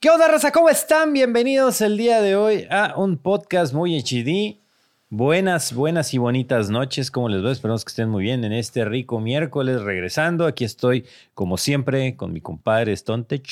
[0.00, 0.50] ¿Qué onda, raza?
[0.50, 1.12] ¿Cómo están?
[1.12, 4.60] Bienvenidos el día de hoy a un podcast muy HD.
[5.08, 7.12] Buenas, buenas y bonitas noches.
[7.12, 7.52] ¿Cómo les va?
[7.52, 9.82] Esperamos que estén muy bien en este rico miércoles.
[9.82, 13.48] Regresando, aquí estoy, como siempre, con mi compadre Stontech.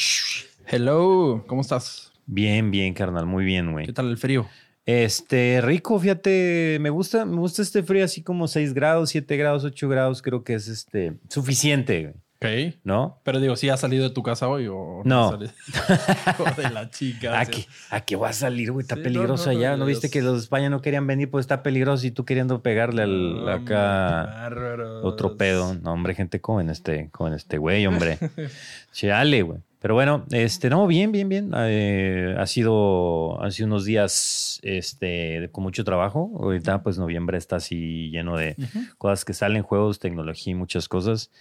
[0.67, 2.13] Hello, ¿cómo estás?
[2.27, 3.87] Bien, bien, carnal, muy bien, güey.
[3.87, 4.49] ¿Qué tal el frío?
[4.85, 9.63] Este, rico, fíjate, me gusta, me gusta este frío así como 6 grados, 7 grados,
[9.63, 12.15] 8 grados, creo que es este suficiente, güey.
[12.43, 12.75] Ok.
[12.85, 13.21] ¿no?
[13.23, 15.39] Pero digo, ¿sí has salido de tu casa hoy o No.
[15.39, 17.39] Hijo de la chica.
[17.39, 17.51] ¿A sí.
[17.53, 18.83] qué, ¿A qué va a salir, güey?
[18.83, 19.71] Está Sí, no, peligroso no, no, allá.
[19.73, 21.31] ¿No no, viste que los de España no querían venir?
[21.31, 24.51] Pues está peligroso y tú queriendo pegarle al acá
[25.03, 25.75] otro pedo.
[25.75, 28.19] No, hombre, gente con este, con este güey, hombre.
[28.93, 29.61] Chale, güey.
[29.83, 31.51] Pero bueno, este, no, bien, bien, bien.
[31.57, 36.31] Eh, ha sido, han sido unos días, este, con mucho trabajo.
[36.41, 38.55] Ahorita, pues, noviembre está así lleno de
[38.97, 41.33] cosas que salen, juegos, tecnología y muchas cosas.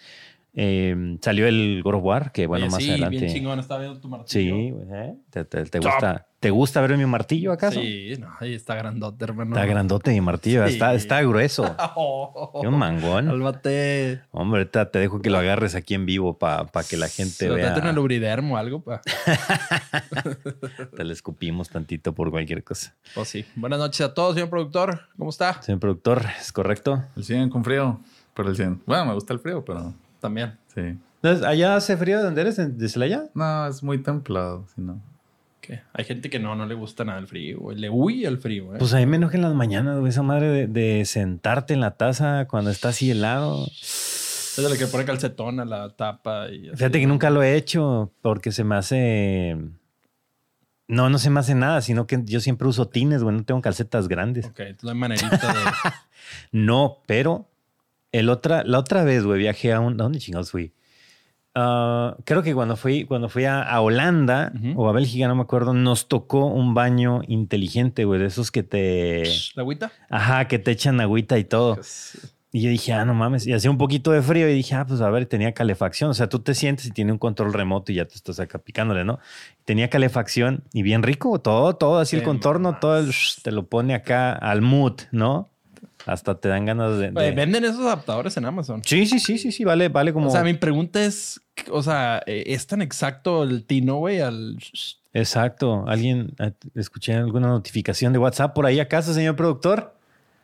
[0.54, 3.18] Eh, salió el God of War, que bueno, Oye, más sí, adelante.
[3.18, 3.60] bien chingón.
[3.60, 4.56] Estaba viendo tu martillo.
[4.56, 5.16] Sí, ¿eh?
[5.30, 5.92] ¿Te, te- te Top.
[5.92, 7.80] gusta, ¿Te gusta ver mi martillo acaso?
[7.80, 9.56] Sí, no, ahí está grandote, hermano.
[9.56, 10.74] Está grandote mi martillo, Sí.
[10.74, 11.64] está, está grueso.
[11.96, 13.28] Oh, Qué un mangón.
[13.28, 14.22] Cálmate.
[14.32, 17.68] Hombre, ahorita te dejo que lo agarres aquí en vivo para que la gente vea.
[17.70, 19.02] Date una lubridermo o algo, pa.
[20.96, 22.94] Te le escupimos tantito por cualquier cosa.
[23.14, 23.46] Pues sí.
[23.56, 25.02] Buenas noches a todos, señor productor.
[25.18, 25.62] ¿Cómo está?
[25.62, 27.04] Señor productor, ¿es correcto?
[27.16, 28.00] El 100 con frío,
[28.34, 28.82] pero el 100.
[28.86, 30.58] Bueno, me gusta el frío, pero También.
[30.74, 30.98] sí.
[31.24, 32.58] Entonces, ¿Allá hace frío de dónde eres?
[32.80, 33.26] ¿De Celaya?
[33.36, 35.00] No, es muy templado, si no.
[35.62, 35.82] ¿Qué?
[35.94, 37.60] Hay gente que no, no le gusta nada el frío.
[37.60, 37.78] güey.
[37.78, 38.78] Le huye el frío, ¿eh?
[38.80, 41.80] Pues a mí me enoja en las mañanas, güey, esa madre de, de sentarte en
[41.80, 43.68] la taza cuando está así helado.
[43.68, 46.78] es de la que pone calcetón a la tapa y así.
[46.78, 49.58] Fíjate que nunca lo he hecho porque se me hace...
[50.88, 53.62] No, no se me hace nada, sino que yo siempre uso tines, güey, no tengo
[53.62, 54.48] calcetas grandes.
[54.48, 55.60] Ok, entonces no hay manerita de...
[56.52, 57.48] No, pero
[58.12, 59.94] el otra, la otra vez, güey, viajé a un...
[59.94, 60.74] ¿A dónde chingados fui?
[61.54, 65.42] Ah, creo que cuando fui, cuando fui a, a Holanda o a Bélgica, no me
[65.42, 69.24] acuerdo, nos tocó un baño inteligente, güey, de esos que te...
[69.56, 69.92] ¿La agüita?
[70.10, 71.78] Ajá, que te echan agüita y todo.
[72.54, 73.48] Y yo dije, ah, no mames.
[73.48, 76.10] Y hacía un poquito de frío y dije, ah, pues a ver, tenía calefacción.
[76.10, 78.60] O sea, tú te sientes y tiene un control remoto y ya te estás acá
[78.60, 79.20] picándole, ¿no?
[79.64, 83.94] Tenía calefacción y bien rico, todo, todo, así el contorno, todo el, te lo pone
[83.94, 85.51] acá al mood, ¿no?
[86.06, 87.12] Hasta te dan ganas de...
[87.12, 88.82] Venden esos adaptadores en Amazon.
[88.84, 90.28] Sí, sí, sí, sí, sí, vale, vale como...
[90.28, 94.58] O sea, mi pregunta es, o sea, eh, ¿es tan exacto el tino, güey, al...
[95.14, 95.86] Exacto.
[95.88, 99.96] ¿Alguien, eh, escuché alguna notificación de WhatsApp por ahí acaso, señor productor?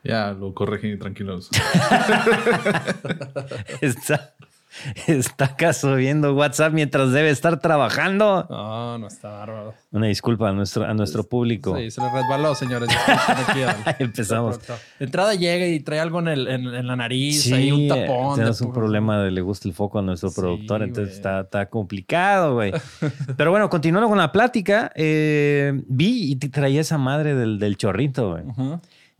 [0.03, 1.49] Ya, lo corregí tranquilos.
[3.81, 4.35] Está,
[5.07, 8.45] está acaso viendo WhatsApp mientras debe estar trabajando.
[8.49, 9.73] No, no está bárbaro.
[9.91, 11.75] Una disculpa a nuestro, a nuestro público.
[11.77, 12.89] Sí, se le resbaló, señores.
[13.99, 14.59] Empezamos.
[14.99, 17.87] De entrada llega y trae algo en, el- en- en la nariz, Sí, ahí un
[17.87, 18.35] tapón.
[18.35, 21.67] tenemos un problema de le gusta el foco a nuestro Sí, productor, entonces está, está
[21.67, 22.73] complicado, güey.
[23.37, 27.77] Pero bueno, continuando con la plática, eh, vi y te traía esa madre del, del
[27.77, 28.43] chorrito, güey.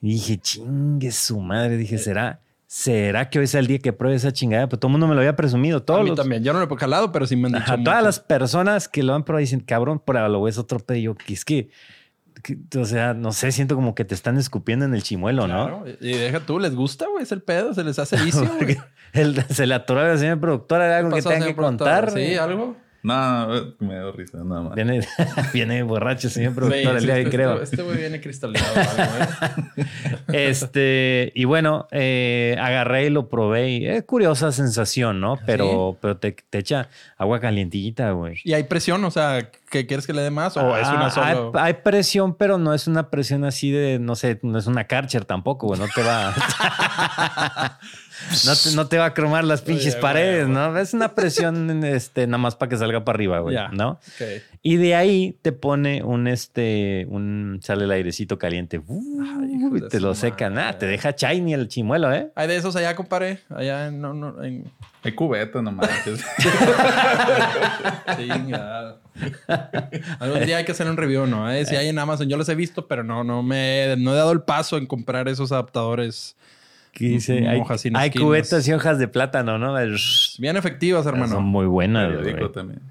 [0.02, 1.78] Y dije, chingue su madre.
[1.78, 4.68] Dije, ¿será, ¿será que hoy sea el día que pruebe esa chingada?
[4.70, 5.78] Pues todo el mundo me lo había presumido.
[5.80, 6.44] A Todos mí los- también.
[6.44, 9.02] Yo no lo he calado, pero sí me han dicho Ajá, todas las personas que
[9.04, 10.98] lo han probado dicen, cabrón, pruébalo, güey, es otro pedo.
[10.98, 11.70] Y yo, que es que,
[12.44, 15.68] que- o sea, no sé, siento como que te están escupiendo en el chimuelo, ¿no?
[15.68, 15.86] Claro.
[16.02, 17.24] Y deja tú, ¿les gusta, güey?
[17.24, 18.78] Es el pedo, se les hace vicio, güey.
[19.50, 21.88] Se le atoró a la señora productora, ¿hay algo que pasó, tenga que productor?
[21.88, 22.12] contar.
[22.12, 22.76] Sí, algo.
[23.04, 23.48] No,
[23.80, 24.76] me dio risa, nada más.
[24.76, 25.00] Viene,
[25.54, 27.62] viene borracho, señor productor, el día de hoy, este- creo.
[27.62, 28.74] Este güey viene cristalizado.
[28.76, 29.14] o algo,
[29.78, 29.86] ¿eh?
[30.50, 33.70] Este, y bueno, eh, agarré y lo probé.
[33.70, 35.38] y Es curiosa sensación, ¿no?
[35.46, 38.40] Pero, pero te, te echa agua calientita, güey.
[38.44, 40.58] Y hay presión, o sea, ¿qué quieres que le dé más?
[40.58, 41.52] ¿O es una Ah, solo?
[41.56, 44.86] hay, hay presión, pero no es una presión así de, no sé, no es una
[44.86, 45.80] Karcher tampoco, güey.
[45.80, 46.34] No te va.
[48.46, 50.78] no, te, no te va a cromar las pinches Oye, paredes, güey, ¿no?
[50.78, 53.56] Es una presión, este, nada más para que salga para arriba, güey.
[53.56, 53.70] Ya.
[53.70, 54.00] ¿No?
[54.62, 58.82] Y de ahí te pone un, este, un, sale el airecito caliente.
[58.90, 60.56] Ay, te lo seca, madre.
[60.56, 62.32] nada, te deja shiny el chimuelo, ¿eh?
[62.36, 63.40] Hay de esos allá, compadre.
[63.50, 64.66] Allá en- no, no, en...
[65.04, 65.90] Hay cubeta nomás.
[68.18, 69.00] Chingada.
[70.20, 71.50] Algún día hay que hacer un review, ¿no?
[71.52, 74.16] Eh, Si hay en Amazon, yo los he visto, pero no, no me no he
[74.16, 76.36] dado el paso en comprar esos adaptadores
[76.98, 78.26] Que dice, hay, Hojas sin hay esquinas.
[78.26, 79.76] cubetas y hojas de plátano, ¿no?
[80.40, 81.42] bien efectivas, Son hermano.
[81.42, 82.52] muy buenas, Periódico güey.
[82.52, 82.82] también.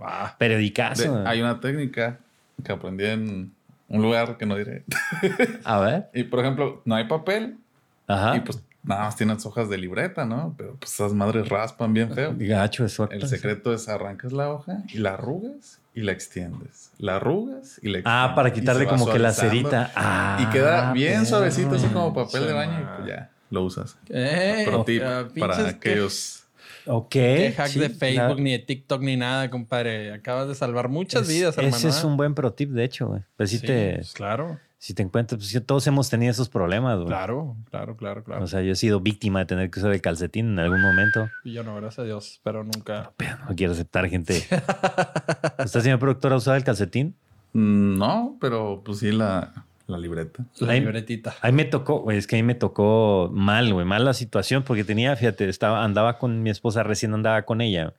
[0.00, 2.18] Ah, De- hay una técnica
[2.64, 3.52] que aprendí en
[3.88, 4.84] un lugar que no diré.
[5.64, 6.08] A ver.
[6.14, 7.58] y por ejemplo, no hay papel
[8.06, 8.34] Ajá.
[8.36, 10.54] y pues nada más tienes hojas de libreta, ¿no?
[10.56, 12.34] Pero pues esas madres raspan bien feo.
[12.38, 13.10] Gacho, eso.
[13.10, 16.90] El secreto es arrancas la hoja y la arrugas y la extiendes.
[16.98, 18.04] La arrugas y la extiendes.
[18.06, 19.90] Ah, para quitarle como que la cerita.
[19.94, 21.24] Ah, y queda bien perro.
[21.26, 23.96] suavecito, así como papel de baño y pues ya lo usas.
[24.08, 26.38] eh, Pro tip ah, para aquellos
[26.84, 27.10] Ok.
[27.10, 30.12] ¿Qué hack sí, de Facebook, la- ni de TikTok, ni nada, compadre?
[30.12, 31.76] Acabas de salvar muchas es- vidas, hermano.
[31.76, 32.06] Ese es ¿eh?
[32.08, 33.22] un buen pro tip, de hecho, güey.
[33.36, 36.48] Pues si Sí, te, pues, claro, si te encuentras, pues sí, todos hemos tenido esos
[36.48, 37.06] problemas, güey.
[37.06, 38.42] claro, claro, claro, claro.
[38.42, 41.28] O sea, yo he sido víctima de tener que usar el calcetín en algún momento.
[41.44, 43.12] y yo no, gracias a Dios, pero nunca.
[43.16, 44.42] Pero no quiero aceptar gente.
[45.64, 47.14] ¿Usted, señor productor, ha usado el calcetín?
[47.52, 49.52] Mm, No, pero pues sí la,
[49.86, 50.44] la libreta.
[50.58, 51.34] La Ahí- libretita.
[51.42, 54.82] Ahí me tocó, güey, es que ahí me tocó mal, güey, mal la situación, porque
[54.82, 57.94] tenía, fíjate, estaba, andaba con mi esposa, recién andaba con ella,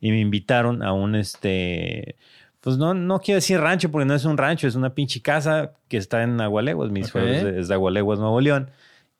[0.00, 2.16] y me invitaron a un, este,
[2.66, 5.74] pues no, no quiero decir rancho, porque no es un rancho, es una pinche casa
[5.86, 7.12] que está en Agualeguas, mis Ok.
[7.12, 8.70] suegros de- es de Agualeguas, Nuevo León,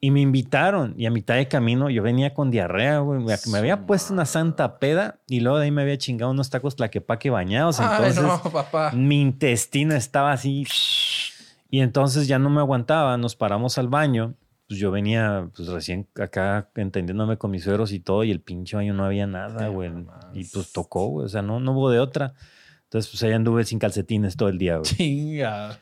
[0.00, 3.58] y me invitaron, y a mitad de camino yo venía con diarrea, güey, me, me
[3.58, 7.31] había puesto una santa peda, y luego de ahí me había chingado unos tacos tlaquepaque
[7.31, 8.22] bañados, Ay, entonces...
[8.25, 8.90] no, papá.
[8.93, 10.66] Mi intestino estaba así.
[11.70, 13.16] Y entonces ya no me aguantaba.
[13.16, 14.34] Nos paramos al baño.
[14.69, 18.22] Pues yo venía pues recién acá entendiéndome con mis suegros y todo.
[18.25, 19.90] Y el pinche baño no había nada, güey.
[20.32, 21.26] Y pues tocó, güey.
[21.26, 22.34] O sea, no, no hubo de otra.
[22.87, 24.85] Entonces pues ahí anduve sin calcetines todo el día, güey.
[24.91, 25.79] Chinga.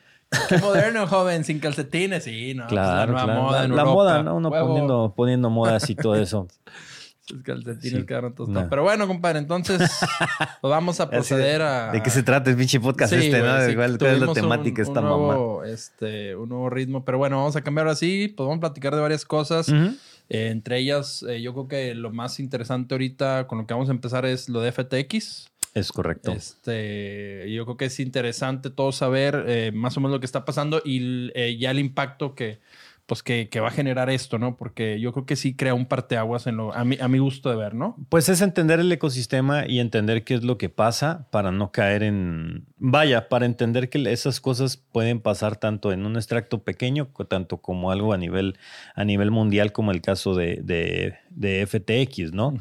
[0.49, 2.23] Qué moderno, joven, sin calcetines.
[2.23, 2.63] Sí, no.
[2.63, 3.41] pues, Claro, la nueva claro.
[3.43, 4.35] moda la, en la moda, ¿no?
[4.35, 4.67] Uno Huevo.
[4.67, 6.47] poniendo, poniendo modas y todo eso.
[7.27, 8.05] Sus calcetines Sí.
[8.05, 8.63] quedaron tostados.
[8.65, 8.69] No.
[8.69, 9.79] Pero bueno, compadre, entonces
[10.61, 11.91] pues vamos a proceder a.
[11.91, 13.65] ¿De qué se trata el pinche podcast Sí, este, güey, no?
[13.65, 13.97] sí, ¿Cuál, cuál es la
[14.27, 15.17] tuvimos un- temática esta un mamá?
[15.33, 17.03] nuevo, Este, un nuevo ritmo.
[17.05, 18.27] Pero bueno, vamos a cambiar así.
[18.35, 19.69] Pues vamos a platicar de varias cosas.
[19.69, 23.89] Eh, entre ellas, eh, yo creo que lo más interesante ahorita con lo que vamos
[23.89, 25.49] a empezar es lo de FTX.
[25.75, 26.31] Es correcto.
[26.31, 30.45] Este, yo creo que es interesante todo saber eh, más o menos lo que está
[30.45, 32.59] pasando y eh, ya el impacto que,
[33.05, 34.55] pues que, que va a generar esto, ¿no?
[34.55, 37.49] Porque yo creo que sí crea un parteaguas en lo, a mi, a mi gusto
[37.49, 37.97] de ver, ¿no?
[38.07, 42.03] Pues es entender el ecosistema y entender qué es lo que pasa para no caer
[42.03, 42.65] en...
[42.77, 47.91] Vaya, para entender que esas cosas pueden pasar tanto en un extracto pequeño, tanto como
[47.91, 48.57] algo a nivel,
[48.95, 52.53] a nivel mundial, como el caso de, de- de FTX, ¿no?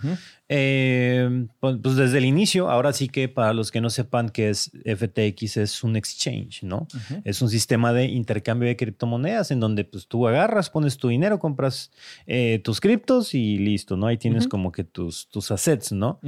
[0.48, 4.50] Eh, pues, pues desde el inicio, ahora sí que para los que no sepan qué
[4.50, 6.86] es FTX, es un exchange, ¿no?
[7.24, 11.38] Es un sistema de intercambio de criptomonedas en donde pues tú agarras, pones tu dinero,
[11.38, 11.90] compras
[12.26, 14.06] eh, tus criptos y listo, ¿no?
[14.06, 16.20] Ahí tienes como que tus, tus assets, ¿no?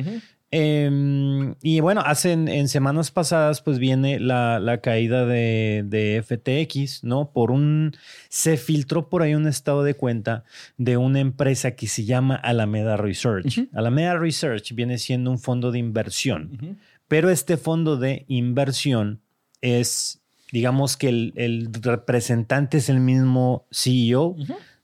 [0.52, 6.22] Eh, y bueno, hace en, en semanas pasadas pues viene la, la caída de, de
[6.22, 7.32] FTX, ¿no?
[7.32, 7.96] Por un...
[8.28, 10.44] Se filtró por ahí un estado de cuenta
[10.76, 13.69] de una empresa que se llama Alameda Research.
[13.72, 16.78] Alameda Research viene siendo un fondo de inversión.
[17.08, 19.20] Pero este fondo de inversión
[19.60, 20.20] es,
[20.52, 24.37] digamos que el, el representante es el mismo CEO.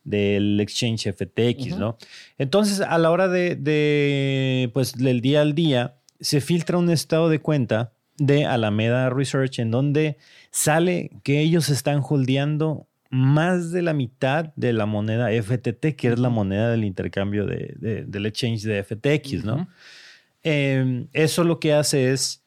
[0.05, 1.77] Del exchange FTX.
[1.79, 1.97] ¿no?
[2.39, 7.29] Entonces, a la hora de, de, pues, del día al día, se filtra un estado
[7.29, 10.17] de cuenta de Alameda Research en donde
[10.51, 16.19] sale que ellos están holdeando más de la mitad de la moneda FTT, que es
[16.19, 19.69] la moneda del intercambio de- de- del exchange de FTX, ¿no?
[20.45, 22.43] Eh, eso lo que hace es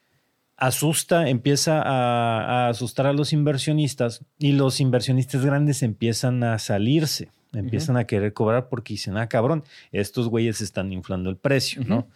[0.56, 7.28] asusta, empieza a, a asustar a los inversionistas y los inversionistas grandes empiezan a salirse,
[7.58, 12.06] empiezan a querer cobrar porque dicen, ah, cabrón, estos güeyes están inflando el precio, ¿no?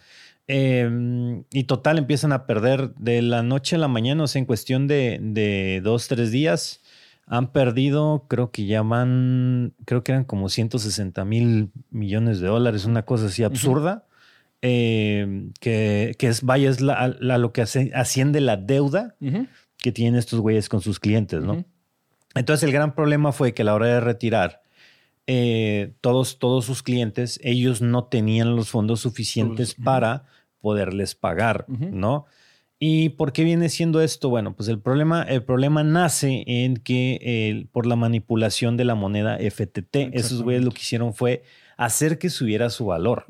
[0.47, 4.45] Eh, y total, empiezan a perder de la noche a la mañana, o sea, en
[4.45, 6.81] cuestión de, de dos, tres días,
[7.27, 12.83] han perdido, creo que ya van, creo que eran como 160 mil millones de dólares,
[12.85, 14.05] una cosa así absurda,
[14.61, 19.15] eh, que, que es, vaya, es la, la- lo que hace- asciende la deuda
[19.77, 21.63] que tienen estos güeyes con sus clientes, ¿no?
[22.35, 24.61] Entonces el gran problema fue que a la hora de retirar,
[25.27, 30.25] eh, todos, todos sus clientes, ellos no tenían los fondos suficientes para
[30.59, 31.65] poderles pagar.
[31.67, 32.25] ¿no?
[32.79, 34.29] ¿Y por qué viene siendo esto?
[34.29, 38.95] Bueno, pues el problema, el problema nace en que eh, por la manipulación de la
[38.95, 41.43] moneda FTT, esos güeyes lo que hicieron fue
[41.77, 43.25] hacer que subiera su valor.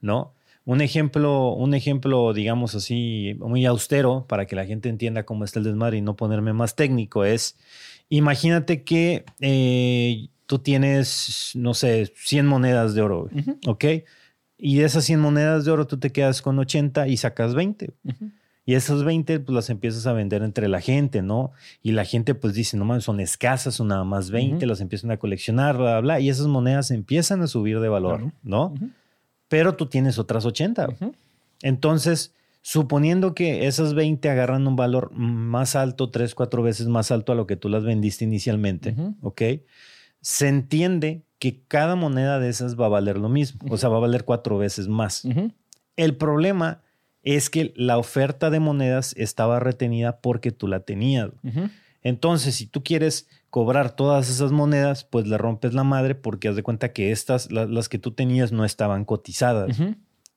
[0.00, 0.34] ¿no?
[0.64, 5.58] Un ejemplo, un ejemplo, digamos así, muy austero para que la gente entienda cómo está
[5.58, 7.58] el desmadre y no ponerme más técnico es,
[8.08, 13.58] imagínate que eh, tú tienes, no sé, 100 monedas de oro, güey, Ujú.
[13.68, 13.84] ¿ok?
[14.58, 17.94] Y de esas 100 monedas de oro tú te quedas con 80 y sacas 20.
[18.04, 18.30] Ujú.
[18.66, 21.52] Y esas 20 pues las empiezas a vender entre la gente, ¿no?
[21.82, 24.66] Y la gente pues dice, no mames, son escasas, son nada más 20, Ujú.
[24.66, 28.18] las empiezan a coleccionar, bla, bla, bla, y esas monedas empiezan a subir de valor,
[28.18, 28.32] Claro.
[28.42, 28.66] ¿no?
[28.66, 28.90] Ujú.
[29.48, 30.90] Pero tú tienes otras 80.
[30.90, 31.14] Ujú.
[31.62, 37.32] Entonces, suponiendo que esas 20 agarran un valor más alto, tres, cuatro veces más alto
[37.32, 38.94] a lo que tú las vendiste inicialmente.
[39.22, 39.42] ¿ok?
[40.22, 43.98] Se entiende que cada moneda de esas va a valer lo mismo, o sea, va
[43.98, 45.24] a valer cuatro veces más.
[45.96, 46.80] El problema
[47.24, 51.28] es que la oferta de monedas estaba retenida porque tú la tenías.
[52.02, 56.56] Entonces, si tú quieres cobrar todas esas monedas, pues le rompes la madre porque haz
[56.56, 59.78] de cuenta que estas, la- las que tú tenías, no estaban cotizadas.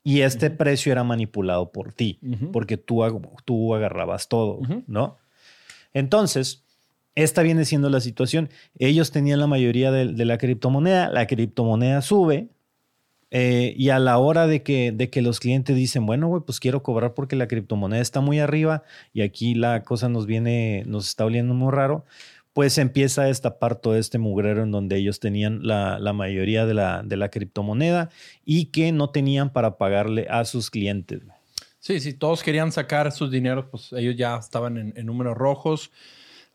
[0.04, 2.20] Y este precio era manipulado por ti,
[2.52, 3.02] porque tú,
[3.46, 4.60] tú agarrabas todo.
[4.88, 5.18] ¿no?
[5.94, 6.65] Entonces,
[7.16, 8.50] esta viene siendo la situación.
[8.78, 12.50] Ellos tenían la mayoría de, la criptomoneda, la criptomoneda sube
[13.32, 16.60] eh, y a la hora de que, de que los clientes dicen, bueno, güey, pues
[16.60, 21.08] quiero cobrar porque la criptomoneda está muy arriba y aquí la cosa nos viene, nos
[21.08, 22.06] está oliendo muy raro,
[22.54, 26.74] pues empieza a destapar todo este mugrero en donde ellos tenían la, la mayoría de
[26.74, 28.10] la, de la criptomoneda
[28.46, 31.22] y que no tenían para pagarle a sus clientes.
[31.80, 35.92] Sí, sí, todos querían sacar sus dineros, pues ellos ya estaban en números rojos.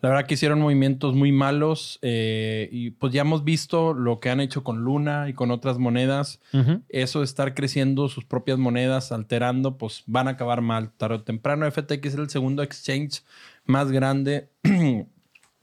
[0.00, 4.30] La verdad que hicieron movimientos muy malos eh, y pues ya hemos visto lo que
[4.30, 6.40] han hecho con Luna y con otras monedas.
[6.88, 11.22] Eso de estar creciendo sus propias monedas, alterando, pues van a acabar mal tarde o
[11.22, 11.70] temprano.
[11.70, 13.22] FTX es el segundo exchange
[13.66, 14.48] más grande.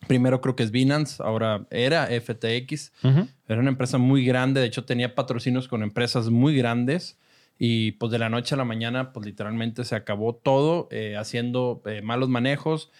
[0.07, 2.91] Primero creo que es Binance, ahora era FTX.
[3.47, 7.17] Era una empresa muy grande, de hecho tenía patrocinios con empresas muy grandes
[7.59, 11.81] y pues de la noche a la mañana pues literalmente se acabó todo eh, haciendo
[11.85, 12.91] eh, malos manejos.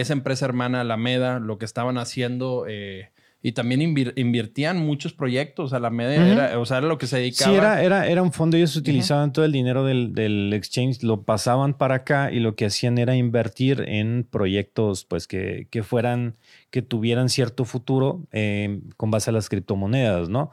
[0.00, 3.10] Esa empresa hermana Alameda, lo que estaban haciendo eh,
[3.42, 5.72] y también invir- invirtían muchos proyectos.
[5.72, 6.32] Alameda Ujú.
[6.32, 7.50] era, o sea, era lo que se dedicaba.
[7.52, 8.56] Sí, era, era, era un fondo.
[8.56, 12.66] Ellos utilizaban todo el dinero del, del exchange, lo pasaban para acá y lo que
[12.66, 16.34] hacían era invertir en proyectos pues que, que fueran,
[16.70, 20.50] que tuvieran cierto futuro eh, con base a las criptomonedas, ¿no?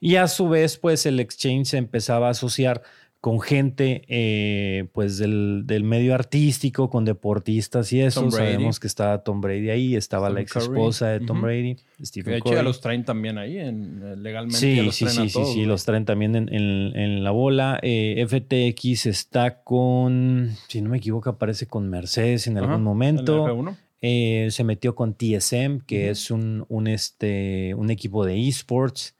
[0.00, 2.82] Y a su vez, pues el exchange se empezaba a asociar
[3.22, 8.22] con gente eh, pues del, del medio artístico, con deportistas y eso.
[8.22, 8.32] Brady.
[8.36, 10.64] Sabemos que estaba Tom Brady ahí, estaba la ex Curry.
[10.64, 11.46] esposa de Tom Ujú.
[11.46, 12.56] Brady, de Stephen hecho, Curry.
[12.56, 14.58] ya los traen también ahí, en, legalmente.
[14.58, 17.22] Sí, ya los sí, traen sí, sí, todos, sí, los traen también en, en- en
[17.22, 17.78] la bola.
[17.82, 23.46] Eh, FTX está con, si no me equivoco, aparece con Mercedes en algún momento.
[23.46, 23.76] F1.
[24.04, 29.14] Eh, se metió con TSM, que es un, un, este, un equipo de esports.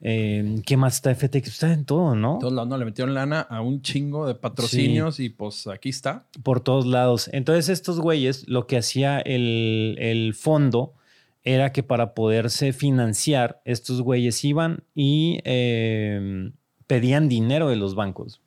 [0.00, 1.48] Eh, ¿Qué más está FTX?
[1.48, 2.38] Está en todo, ¿no?
[2.40, 6.26] Todos lados, no, le metieron lana a un chingo de patrocinios y pues aquí está.
[6.42, 7.28] Por todos lados.
[7.32, 10.94] Entonces, estos güeyes, lo que hacía el, el fondo
[11.42, 16.50] era que para poderse financiar, estos güeyes iban y eh,
[16.86, 18.42] pedían dinero de los bancos.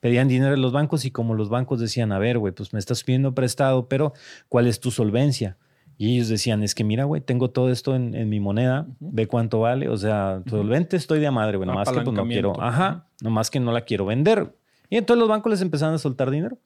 [0.00, 2.80] Pedían dinero de los bancos y como los bancos decían, a ver, güey, pues me
[2.80, 4.12] estás pidiendo prestado, pero
[4.48, 5.56] ¿cuál es tu solvencia?
[6.02, 9.28] Y ellos decían, es que mira, güey, tengo todo esto en, en mi moneda, ve
[9.28, 13.06] cuánto vale, o sea, solvente estoy de madre, güey, nomás que pues no quiero, ajá,
[13.20, 14.52] nomás que no la quiero vender.
[14.90, 16.58] Y entonces los bancos les empezaron a soltar dinero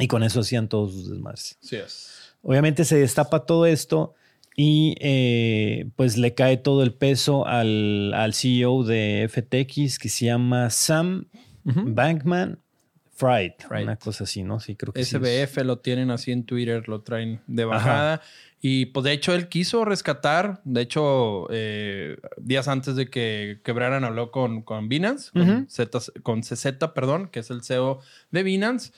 [0.00, 1.56] y con eso hacían todos sus desmadres.
[1.60, 2.34] Sí es.
[2.42, 4.14] Obviamente se destapa todo esto
[4.56, 10.24] y eh, pues le cae todo el peso al, al CEO de FTX que se
[10.24, 11.28] llama Sam
[11.62, 12.58] Bankman
[13.16, 13.84] Fried, Fried.
[13.84, 14.60] una cosa así, ¿no?
[14.60, 15.16] Sí, creo que sí.
[15.16, 18.20] SBF lo tienen así en Twitter, lo traen de bajada.
[18.60, 24.04] Y pues de hecho él quiso rescatar, de hecho eh, días antes de que quebraran
[24.04, 25.66] habló con, con Binance, con.
[25.68, 28.00] Z, con CZ, perdón, que es el CEO
[28.32, 28.92] de Binance.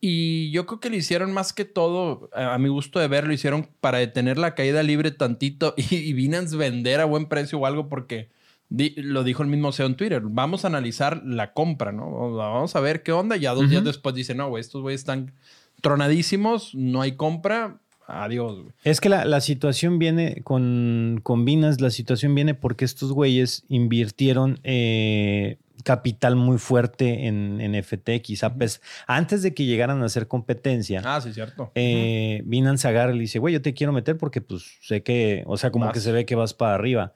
[0.00, 3.26] Y yo creo que lo hicieron más que todo, a a mi gusto de ver,
[3.26, 7.58] lo hicieron para detener la caída libre tantito y, y Binance vender a buen precio
[7.58, 8.28] o algo porque
[8.76, 10.22] di- lo dijo el mismo CEO en Twitter.
[10.24, 12.32] Vamos a analizar la compra, ¿no?
[12.34, 13.36] Vamos a ver qué onda.
[13.36, 15.32] Ya dos días después dice, no, güey, estos güeyes están
[15.80, 17.78] tronadísimos, no hay compra.
[18.06, 18.72] Adiós, güey.
[18.84, 23.64] Es que la, la situación viene con, con Binance, la situación viene porque estos güeyes
[23.68, 28.42] invirtieron eh, capital muy fuerte en, en FTX.
[28.42, 31.70] A pes- Antes de que llegaran a hacer competencia, Ah, sí, cierto.
[31.76, 35.44] eh, Binance agarra y le dice, güey, yo te quiero meter porque pues sé que,
[35.46, 35.94] o sea, como Vas.
[35.94, 37.12] que se ve que vas para arriba.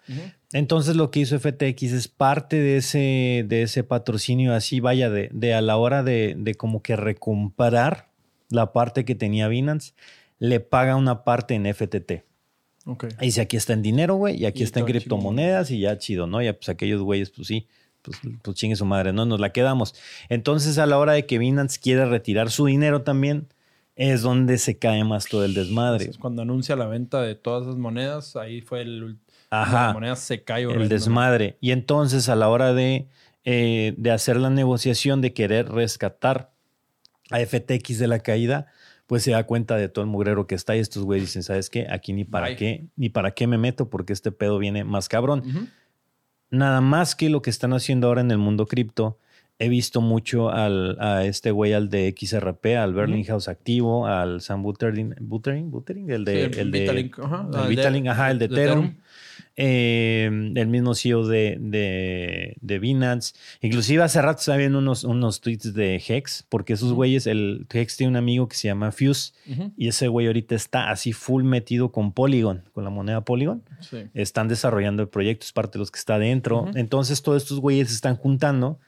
[0.52, 5.28] Entonces lo que hizo FTX es parte de ese, de ese patrocinio así, vaya, de,
[5.32, 6.94] de a la hora de, de como que
[7.42, 8.08] recomprar
[8.50, 9.92] la parte que tenía Binance,
[10.38, 12.24] le paga una parte en FTT.
[12.86, 13.06] Ok.
[13.20, 15.98] Y dice, aquí está en dinero, güey, y aquí Y está en criptomonedas y ya
[15.98, 16.40] chido, ¿no?
[16.40, 17.66] Ya pues aquellos güeyes, pues sí,
[18.08, 19.26] pues, pues chingue su madre, ¿no?
[19.26, 19.94] Nos la quedamos.
[20.28, 23.48] Entonces a la hora de que Binance quiera retirar su dinero también,
[23.96, 26.04] es donde se cae más todo el desmadre.
[26.04, 29.18] Entonces, cuando anuncia la venta de todas esas monedas, ahí fue el
[29.50, 29.88] Ajá.
[29.88, 31.56] La moneda se cae el desmadre.
[31.60, 33.08] Y entonces a la hora de,
[33.44, 36.52] eh, de hacer la negociación de querer rescatar
[37.30, 38.66] a FTX de la caída,
[39.06, 41.70] pues se da cuenta de todo el mugrero que está y estos güeyes dicen, ¿sabes
[41.70, 41.86] qué?
[41.90, 42.56] Aquí ni para Bye.
[42.56, 45.70] qué, ni para qué me meto porque este pedo viene más cabrón.
[46.50, 49.18] Nada más que lo que están haciendo ahora en el mundo cripto,
[49.58, 54.62] he visto mucho al, a este güey, al de XRP, al Berlinghouse activo, al Sam
[54.62, 57.46] Buterin, Buterin, Buterin, el de, Sí, el, el de Vitalik, ajá.
[57.68, 58.44] el de- ajá, el de.
[58.46, 58.94] Ethereum.
[59.60, 63.34] Eh, el mismo CEO de, de, de Binance.
[63.60, 67.96] Inclusive hace rato estaba viendo unos, unos tweets de Hex, porque esos güeyes, el Hex
[67.96, 69.32] tiene un amigo que se llama Fuse,
[69.76, 73.64] y ese güey ahorita está así full metido con Polygon, con la moneda Polygon.
[73.80, 74.04] Sí.
[74.14, 76.62] Están desarrollando el proyecto, es parte de los que está dentro.
[76.62, 76.70] Ujú.
[76.76, 78.78] Entonces todos estos güeyes se están juntando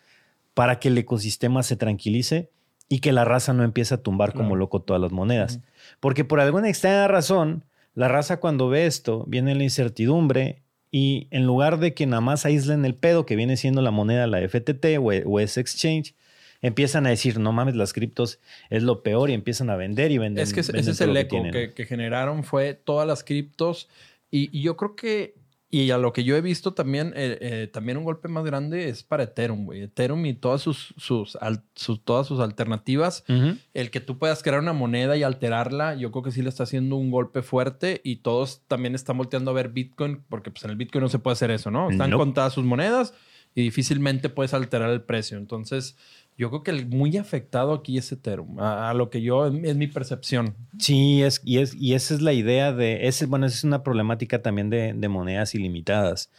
[0.54, 2.48] para que el ecosistema se tranquilice
[2.88, 5.58] y que la raza no empiece a tumbar como loco todas las monedas.
[5.98, 7.64] Porque por alguna extraña razón,
[8.00, 12.46] la raza cuando ve esto, viene la incertidumbre y en lugar de que nada más
[12.46, 16.14] aíslen el pedo que viene siendo la moneda, la FTT o, o ese exchange,
[16.62, 18.40] empiezan a decir, no mames, las criptos
[18.70, 20.42] es lo peor y empiezan a vender y vender.
[20.42, 23.90] Es que ese, venden ese es el eco que, que generaron, fue todas las criptos.
[24.30, 25.34] Y, y yo creo que,
[25.72, 28.88] y a lo que yo he visto también, eh, eh, también un golpe más grande
[28.88, 29.82] es para Ethereum, güey.
[29.82, 33.22] Ethereum y todas sus, sus, al- sus- todas sus alternativas.
[33.72, 36.64] El que tú puedas crear una moneda y alterarla, yo creo que sí le está
[36.64, 40.70] haciendo un golpe fuerte y todos también están volteando a ver Bitcoin, porque pues en
[40.70, 41.88] el Bitcoin no se puede hacer eso, ¿no?
[41.88, 42.20] Están Nope.
[42.24, 43.14] contadas sus monedas
[43.54, 45.38] y difícilmente puedes alterar el precio.
[45.38, 45.96] Entonces,
[46.40, 49.86] yo creo que el muy afectado aquí es Ethereum, a, lo que yo, es mi
[49.88, 50.56] percepción.
[50.78, 53.82] Sí, es, y, es, y esa es la idea de, ese, bueno, esa es una
[53.82, 56.30] problemática también de monedas ilimitadas,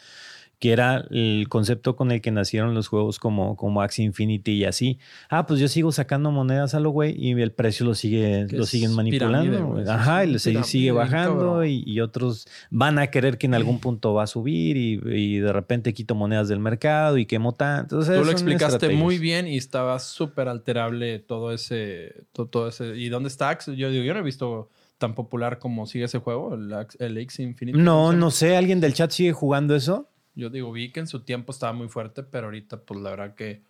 [0.62, 4.66] que era el concepto con el que nacieron los juegos como, como Axie Infinity y
[4.66, 5.00] así.
[5.28, 8.68] Ah, pues yo sigo sacando monedas a lo güey y el precio lo, sigue, lo
[8.68, 9.52] siguen manipulando.
[9.52, 13.80] pirámide, Ajá, y sigue, sigue bajando y, y otros van a querer que en algún
[13.82, 17.96] punto va a subir y, y de repente quito monedas del mercado y quemo tanto.
[17.96, 22.96] Entonces, Tú lo explicaste muy bien y estaba súper alterable todo ese, to- todo, ese.
[22.98, 23.76] ¿Y dónde está Axie?
[23.76, 27.18] Yo digo, yo no he visto tan popular como sigue ese juego, el, Ax- el
[27.18, 27.76] X Infinity.
[27.80, 30.08] ¿cómo No, no sé, ¿alguien del chat sigue jugando eso?
[30.36, 33.36] Yo digo, vi que en su tiempo estaba muy fuerte, pero ahorita, pues la verdad
[33.36, 33.64] que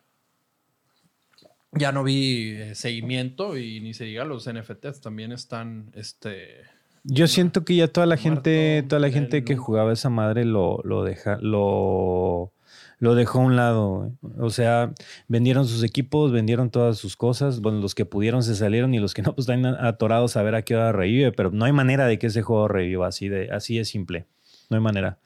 [1.74, 6.64] ya no vi eh, seguimiento y ni se diga los NFTs también están, este,
[7.04, 10.82] Yo siento que ya toda la gente, toda la gente que jugaba esa madre lo,
[10.84, 12.52] lo deja, lo,
[13.02, 13.98] lo dejó a un lado.
[13.98, 14.12] güey.
[14.40, 14.94] O sea,
[15.28, 17.60] vendieron sus equipos, vendieron todas sus cosas.
[17.60, 20.54] Bueno, los que pudieron se salieron y los que no, pues están atorados a ver
[20.54, 21.32] a qué hora revive.
[21.32, 24.28] Pero no hay manera de que ese juego reviva así de, así es simple.
[24.70, 25.18] No hay manera.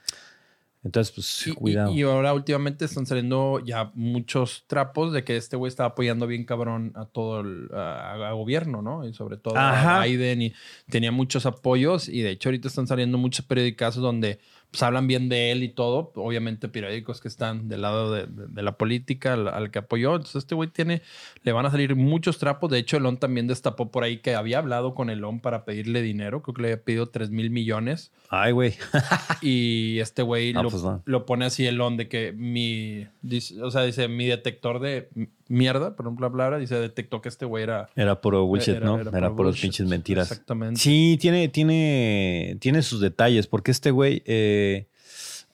[0.86, 1.92] Entonces, pues, Y- cuidado.
[1.94, 6.46] Y, ahora últimamente están saliendo ya muchos trapos de que este güey está apoyando bien
[6.46, 9.06] cabrón a todo el a, a gobierno, ¿no?
[9.06, 10.02] Y sobre todo Ajá.
[10.02, 10.54] a Biden y
[10.88, 14.40] tenía muchos apoyos y de hecho ahorita están saliendo muchos periódicos donde
[14.76, 16.12] pues hablan bien de él y todo.
[16.16, 20.12] Obviamente periódicos que están del lado de, de- de la política al, al que apoyó.
[20.16, 21.02] Entonces este güey tiene,
[21.44, 22.70] le van a salir muchos trapos.
[22.70, 26.42] De hecho, Elon también destapó por ahí que había hablado con Elon para pedirle dinero.
[26.42, 28.12] Creo que le había pedido 3 mil millones.
[28.30, 28.74] Ay, güey.
[29.42, 31.02] Y este güey Ah, lo, pues no.
[31.06, 35.10] lo pone así el on de que mi, dice- o sea, dice mi detector de
[35.48, 37.90] mierda, por ejemplo, la palabra, dice detectó que este güey era...
[37.96, 39.00] Era puro bullshit, era- ¿no?
[39.00, 40.32] era Era, puro pinches mentiras.
[40.32, 40.80] Exactamente.
[40.80, 44.88] Sí, tiene, tiene, tiene sus detalles, porque este güey, eh,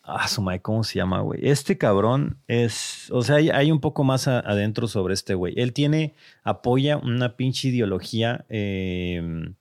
[0.04, 1.40] ah, su madre, ¿cómo se llama, güey?
[1.44, 5.54] Este cabrón es, o sea, hay, hay un poco más a- adentro sobre este güey.
[5.58, 9.52] Él tiene, apoya una pinche ideología eh,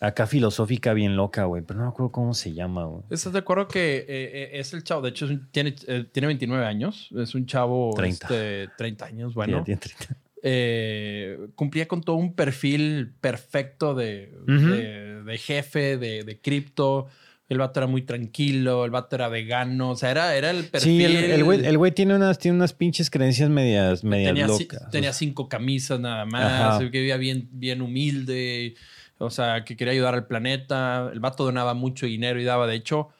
[0.00, 3.02] acá filosófica bien loca, güey, pero no me acuerdo cómo se llama, güey.
[3.10, 5.02] ¿Estás de acuerdo que eh, eh, es el chavo?
[5.02, 7.08] De hecho, un- tiene, eh, tiene 29 años.
[7.16, 7.92] Es un chavo...
[7.94, 8.26] 30.
[8.26, 9.58] este, 30 años, bueno.
[9.58, 10.16] Ya tiene 30.
[10.42, 17.06] eh, cumplía con todo un perfil perfecto de, de- de jefe, de, de cripto.
[17.48, 20.98] El vato era muy tranquilo, el vato era vegano, o sea, era, era el perfil.
[20.98, 24.46] Sí, el, el güey, el güey tiene unas, tiene unas pinches creencias medias, medias tenía,
[24.46, 24.88] locas.
[24.92, 26.78] tenía cinco camisas nada más, Ajá.
[26.78, 28.76] que vivía bien, bien humilde,
[29.20, 31.10] o sea, que quería ayudar al planeta.
[31.12, 33.10] El vato donaba mucho dinero y daba, de hecho,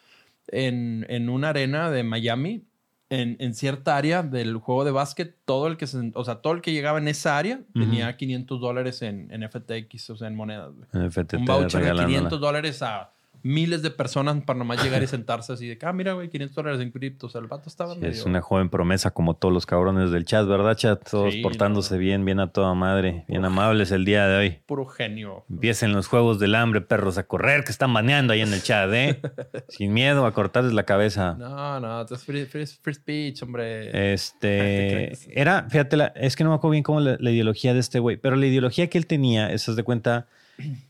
[0.49, 2.65] en, en una arena de Miami,
[3.11, 6.53] en, en cierta área del juego de básquet, todo el que se- o sea, todo
[6.53, 7.85] el que llegaba en esa área Ujú.
[7.85, 10.71] tenía 500 dólares en, en FTX, o sea, en monedas.
[10.75, 10.89] güey.
[10.93, 12.07] En FTT Un voucher de regalándola.
[12.07, 13.11] 500 dólares a
[13.43, 16.55] miles de personas para nomás llegar y sentarse así de que, ah, mira, güey, 500
[16.55, 17.27] dólares en cripto.
[17.27, 18.13] O sea, el vato estaba Sí, medio...
[18.13, 21.09] es una joven promesa como todos los cabrones del chat, ¿verdad, chat?
[21.09, 22.01] Todos Sí, portándose no.
[22.01, 24.51] bien, bien a toda madre, bien amables el día de hoy.
[24.67, 25.45] Puro genio.
[25.49, 28.91] Empiecen los juegos del hambre, perros, a correr, que están baneando ahí en el chat,
[28.93, 29.21] ¿eh?
[29.69, 31.35] Sin miedo a cortarles la cabeza.
[31.39, 34.13] No, no, es free, free- free speech, hombre.
[34.13, 37.81] Este era, fíjate, la- es que no me acuerdo bien cómo la, la ideología de
[37.81, 40.27] este güey, pero la ideología que él tenía, es de cuenta,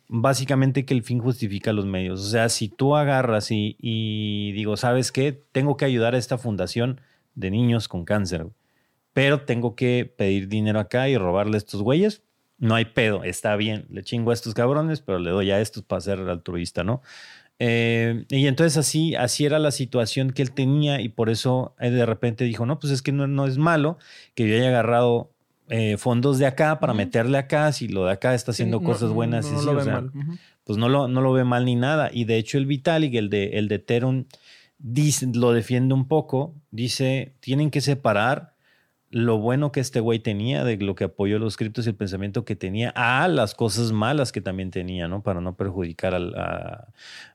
[0.08, 2.20] básicamente que el fin justifica los medios.
[2.20, 5.32] O sea, si tú agarras y, y digo, ¿sabes qué?
[5.52, 7.00] Tengo que ayudar a esta fundación
[7.34, 8.46] de niños con cáncer,
[9.12, 12.22] pero tengo que pedir dinero acá y robarle a estos güeyes.
[12.58, 15.82] No hay pedo, está bien, le chingo a estos cabrones, pero le doy a estos
[15.82, 17.00] para ser altruista, ¿no?
[17.62, 21.94] Eh, y entonces así, así era la situación que él tenía y por eso él
[21.94, 23.98] de repente dijo, no, pues es que no, no es malo
[24.34, 25.30] que yo haya agarrado
[25.70, 28.90] eh, fondos de acá para meterle acá, si lo de acá está haciendo Sí, no-
[28.92, 29.44] cosas buenas.
[29.46, 30.04] no, y no sí, lo o sea,
[30.64, 32.10] pues no lo, no lo ve mal ni nada.
[32.12, 34.24] Y de hecho el Vitalik, el de, el de Ethereum,
[34.78, 38.54] dice, lo defiende un poco, dice, tienen que separar
[39.12, 42.44] lo bueno que este güey tenía, de lo que apoyó los criptos y el pensamiento
[42.44, 45.22] que tenía, a las cosas malas que también tenía, ¿no?
[45.22, 46.86] Para no perjudicar a,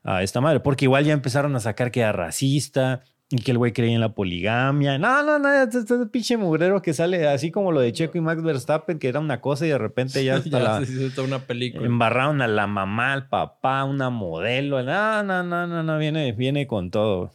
[0.02, 0.60] a esta madre.
[0.60, 4.00] Porque igual ya empezaron a sacar que era racista, Y que el güey creía en
[4.00, 4.98] la poligamia.
[4.98, 8.20] No, no, no, este, este pinche mugrero que sale así como lo de Checo y
[8.20, 10.84] Max Verstappen, que era una cosa y de repente ya está Ya la...
[10.86, 11.84] se hizo una película.
[11.86, 14.80] Embarraron a la mamá, al papá, una modelo.
[14.84, 17.32] No, no, no, no, no, viene, viene con todo.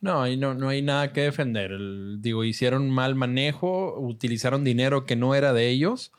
[0.00, 1.72] No, ahí no, no hay nada que defender.
[1.72, 6.12] El- digo, hicieron mal manejo, utilizaron dinero que no era de ellos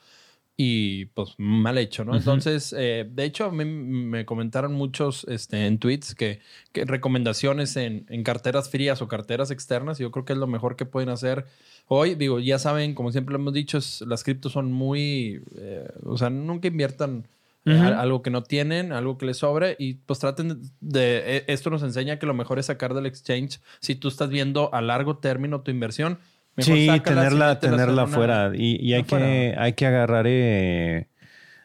[0.58, 2.16] y pues mal hecho, ¿no?
[2.16, 6.40] Entonces, eh, de hecho, a mí me comentaron muchos este, en tweets que,
[6.72, 10.76] que recomendaciones en, en carteras frías o carteras externas, yo creo que es lo mejor
[10.78, 11.46] que pueden hacer
[11.88, 12.16] hoy.
[12.16, 16.18] Digo, ya saben, como siempre lo hemos dicho, es- las criptos son muy, eh, o
[16.18, 17.28] sea, nunca inviertan
[17.68, 21.46] eh, algo que no tienen, algo que les sobre y pues traten de, de- e-
[21.48, 24.82] esto nos enseña que lo mejor es sacar del exchange si tú estás viendo a
[24.82, 26.20] largo término tu inversión.
[26.56, 28.52] Mejor Sí, tenerla, tenerla una- fuera.
[28.56, 30.26] Y, y hay, que, hay que agarrar.
[30.28, 31.08] eh,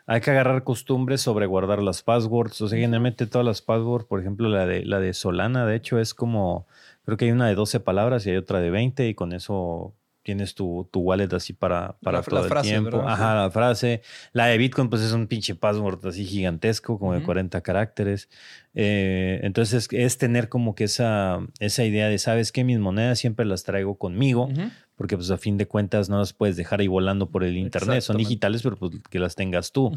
[0.06, 2.60] hay que agarrar costumbres sobre guardar las passwords.
[2.62, 5.98] O sea, generalmente todas las passwords, por ejemplo, la de, la de Solana, de hecho,
[6.00, 6.66] es como.
[7.04, 9.94] Creo que hay una de 12 palabras y hay otra de 20, y con eso
[10.22, 12.98] tienes tu, tu wallet así para, para La- todo la frase, el tiempo.
[12.98, 13.12] ¿verdad?
[13.14, 14.02] Ajá, la frase.
[14.32, 17.26] La de Bitcoin, pues es un pinche password así gigantesco, como de Ujú.
[17.26, 18.28] 40 caracteres.
[18.74, 22.64] Eh, entonces, es tener como que esa, esa idea de, ¿sabes qué?
[22.64, 24.48] Mis monedas siempre las traigo conmigo
[24.94, 28.02] porque pues a fin de cuentas no las puedes dejar ahí volando por el internet.
[28.02, 29.96] Son digitales, pero pues que las tengas tú.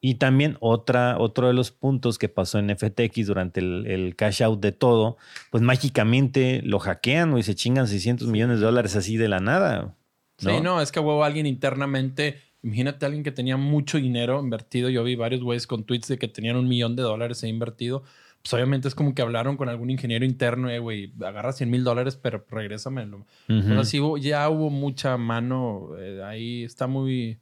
[0.00, 4.42] Y también otra, otro de los puntos que pasó en FTX durante el, el cash
[4.42, 5.16] out de todo,
[5.50, 9.96] pues mágicamente lo hackean y se chingan 600 millones de dólares así de la nada.
[10.38, 12.40] Sí, no, es que huevo alguien internamente.
[12.62, 14.88] Imagínate a alguien que tenía mucho dinero invertido.
[14.90, 18.02] Yo vi varios güeyes con tweets de que tenían un millón de dólares invertido.
[18.42, 21.82] Pues obviamente es como que hablaron con algún ingeniero interno, eh, güey, agarra 100 mil
[21.84, 23.26] dólares, pero regrésamelo.
[23.48, 25.90] O sea, sí ya hubo mucha mano.
[25.98, 27.38] eh, ahí está muy.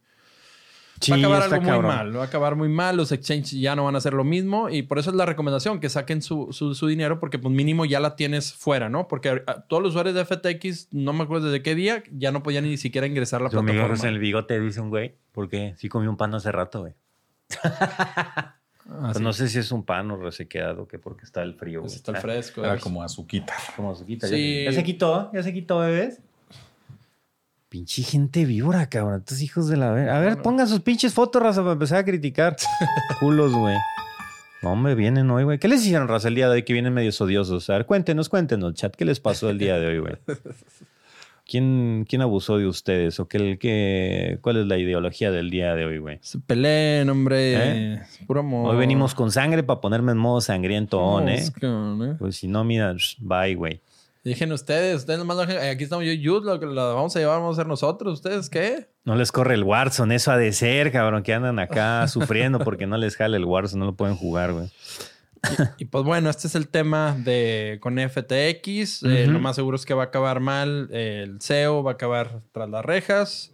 [1.05, 1.85] Sí, va a acabar algo muy cabrón.
[1.95, 2.17] mal.
[2.17, 2.97] Va a acabar muy mal.
[2.97, 4.69] Los exchanges ya no van a hacer lo mismo.
[4.69, 7.85] Y por eso es la recomendación, que saquen su, su, su dinero, porque pues mínimo
[7.85, 9.07] ya la tienes fuera, ¿no?
[9.07, 12.43] Porque a- todos los usuarios de FTX, no me acuerdo desde qué día, ya no
[12.43, 14.03] podían ni siquiera ingresar a la amigo plataforma.
[14.07, 16.93] en el bigote dice un güey, porque sí comió un pan hace rato, güey.
[18.87, 19.23] Ah, Pues sí.
[19.23, 21.81] no sé si es un pan o resequedado, que porque está el frío.
[21.81, 21.97] Pues güey.
[21.97, 22.63] está el Ah, fresco.
[22.63, 23.53] Era como azuquita.
[23.75, 24.27] Como se quita.
[24.27, 24.33] Sí.
[24.33, 26.21] ¿Ya, se, ya se quitó, ya se quitó, bebés.
[27.75, 29.19] Pinche gente víbora, cabrón.
[29.19, 30.07] Estos hijos de la ver.
[30.09, 30.43] A ver, No, no.
[30.43, 32.55] pongan sus pinches fotos, raza, para empezar a criticar.
[33.19, 33.75] Culos, güey.
[34.63, 35.59] No, hombre, vienen hoy, güey.
[35.59, 37.69] ¿Qué les hicieron, raza, el día de hoy que vienen medios odiosos?
[37.69, 38.95] A ver, cuéntenos, cuéntenos, chat.
[38.95, 40.13] ¿Qué les pasó el día de hoy, güey?
[41.45, 43.19] ¿Quién, ¿Quién abusó de ustedes?
[43.19, 46.19] ¿O qué, qué, cuál es la ideología del día de hoy, güey?
[46.21, 47.95] Se peleen, hombre.
[47.95, 48.01] ¿Eh?
[48.25, 48.73] Puro amor.
[48.73, 51.43] Hoy venimos con sangre para ponerme en modo sangriento, on, ¿eh?
[51.61, 52.15] ¿eh?
[52.17, 53.81] Pues si no, mira, bye, güey.
[54.25, 57.15] Dejen ustedes, ustedes nomás lo dejen- Aquí estamos yo y Jude, lo que la vamos
[57.15, 58.15] a llevar, vamos a hacer nosotros.
[58.15, 58.89] ¿Ustedes qué?
[59.05, 62.87] No les corre el Warzone, eso ha de ser, cabrón, que andan acá sufriendo porque
[62.87, 64.67] no les jale el Warzone, no lo pueden jugar, güey.
[65.77, 69.03] Y pues bueno, este es el tema de con FTX.
[69.03, 70.89] Eh, lo más seguro es que va a acabar mal.
[70.91, 73.51] Eh, el CEO va a acabar tras las rejas.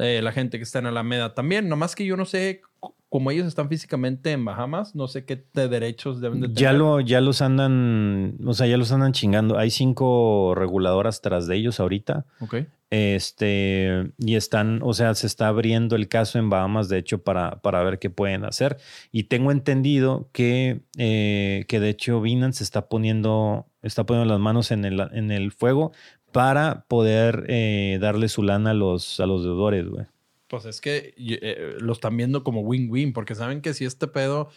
[0.00, 1.68] Eh, la gente que está en Alameda también.
[1.68, 2.60] Nomás que yo no sé,
[3.08, 6.60] como ellos están físicamente en Bahamas, no sé qué de derechos deben de tener.
[6.60, 9.58] Ya, lo, ya los andan, o sea, ya los andan chingando.
[9.58, 12.26] Hay cinco reguladoras tras de ellos ahorita.
[12.40, 12.56] Ok.
[12.90, 17.60] Este, y están, o sea, se está abriendo el caso en Bahamas, de hecho, para,
[17.60, 18.78] para ver qué pueden hacer.
[19.10, 24.70] Y tengo entendido que, eh, que de hecho Binance está poniendo, está poniendo las manos
[24.70, 25.92] en el, en el fuego
[26.32, 30.06] para poder eh, darle su lana a los, a los deudores, güey.
[30.48, 34.48] Pues es que eh, lo están viendo como win-win, porque saben que si este pedo.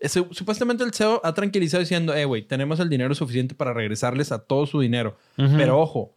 [0.00, 3.72] eh, su- supuestamente el CEO ha tranquilizado diciendo, eh, güey, tenemos el dinero suficiente para
[3.72, 5.16] regresarles a todo su dinero.
[5.36, 6.14] Pero ojo,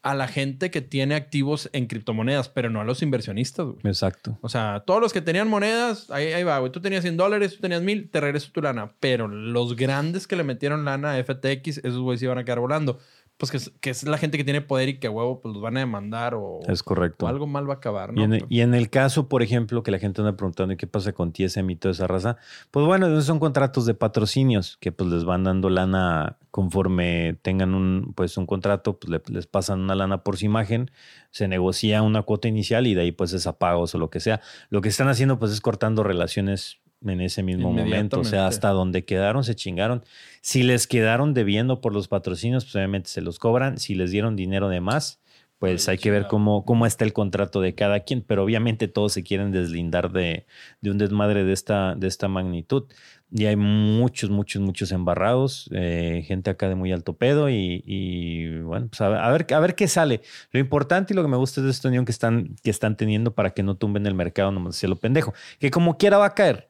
[0.00, 3.78] a la gente que tiene activos en criptomonedas, pero no a los inversionistas, güey.
[3.82, 4.38] Exacto.
[4.42, 6.70] O sea, todos los que tenían monedas, ahí, ahí va, güey.
[6.70, 8.92] Tú tenías 100 dólares, tú tenías 1000, te regreso tu lana.
[9.00, 13.00] Pero los grandes que le metieron lana a FTX, esos güeyes iban a quedar volando.
[13.38, 15.62] Pues que es, que es la gente que tiene poder y que huevo, pues los
[15.62, 17.24] van a demandar o, Es correcto.
[17.24, 18.20] o algo mal va a acabar, ¿no?
[18.20, 20.76] Y en, el, y en el caso, por ejemplo, que la gente anda preguntando ¿y
[20.76, 22.36] qué pasa con TSM y toda esa raza,
[22.72, 28.12] pues bueno, son contratos de patrocinios que pues les van dando lana conforme tengan un,
[28.16, 30.90] pues, un contrato, pues le- les pasan una lana por su imagen,
[31.30, 34.18] se negocia una cuota inicial y de ahí pues es a pagos o lo que
[34.18, 34.40] sea.
[34.68, 38.70] Lo que están haciendo pues es cortando relaciones en ese mismo momento, o sea, hasta
[38.70, 40.04] donde quedaron se chingaron.
[40.40, 43.78] Si les quedaron debiendo por los patrocinios, pues obviamente se los cobran.
[43.78, 45.20] Si les dieron dinero de más,
[45.58, 48.88] pues Ay, hay que ver cómo, cómo está el contrato de cada quien, pero obviamente
[48.88, 50.46] todos se quieren deslindar de,
[50.80, 52.84] de un desmadre de esta, de esta magnitud.
[53.30, 58.60] Y hay muchos, muchos, muchos embarrados, eh, gente acá de muy alto pedo y, y,
[58.60, 60.22] bueno, pues a ver, a ver, a ver qué sale.
[60.50, 62.96] Lo importante y lo que me gusta es de esta unión que están, que están
[62.96, 66.26] teniendo para que no tumben el mercado nomás hacia lo pendejo, que como quiera va
[66.26, 66.68] a caer.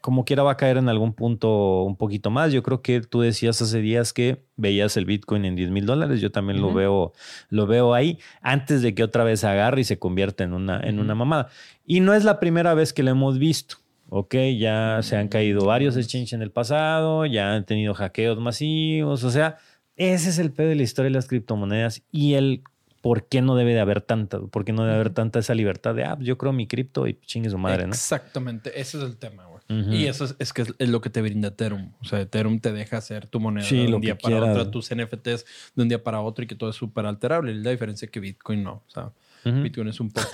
[0.00, 2.52] Como quiera va a caer en algún punto un poquito más.
[2.52, 6.20] Yo creo que tú decías hace días que veías el Bitcoin en 10 mil dólares.
[6.20, 6.76] Yo también lo Ujú.
[6.76, 7.12] veo,
[7.50, 10.98] lo veo ahí antes de que otra vez agarre y se convierta en una, en
[11.00, 11.18] una Ujú.
[11.18, 11.48] mamada.
[11.84, 13.76] Y no es la primera vez que lo hemos visto.
[14.08, 19.22] Ok, ya se han caído varios exchanges en el pasado, ya han tenido hackeos masivos.
[19.22, 19.58] O sea,
[19.96, 22.62] ese es el pedo de la historia de las criptomonedas y el
[23.02, 25.94] por qué no debe de haber tanta, por qué no debe haber tanta esa libertad
[25.94, 27.92] de, ah, yo creo mi cripto y chingue su madre, ¿no?
[27.94, 31.22] Exactamente, ese es el tema, Y eso es, es que es, es lo que te
[31.22, 31.92] brinda Ethereum.
[32.00, 34.90] O sea, Ethereum te deja hacer tu moneda Sí, de un día para otro, tus
[34.94, 35.44] NFTs
[35.76, 37.54] de un día para otro y que todo es súper alterable.
[37.54, 38.82] La diferencia es que Bitcoin no.
[38.86, 39.12] O sea.
[39.44, 40.28] Bitcoin es un poco...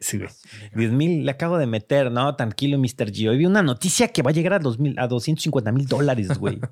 [0.00, 0.30] Sí, güey.
[0.74, 2.10] 10 mil le acabo de meter.
[2.10, 3.10] No, tranquilo, Mr.
[3.12, 3.28] G.
[3.28, 6.58] Hoy vi una noticia que va a llegar a, 2000, a 250 mil dólares, güey.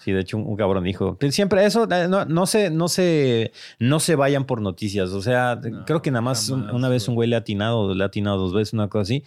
[0.00, 1.18] Sí, de hecho, un, un cabrón dijo.
[1.30, 5.10] Siempre eso, eh, no, no, se, no, se, no se vayan por noticias.
[5.10, 7.10] O sea, No, creo que nada más jamás, una vez güey.
[7.10, 9.24] un güey le ha atinado, le ha atinado dos veces, una cosa así.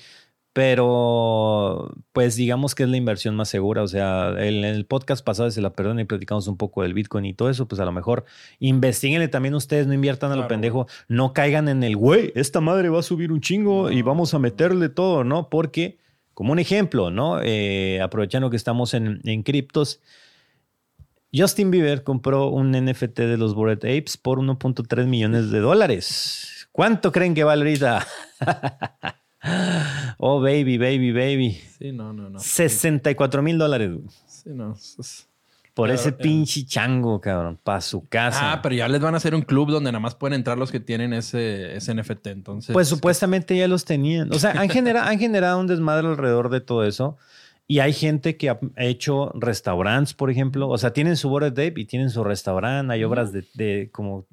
[0.53, 3.83] Pero, pues digamos que es la inversión más segura.
[3.83, 7.25] O sea, en el podcast pasado se la perdona y platicamos un poco del Bitcoin
[7.25, 7.67] y todo eso.
[7.67, 8.25] Pues a lo mejor
[8.59, 10.87] investiguenle también ustedes, no inviertan a lo Claro, pendejo.
[11.07, 14.39] No caigan en el güey, esta madre va a subir un chingo y vamos a
[14.39, 15.49] meterle todo, ¿no?
[15.49, 15.97] Porque,
[16.33, 17.39] como un ejemplo, ¿no?
[17.41, 20.01] Eh, aprovechando que estamos en, en criptos,
[21.33, 26.67] Justin Bieber compró un NFT de los Bored Apes por 1.3 millones de dólares.
[26.73, 28.05] ¿Cuánto creen que vale ahorita?
[30.17, 31.61] oh, baby, baby, baby.
[31.79, 32.39] Sí, no, no, no.
[32.39, 34.73] 64 mil dólares güey, Sí, no.
[34.73, 35.27] es-
[35.73, 38.51] por ese pinche chango, cabrón, para su casa.
[38.51, 40.69] Ah, pero ya les van a hacer un club donde nada más pueden entrar los
[40.69, 42.27] que tienen ese, ese NFT.
[42.27, 42.73] Entonces...
[42.73, 44.31] Pues que- supuestamente ya los tenían.
[44.33, 47.17] O sea, han, genera- han generado un desmadre alrededor de todo eso.
[47.67, 50.67] Y hay gente que ha hecho restaurantes, por ejemplo.
[50.67, 52.93] O sea, tienen su Bored Ape y tienen su restaurante.
[52.93, 54.25] Hay obras de, de como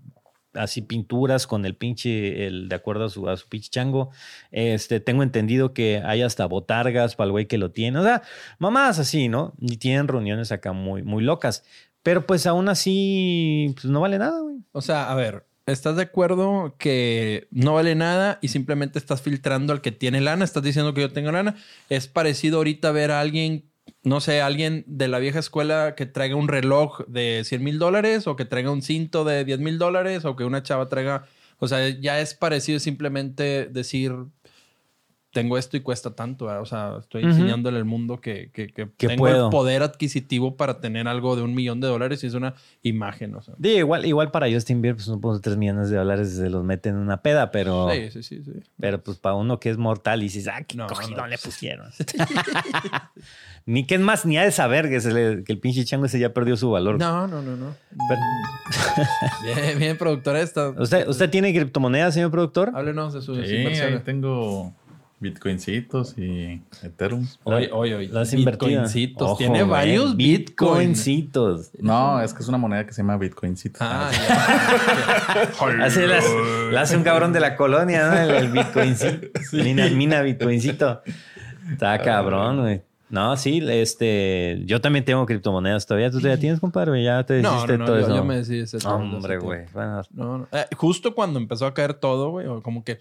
[0.58, 4.10] así pinturas con el pinche, el, de acuerdo a su, a su pinche chango.
[4.50, 7.98] Este, tengo entendido que hay hasta botargas para el güey que lo tiene.
[7.98, 8.22] O sea,
[8.58, 9.54] mamadas así, ¿no?
[9.60, 11.64] Y tienen reuniones acá muy, muy locas.
[12.02, 14.56] Pero pues aún así, pues no vale nada, güey.
[14.72, 19.72] O sea, a ver, ¿estás de acuerdo que no vale nada y simplemente estás filtrando
[19.72, 20.44] al que tiene lana?
[20.44, 21.56] Estás diciendo que yo tengo lana.
[21.88, 23.70] Es parecido ahorita ver a alguien,
[24.02, 28.26] no sé, alguien de la vieja escuela que traiga un reloj de 100 mil dólares
[28.26, 31.24] o que traiga un cinto de 10 mil dólares o que una chava traiga...
[31.58, 34.14] O sea, ya es parecido simplemente decir...
[35.30, 36.62] Tengo esto y cuesta tanto, ¿verdad?
[36.62, 39.44] o sea, estoy enseñándole al mundo que, que, que Que tengo puedo.
[39.46, 43.34] el poder adquisitivo para tener algo de un millón de dólares y es una imagen,
[43.34, 43.54] o sea.
[43.62, 47.00] Igual, igual para Justin Bieber, pues unos 3 millones de dólares se los meten en
[47.02, 48.52] una peda, pero, Sí, sí, sí, sí.
[48.80, 51.36] pero pues para uno que es mortal y dices, ah, qué No, cogidón no, le
[51.36, 51.90] pusieron.
[53.66, 56.06] ni que es más, ni ha de saber que, se le- que el pinche chango
[56.06, 56.98] ese ya perdió su valor.
[56.98, 57.74] No, no, no, no.
[58.08, 58.20] Pero-
[59.44, 60.70] Bien, bien, productora esta.
[60.70, 62.72] ¿Usted, ¿Usted tiene criptomonedas, señor productor?
[62.74, 64.04] Háblenos de sus Sí, inversiones.
[64.04, 64.74] tengo
[65.20, 67.26] bitcoincitos y Ethereum.
[67.44, 68.08] Hoy, hoy, hoy.
[68.08, 68.68] ¿Lo has invertido?
[68.68, 69.28] Bitcoincitos.
[69.28, 71.70] Ojo, Tiene varios bitcoincitos.
[71.80, 73.80] No, es que es una moneda que se llama bitcoincitos.
[73.82, 75.84] Ah, ya.
[75.84, 76.24] Así las,
[76.72, 78.18] la hace un cabrón de la colonia, ¿no?
[78.18, 79.28] El, el bitcoincito.
[79.52, 81.02] Mina, mina bitcoincito.
[81.72, 82.82] Está cabrón, güey.
[83.10, 86.10] No, sí, este, yo también tengo criptomonedas todavía.
[86.10, 87.02] ¿Tú todavía tienes, compadre?
[87.02, 88.16] Ya te No, no, no, todo yo, eso.
[88.16, 89.64] yo me decidí ese todo, Hombre, güey.
[89.72, 90.02] Bueno.
[90.12, 90.48] No, no.
[90.52, 92.98] Eh, justo cuando empezó a caer todo, güey, como que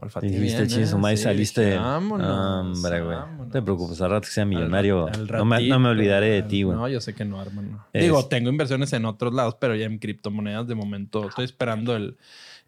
[0.00, 1.00] olfateé dijiste, bien, chingue su ¿eh?
[1.00, 1.64] madre, Sí, saliste.
[1.66, 2.76] dije, Vámonos.
[2.78, 3.18] Hombre, güey.
[3.36, 5.06] No te preocupes, al rato que sea millonario.
[5.08, 6.76] Al- al no, me, no me olvidaré de ti, güey.
[6.76, 7.84] No, yo sé que no, hermano.
[7.92, 11.96] Es- Digo, tengo inversiones en otros lados, pero ya en criptomonedas de momento estoy esperando
[11.96, 12.16] el,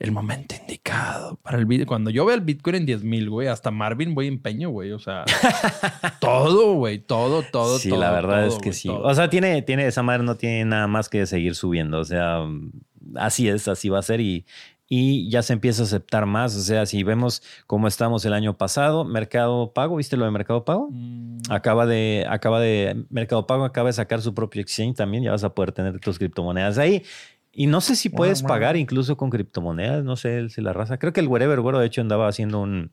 [0.00, 1.86] el momento indicado para el Bitcoin.
[1.86, 4.90] Cuando yo veo el Bitcoin en 10 mil, güey, hasta Marvin voy empeño, güey.
[4.92, 5.24] O sea,
[6.20, 8.00] todo, güey, todo, todo, sí, todo.
[8.00, 8.88] la verdad todo, es que sí.
[8.88, 9.02] todo.
[9.02, 11.98] O sea, tiene, tiene esa madre, no tiene nada más que seguir subiendo.
[12.00, 12.40] O sea,
[13.16, 14.44] así es, así va a ser y,
[14.92, 16.56] y ya se empieza a aceptar más.
[16.56, 20.64] O sea, si vemos cómo estamos el año pasado, Mercado Pago, ¿viste lo de Mercado
[20.64, 20.88] Pago?
[20.90, 25.30] Mm, Acaba de, acaba de, Mercado Pago acaba de sacar su propio exchange también, ya
[25.30, 27.04] vas a poder tener tus criptomonedas ahí.
[27.52, 30.98] Y no sé si puedes pagar incluso con criptomonedas, no sé si la raza.
[30.98, 32.90] Creo que el Wherever Güero, de hecho, andaba haciendo un,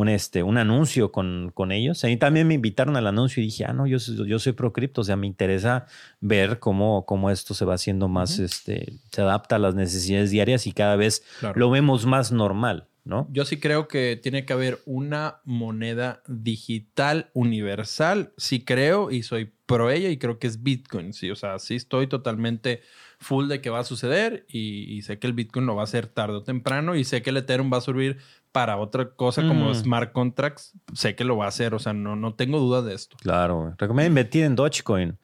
[0.00, 2.02] un, este, un anuncio con, con ellos.
[2.04, 4.52] A mí también me invitaron al anuncio y dije, ah, no, yo, soy- yo soy
[4.52, 5.86] pro cripto, o sea, me interesa
[6.20, 10.66] ver cómo, cómo esto se va haciendo más, este, se adapta a las necesidades diarias
[10.66, 11.58] y cada vez claro.
[11.58, 13.28] lo vemos más normal, ¿no?
[13.32, 18.32] Yo sí creo que tiene que haber una moneda digital universal.
[18.36, 21.12] Sí creo y soy pro ella y creo que es Bitcoin.
[21.12, 22.82] Sí, o sea, sí estoy totalmente
[23.18, 25.84] full de que va a suceder y, y sé que el Bitcoin lo va a
[25.84, 28.16] hacer tarde o temprano y sé que el Ethereum va a subir
[28.52, 29.74] para otra cosa como Mm.
[29.74, 31.72] smart contracts, sé que lo va a hacer.
[31.74, 33.16] O sea, no, no tengo dudas de esto.
[33.20, 35.18] Claro, recomiendo invertir en Dogecoin.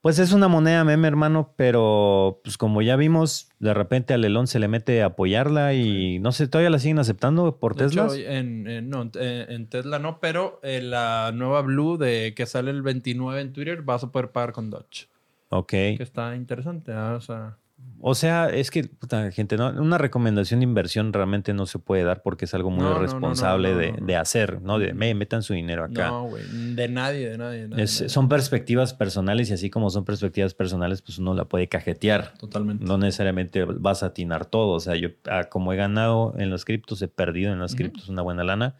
[0.00, 4.46] Pues es una moneda meme, hermano, pero pues como ya vimos, de repente al Elon
[4.46, 8.14] se le mete a apoyarla y no sé, todavía la siguen aceptando por Teslas.
[8.14, 9.10] en, en- no, en,
[9.50, 13.82] en Tesla no, pero en la nueva Blue de que sale el 29 en Twitter
[13.82, 15.08] vas a poder pagar con Dodge.
[15.50, 15.68] Ok.
[15.70, 16.92] Que está interesante.
[16.92, 17.14] ¿ah?
[17.16, 17.56] O sea,
[18.00, 19.70] O sea, es que, puta, gente, ¿no?
[19.70, 23.72] una recomendación de inversión realmente no se puede dar porque es algo muy No, irresponsable
[23.72, 24.78] no, de, hacer, ¿no?
[24.78, 26.06] De me, metan su dinero acá.
[26.06, 26.44] no, güey.
[26.76, 27.62] De nadie, de nadie.
[27.62, 28.08] de nadie, Es- de nadie.
[28.10, 32.34] son perspectivas personales y así como son perspectivas personales, pues uno la puede cajetear.
[32.38, 32.84] Totalmente.
[32.84, 34.74] No necesariamente vas a atinar todo.
[34.74, 37.78] O sea, yo ah, como he ganado en los criptos, he perdido en los Ujú.
[37.78, 38.76] criptos una buena lana.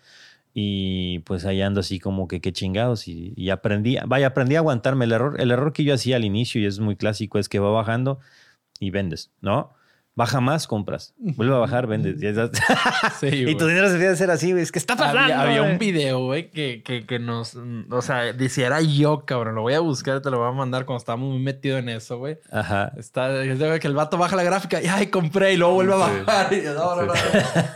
[0.54, 3.08] Y pues ahí ando así como que qué chingados.
[3.08, 5.04] Y, y aprendí, vaya, aprendí a aguantarme.
[5.06, 7.58] El error, el error que yo hacía al inicio, y es muy clásico, es que
[7.58, 8.18] va bajando
[8.80, 9.74] y vendes, ¿no?
[10.18, 11.14] Baja más, compras.
[11.16, 12.16] Vuelve a bajar, vendes.
[13.20, 14.64] Sí, y tu dinero se debe hacer así, güey.
[14.64, 15.32] Es que está pasando.
[15.32, 17.56] Había, un video, güey, que, que, que nos...
[17.88, 19.54] O sea, decía, era yo, cabrón.
[19.54, 22.18] Lo voy a buscar, te lo voy a mandar cuando estábamos muy metidos en eso,
[22.18, 22.36] güey.
[22.50, 22.90] Ajá.
[22.96, 25.94] Está es de que el vato baja la gráfica y ay, compré y luego vuelve
[25.94, 26.52] a bajar.
[26.52, 27.12] Y, no, no, no.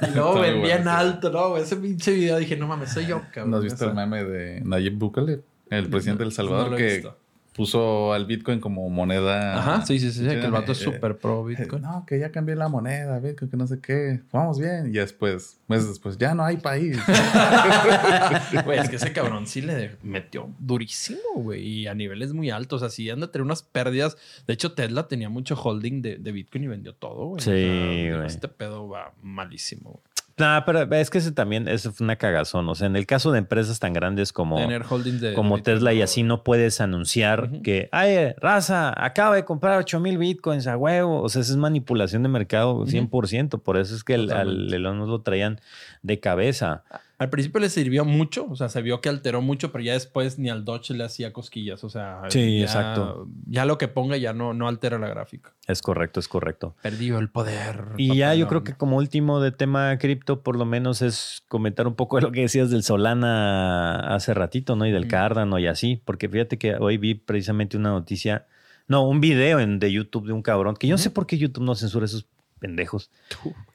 [0.08, 1.06] Y luego vendía en bueno, sí.
[1.06, 1.50] alto, ¿no?
[1.50, 1.62] güey?
[1.62, 3.52] Ese pinche video dije, no mames, soy yo, cabrón.
[3.52, 7.21] ¿No has visto el meme de Nayib Bukele, el presidente de El Salvador, que visto.
[7.52, 9.58] Puso al Bitcoin como moneda?
[9.58, 11.82] Ajá, sí, sí, sí, sí, que el vato es súper pro eh, Bitcoin.
[11.82, 14.20] No, que ya cambié la moneda, Bitcoin, que no sé qué.
[14.32, 14.88] Vamos bien.
[14.88, 16.98] Y después, meses después, ya no hay país.
[18.64, 21.62] Güey, es que ese cabrón sí le metió durísimo, güey.
[21.66, 22.82] Y a niveles muy altos.
[22.82, 24.16] Así anda a tener unas pérdidas.
[24.46, 27.40] De hecho, Tesla tenía mucho holding de, de Bitcoin y vendió todo, güey.
[27.40, 28.26] Sí, güey.
[28.26, 30.11] Este pedo va malísimo, güey.
[30.38, 32.68] No, pero es que ese también, eso fue una cagazón.
[32.68, 35.34] O sea, en el caso de empresas tan grandes como, de.
[35.34, 40.00] como de Tesla y así no puedes anunciar que, ay, raza, acaba de comprar 8
[40.00, 41.22] mil bitcoins a huevo.
[41.22, 43.60] O sea, esa es manipulación de mercado 100%.
[43.62, 44.72] Por eso es que el, al.
[44.72, 45.60] Elon nos lo traían
[46.02, 46.84] de cabeza.
[47.22, 50.38] Al principio le sirvió mucho, o sea, se vio que alteró mucho, pero ya después
[50.38, 53.28] ni al Dodge le hacía cosquillas, o sea, Sí, ya- exacto.
[53.46, 55.54] Ya lo que ponga ya no, no altera la gráfica.
[55.66, 56.74] Es correcto, es correcto.
[56.82, 57.84] Perdió el poder.
[57.96, 61.86] Y ya yo creo que como último de tema cripto, por lo menos es comentar
[61.86, 64.86] un poco de lo que decías del Solana hace ratito, ¿no?
[64.86, 65.10] Y del Ujú.
[65.10, 68.46] Cardano y así, porque fíjate que hoy vi precisamente una noticia,
[68.88, 71.38] no, un video en, de YouTube de un cabrón, que yo no sé por qué
[71.38, 72.26] YouTube no censura esos
[72.58, 73.10] pendejos,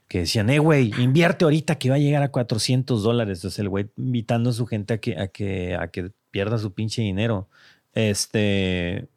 [0.08, 3.40] que decían, eh, güey, invierte ahorita que va a llegar a 400 dólares.
[3.40, 6.74] Entonces el güey invitando a su gente a que, a que, a que pierda su
[6.74, 7.50] pinche dinero.
[7.94, 9.08] Este,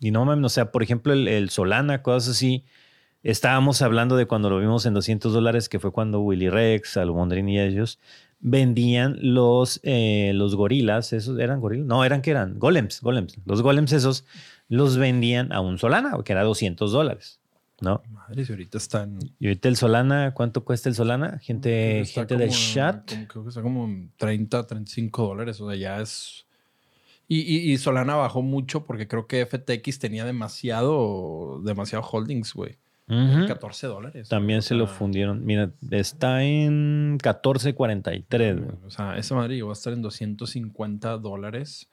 [0.00, 2.64] y no mames, o sea, por ejemplo, el, Solana, cosas así.
[3.22, 7.48] Estábamos hablando de cuando lo vimos en 200 dólares, que fue cuando Willy Rex, Almondrin
[7.48, 7.98] y ellos
[8.40, 11.12] vendían los, eh, los gorilas.
[11.12, 11.86] ¿Esos eran gorilas?
[11.86, 13.38] No, eran que eran golems, golems.
[13.44, 14.24] Los golems esos
[14.68, 17.40] los vendían a un Solana, que era 200 dólares,
[17.80, 18.02] ¿no?
[18.10, 19.18] Madre, si ahorita están.
[19.38, 21.38] Y ahorita el Solana, ¿cuánto cuesta el Solana?
[21.38, 23.08] Gente, gente del como- chat.
[23.10, 26.44] como- creo que está como en 30, 35 dólares, o sea, ya es.
[27.28, 32.76] Y, y- y Solana bajó mucho porque creo que FTX tenía demasiado, demasiado holdings, güey.
[33.10, 33.46] Ujú.
[33.46, 34.28] 14 dólares.
[34.28, 35.44] También o se lo fundieron.
[35.44, 38.58] Mira, está en 14.43.
[38.58, 38.76] güey.
[38.86, 41.88] O sea, esa madre llegó a estar en 250 dólares.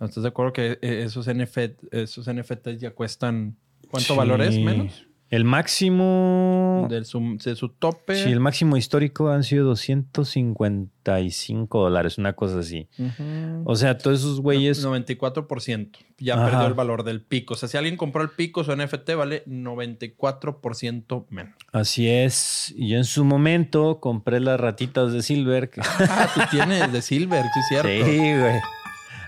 [0.00, 3.56] ¿Estás de acuerdo que eh, esos, NFT, esos NFTs ya cuestan...
[3.90, 4.18] ¿Cuánto Sí.
[4.18, 4.58] valor es?
[4.58, 5.06] ¿Menos?
[5.30, 6.88] El máximo.
[6.90, 8.16] De su, de su tope.
[8.16, 12.88] Sí, el máximo histórico han sido 255 dólares, una cosa así.
[13.64, 14.84] O sea, todos esos güeyes.
[14.84, 15.90] 94%.
[16.18, 16.50] Ya Ajá.
[16.50, 17.54] perdió el valor del pico.
[17.54, 21.54] O sea, si alguien compró el pico, su NFT vale 94% menos.
[21.72, 22.74] Así es.
[22.76, 25.70] Y yo en su momento compré las ratitas de Silver.
[26.12, 28.04] Ah, tú tienes de Silver, sí es cierto.
[28.04, 28.60] Sí, güey.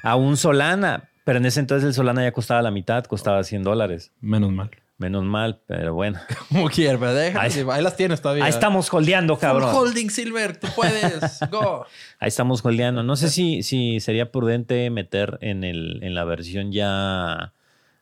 [0.03, 1.11] A un Solana.
[1.25, 4.11] Pero en ese entonces el Solana ya costaba la mitad, costaba 100 dólares.
[4.21, 4.71] Menos mal.
[5.03, 6.21] Menos mal, pero bueno.
[6.49, 8.45] Como quieras, pero déjalo, Ahí- ahí las tienes todavía.
[8.45, 9.75] Ahí estamos holdeando, Full cabrón.
[9.75, 11.41] holding Silver, tú puedes.
[11.51, 11.85] Go.
[12.21, 13.03] Ahí estamos holdeando.
[13.03, 17.53] No sé si, si sería prudente meter en, el, en la versión ya,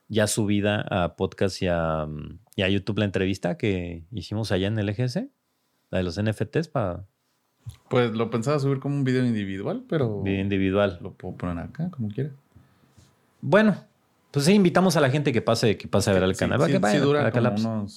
[0.09, 2.05] ya subida a podcast y a,
[2.55, 5.21] y a YouTube la entrevista que hicimos allá en el EGS,
[5.89, 7.05] la de los NFTs para
[7.89, 10.99] Pues lo pensaba subir como un video individual, pero video individual.
[11.01, 12.29] lo puedo poner acá, como quiera.
[13.41, 13.75] Bueno,
[14.31, 16.59] pues sí, invitamos a la gente que pase, que pase a ver el Sí, canal.
[16.61, 17.91] sí, que sí vayan, dura que como unos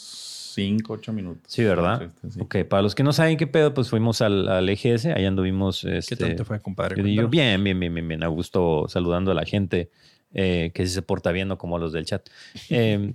[0.55, 1.43] 5, 8 minutos.
[1.47, 2.03] Sí, ¿verdad?
[2.03, 2.41] Este, sí.
[2.41, 5.81] Ok, para los que no saben qué pedo, pues fuimos al, al EGS, allá anduvimos.
[5.83, 6.97] ¿Qué Este, tal te fue, compadre?
[6.97, 8.23] Yo digo, bien, bien, bien, bien, bien.
[8.23, 9.91] A gusto saludando a la gente
[10.33, 12.29] eh, que sí se porta bien, no como los del chat.
[12.71, 13.15] Eh,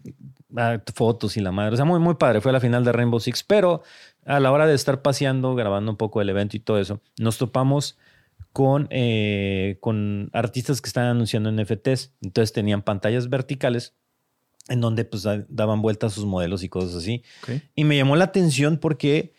[0.57, 1.73] ah, fotos y la madre.
[1.73, 2.41] O sea, muy, muy padre.
[2.41, 3.83] Fue la final de Rainbow Six, pero
[4.25, 7.37] a la hora de estar paseando, grabando un poco el evento y todo eso, nos
[7.37, 7.97] topamos
[8.59, 12.11] con, eh, con artistas que están anunciando NFTs.
[12.21, 13.95] Entonces tenían pantallas verticales
[14.67, 17.23] en donde pues da- daban vueltas sus modelos y cosas así.
[17.73, 19.31] Y me llamó la atención porque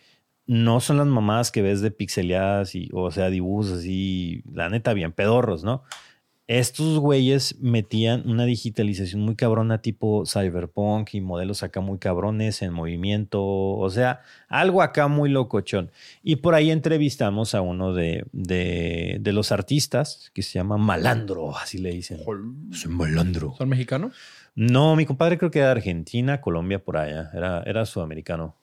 [0.47, 4.91] no son las mamadas que ves de pixeleadas y, o sea, dibujos así, la neta,
[4.95, 5.83] bien pedorros, ¿no?
[6.51, 12.73] Estos güeyes metían una digitalización muy cabrona tipo cyberpunk y modelos acá muy cabrones en
[12.73, 15.91] movimiento, o sea, algo acá muy locochón.
[16.23, 21.55] Y por ahí entrevistamos a uno de, de, de los artistas que se llama Malandro,
[21.55, 22.19] así le dicen.
[22.71, 23.55] Soy Malandro.
[23.57, 24.13] ¿Son mexicanos?
[24.53, 27.29] No, mi compadre creo que era de Argentina, Colombia, por allá.
[27.33, 28.57] Era, era sudamericano.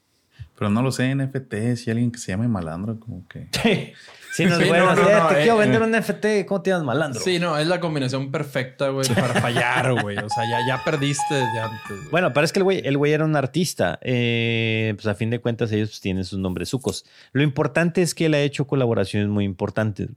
[0.59, 3.49] Pero no lo sé, NFT, si alguien que se llame malandro, como que.
[3.62, 3.93] Sí,
[4.47, 5.66] nos Sí, no, no, eh, no, te eh, quiero eh.
[5.66, 7.20] vender un NFT, ¿cómo te llamas malandro?
[7.20, 10.16] Sí, no, es la combinación perfecta, güey, para fallar, güey.
[10.18, 11.89] O sea, ya, ya perdiste desde antes.
[11.89, 12.11] güey.
[12.11, 13.99] Bueno, parece que el güey, el güey era un artista.
[14.03, 17.05] Eh, pues a fin de cuentas, ellos pues, tienen sus nombres sucos.
[17.32, 20.09] Lo importante es que él ha hecho colaboraciones muy importantes.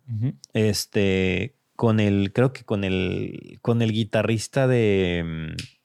[0.54, 5.24] Este, con el, creo que con el, con el guitarrista de.
[5.26, 5.82] mm,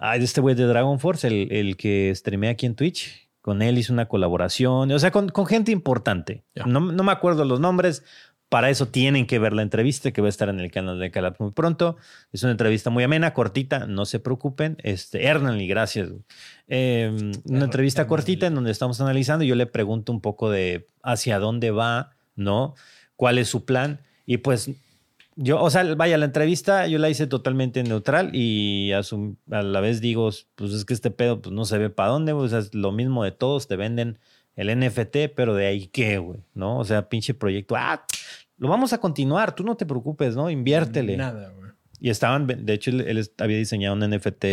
[0.00, 3.27] Ay, de este güey de Dragon Force, el, el que streamea aquí en Twitch.
[3.40, 4.90] Con él hizo una colaboración.
[4.90, 6.44] O sea, con, con gente importante.
[6.66, 8.04] No, no me acuerdo los nombres.
[8.48, 11.10] Para eso tienen que ver la entrevista que va a estar en el canal de
[11.10, 11.96] Calab muy pronto.
[12.32, 14.78] Es una entrevista muy amena, cortita, no se preocupen.
[14.82, 16.08] Este, Hernanly, gracias.
[16.66, 17.10] Eh,
[17.44, 18.08] una entrevista Hernanly.
[18.08, 19.44] cortita en donde estamos analizando.
[19.44, 22.74] Yo le pregunto un poco de hacia dónde va, ¿no?
[23.16, 24.00] ¿Cuál es su plan?
[24.24, 24.70] Y pues
[25.40, 29.62] yo, o sea, vaya, la entrevista yo la hice totalmente neutral y a, su- a
[29.62, 32.46] la vez digo, pues es que este pedo pues, no se ve para dónde, güey.
[32.46, 34.18] o sea, es lo mismo de todos, te venden
[34.56, 36.78] el NFT, pero de ahí qué, güey, ¿no?
[36.78, 38.04] O sea, pinche proyecto, ah,
[38.56, 40.50] lo vamos a continuar, tú no te preocupes, ¿no?
[40.50, 41.16] Inviértele.
[41.16, 41.70] Nada, güey.
[42.00, 44.44] Y estaban, de hecho, él, él había diseñado un NFT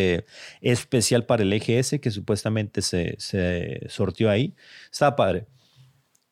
[0.61, 4.53] especial para el EGS que supuestamente se, se sortió ahí.
[4.91, 5.45] Estaba padre.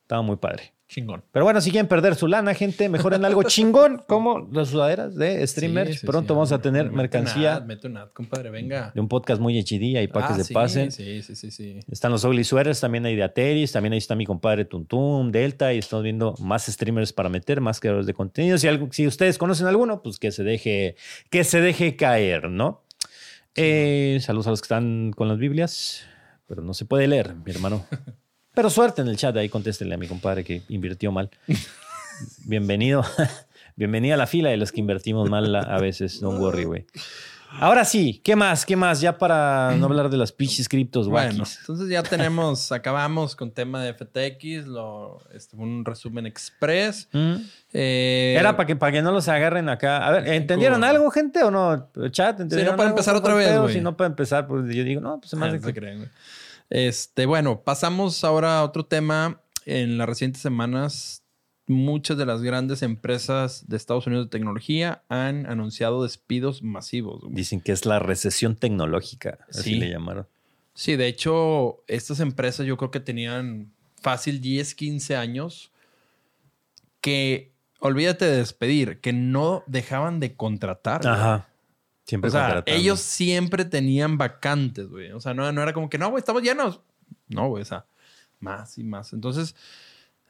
[0.02, 0.73] Estaba muy padre.
[0.94, 1.24] Chingón.
[1.32, 5.16] Pero bueno, si quieren perder su lana, gente, mejor en algo chingón como las sudaderas
[5.16, 5.92] de streamers.
[5.92, 6.36] Sí, sí, Pronto sí.
[6.36, 8.92] vamos a tener Mete mercancía ad, Mete un ad, compadre, venga.
[8.94, 10.92] de un podcast muy HD ahí para Ah, que se pasen.
[10.92, 11.80] Sí, sí, sí, sí.
[11.92, 15.74] Están los Ugly Sweaters, también hay de Ateris, también ahí está mi compadre Tuntum, Delta,
[15.74, 18.58] y estamos viendo más streamers para meter, más creadores de contenido.
[18.58, 20.96] Si, algo- si ustedes conocen alguno, pues que se deje,
[21.30, 22.84] que se deje caer, ¿no?
[23.56, 26.04] Eh, saludos a los que están con las Biblias,
[26.48, 27.86] pero no se puede leer, mi hermano.
[28.54, 31.30] Pero suerte en el chat, ahí contéstenle a mi compadre que invirtió mal.
[32.46, 33.04] Bienvenido.
[33.76, 36.86] Bienvenido a la fila de los que invertimos mal a, veces, don't worry, güey.
[37.60, 38.66] Ahora sí, ¿qué más?
[38.66, 39.02] ¿Qué más?
[39.02, 43.84] Ya para no hablar de las pinches criptos, Bueno, entonces ya tenemos, acabamos con tema
[43.84, 47.10] de FTX, lo, este, un resumen express.
[47.12, 47.34] ¿Mm?
[47.74, 50.06] Eh, Era para que, para que no los agarren acá.
[50.06, 51.90] A ver, ¿entendieron algo, gente, o no?
[52.12, 52.98] Chat, ¿entendieron no, para algo?
[53.00, 53.74] empezar ¿Cómo otra vez, güey.
[53.74, 56.08] Si no para empezar, pues yo digo, no, pues se me Ah, hace que- güey.
[56.70, 59.40] Este, bueno, pasamos ahora a otro tema.
[59.66, 61.24] En las recientes semanas,
[61.68, 67.22] muchas de las grandes empresas de Estados Unidos de tecnología han anunciado despidos masivos.
[67.22, 67.34] güey.
[67.36, 69.76] Dicen que es la recesión tecnológica, así Sí.
[69.76, 70.28] le llamaron.
[70.74, 75.72] Sí, de hecho, estas empresas yo creo que tenían fácil 10, 15 años
[77.00, 81.06] que, olvídate de despedir, que no dejaban de contratar.
[81.08, 81.48] Ajá.
[82.06, 85.12] Siempre O sea, ellos siempre tenían vacantes, güey.
[85.12, 86.82] O sea, no, no era como que, no, güey, estamos llenos.
[87.30, 87.86] No, güey, o sea,
[88.40, 89.14] más y más.
[89.14, 89.56] Entonces,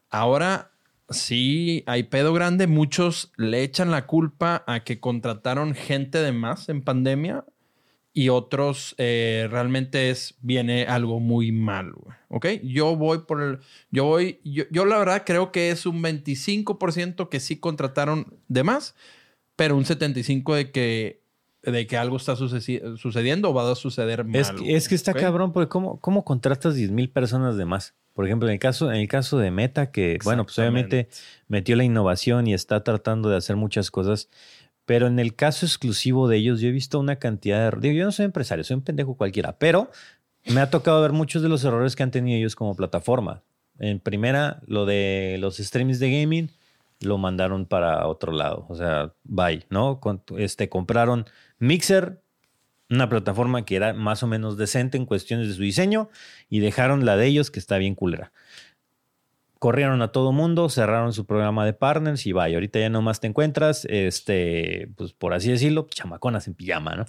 [0.09, 0.71] ahora
[1.09, 2.67] sí hay pedo grande.
[2.67, 7.45] Muchos le echan la culpa a que contrataron gente de más en pandemia
[8.13, 12.15] y otros eh, realmente es, viene algo muy mal, güey.
[12.29, 12.45] ¿Ok?
[12.63, 13.59] Yo voy por el,
[13.89, 18.63] yo voy, yo, yo la verdad creo que es un 25% que sí contrataron de
[18.63, 18.95] más,
[19.55, 21.22] pero un 75% de que
[21.63, 24.35] de que algo está sucedi- sucediendo o va a suceder mal.
[24.35, 25.19] Es que, es que está ¿ok?
[25.19, 27.95] cabrón, porque ¿cómo, ¿cómo contratas 10 mil personas de más?
[28.13, 31.09] Por ejemplo, en el caso, en el caso de Meta, que, bueno, pues obviamente
[31.47, 34.29] metió la innovación y está tratando de hacer muchas cosas.
[34.85, 37.79] Pero en el caso exclusivo de ellos, yo he visto una cantidad de...
[37.79, 39.89] Digo, yo no soy empresario, soy un pendejo cualquiera, pero
[40.45, 43.41] me ha tocado ver muchos de los errores que han tenido ellos como plataforma.
[43.79, 46.49] En primera, lo de los streams de gaming
[46.99, 48.65] lo mandaron para otro lado.
[48.69, 49.99] O sea, bye, ¿no?
[50.37, 51.25] Este, compraron
[51.63, 52.21] Mixer,
[52.89, 56.09] una plataforma que era más o menos decente en cuestiones de su diseño,
[56.49, 58.31] y dejaron la de ellos, que está bien culera
[59.63, 63.27] corrieron a todo mundo, cerraron su programa de partners y vaya, ahorita ya nomás te
[63.27, 67.05] encuentras, este, pues por así decirlo, chamaconas en pijama, ¿no?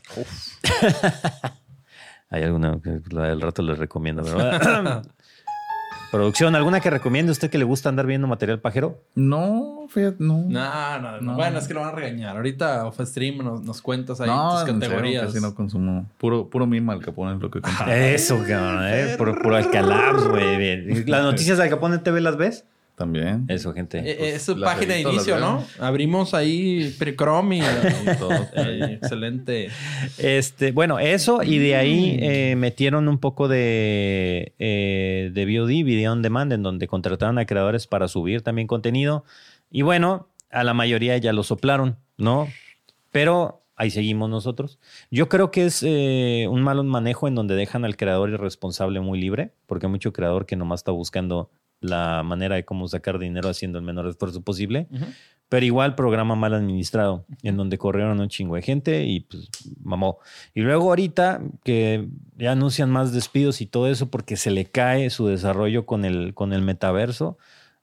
[2.30, 5.04] Hay alguna del rato les recomiendo, ¿verdad?
[6.14, 9.02] Producción, ¿alguna que recomiende usted que le gusta andar viendo material pajero?
[9.16, 10.44] No, fíjate, no.
[10.48, 11.34] No, no, no, No.
[11.34, 12.36] Bueno, es que lo van a regañar.
[12.36, 15.26] Ahorita off stream nos, nos cuentas ahí no, tus categorías.
[15.26, 16.06] casi no consumo.
[16.18, 17.90] Puro, puro mil Al Capone es lo que consumo.
[17.90, 19.16] Eso, cabrón, ¿eh?
[19.18, 21.04] Puro, puro Alcalabs, güey.
[21.04, 22.64] ¿Las noticias de Al Capone TV las ves?
[22.96, 23.44] También.
[23.48, 23.98] Eso, gente.
[23.98, 25.64] Eh, Pues, es su las página de inicio, ¿no?
[25.80, 27.60] Abrimos ahí pre- Chrome y,
[28.12, 28.30] Y todo.
[28.54, 29.68] eh, excelente.
[30.18, 36.12] Este, bueno, eso y de ahí eh, metieron un poco de, eh, de VOD, Video
[36.12, 39.24] on Demand, en donde contrataron a creadores para subir también contenido.
[39.70, 42.46] Y bueno, a la mayoría ya lo soplaron, ¿no?
[43.10, 44.78] Pero ahí seguimos nosotros.
[45.10, 49.00] Yo creo que es eh, un mal manejo en donde dejan al creador y responsable
[49.00, 51.50] muy libre, porque hay mucho creador que nomás está buscando
[51.84, 54.88] la manera de cómo sacar dinero haciendo el menor esfuerzo posible.
[55.48, 59.50] Pero igual programa mal administrado, en donde corrieron un chingo de gente y pues
[59.82, 60.18] mamó.
[60.54, 65.10] Y luego ahorita que ya anuncian más despidos y todo eso porque se le cae
[65.10, 67.36] su desarrollo con el, con el metaverso.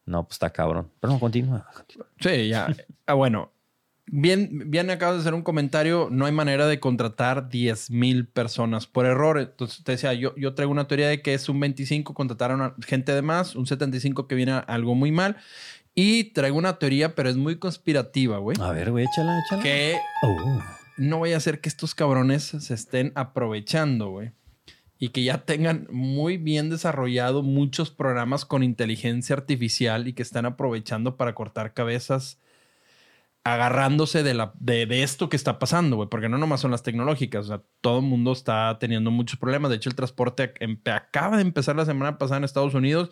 [0.06, 0.90] No, pues está cabrón.
[1.00, 1.68] Pero no, continúa.
[1.74, 2.08] continúa.
[2.20, 2.76] Sí, ya.
[3.06, 3.52] Ah, bueno,
[4.12, 6.10] bien, bien acabas de hacer un comentario.
[6.12, 9.40] No hay manera de contratar 10 mil personas por error.
[9.40, 12.56] Entonces te decía, yo, yo traigo una teoría de que es un 25 contratar a
[12.56, 15.38] una gente de más, un 75 que viene a algo muy mal.
[15.96, 18.56] Y traigo una teoría, pero es muy conspirativa, güey.
[18.62, 19.64] A ver, güey, échala, échala.
[19.64, 20.62] Que Oh.
[20.98, 24.32] no vaya a ser que estos cabrones se estén aprovechando, güey.
[25.00, 30.46] Y que ya tengan muy bien desarrollado muchos programas con inteligencia artificial y que están
[30.46, 32.40] aprovechando para cortar cabezas
[33.44, 36.10] agarrándose de, la, de, de esto que está pasando, güey.
[36.10, 37.46] Porque no nomás son las tecnológicas.
[37.46, 39.70] O sea, todo el mundo está teniendo muchos problemas.
[39.72, 43.10] De hecho, el transporte empe- acaba de empezar la semana pasada en Estados Unidos.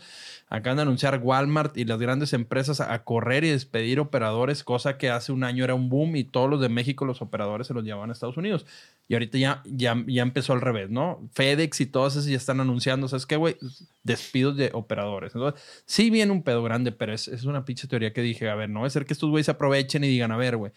[0.51, 5.11] Acaban de anunciar Walmart y las grandes empresas a, correr y despedir operadores, cosa que
[5.11, 7.83] hace un año era un boom y todos los de México, los operadores, se los
[7.83, 8.65] llevaban a Estados Unidos.
[9.07, 11.29] Y ahorita ya, ya, ya empezó al revés, ¿no?
[11.33, 13.57] FedEx y todas esas ya están anunciando, ¿sabes qué, güey?
[14.03, 15.35] Despidos de operadores.
[15.35, 18.55] Entonces, sí viene un pedo grande, pero es, es una pinche teoría que dije, a
[18.55, 20.71] ver, no a ser que estos güeyes se aprovechen y digan, a ver, güey,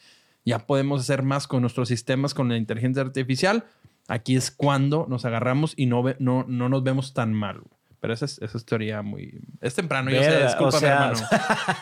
[0.44, 3.64] ya podemos hacer más con nuestros sistemas, con la inteligencia artificial.
[4.06, 7.60] Aquí es cuando nos agarramos y no, no, no nos vemos tan mal.
[7.60, 7.81] güey.
[8.02, 9.40] Pero esa es, esa es teoría muy...
[9.60, 11.28] Es temprano, yo sé, discúlpame, o sea, hermano.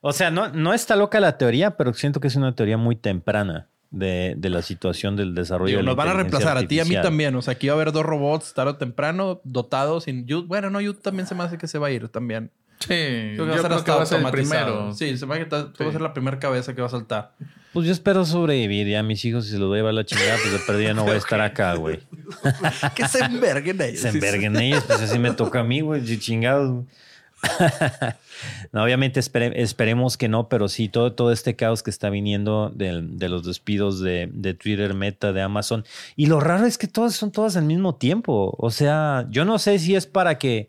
[0.00, 2.96] O sea, no, no está loca la teoría, pero siento que es una teoría muy
[2.96, 6.66] temprana de, de la situación del desarrollo Digo, de la nos van a reemplazar a
[6.66, 7.34] ti y a mí también.
[7.34, 10.04] O sea, aquí va a haber dos robots tarde o temprano dotados.
[10.04, 10.46] Sin Yud.
[10.46, 12.50] Bueno, no, Yud también se me hace que se va a ir también.
[12.78, 14.94] Sí, Creo yo que va a ser creo que va a ser el primero.
[14.94, 15.84] Sí, se me hace que tú Sí.
[15.84, 17.34] vas a ser la primera cabeza que va a saltar.
[17.72, 18.86] Pues yo espero sobrevivir.
[18.88, 20.94] Ya a mis hijos, si se los voy a llevar la chingada, pues de perdida
[20.94, 22.00] no voy a estar acá, güey.
[22.94, 24.00] que se enverguen ellos.
[24.00, 26.02] Se enverguen ellos, pues así me toca a mí, güey.
[26.18, 26.84] Chingados.
[28.72, 32.70] no, obviamente espere- esperemos que no, pero sí, todo, todo este caos que está viniendo
[32.74, 35.84] del- de, los despidos de, de Twitter, Meta, de Amazon.
[36.16, 38.54] Y lo raro es que todas son todas al mismo tiempo.
[38.58, 40.68] O sea, yo no sé si es para que,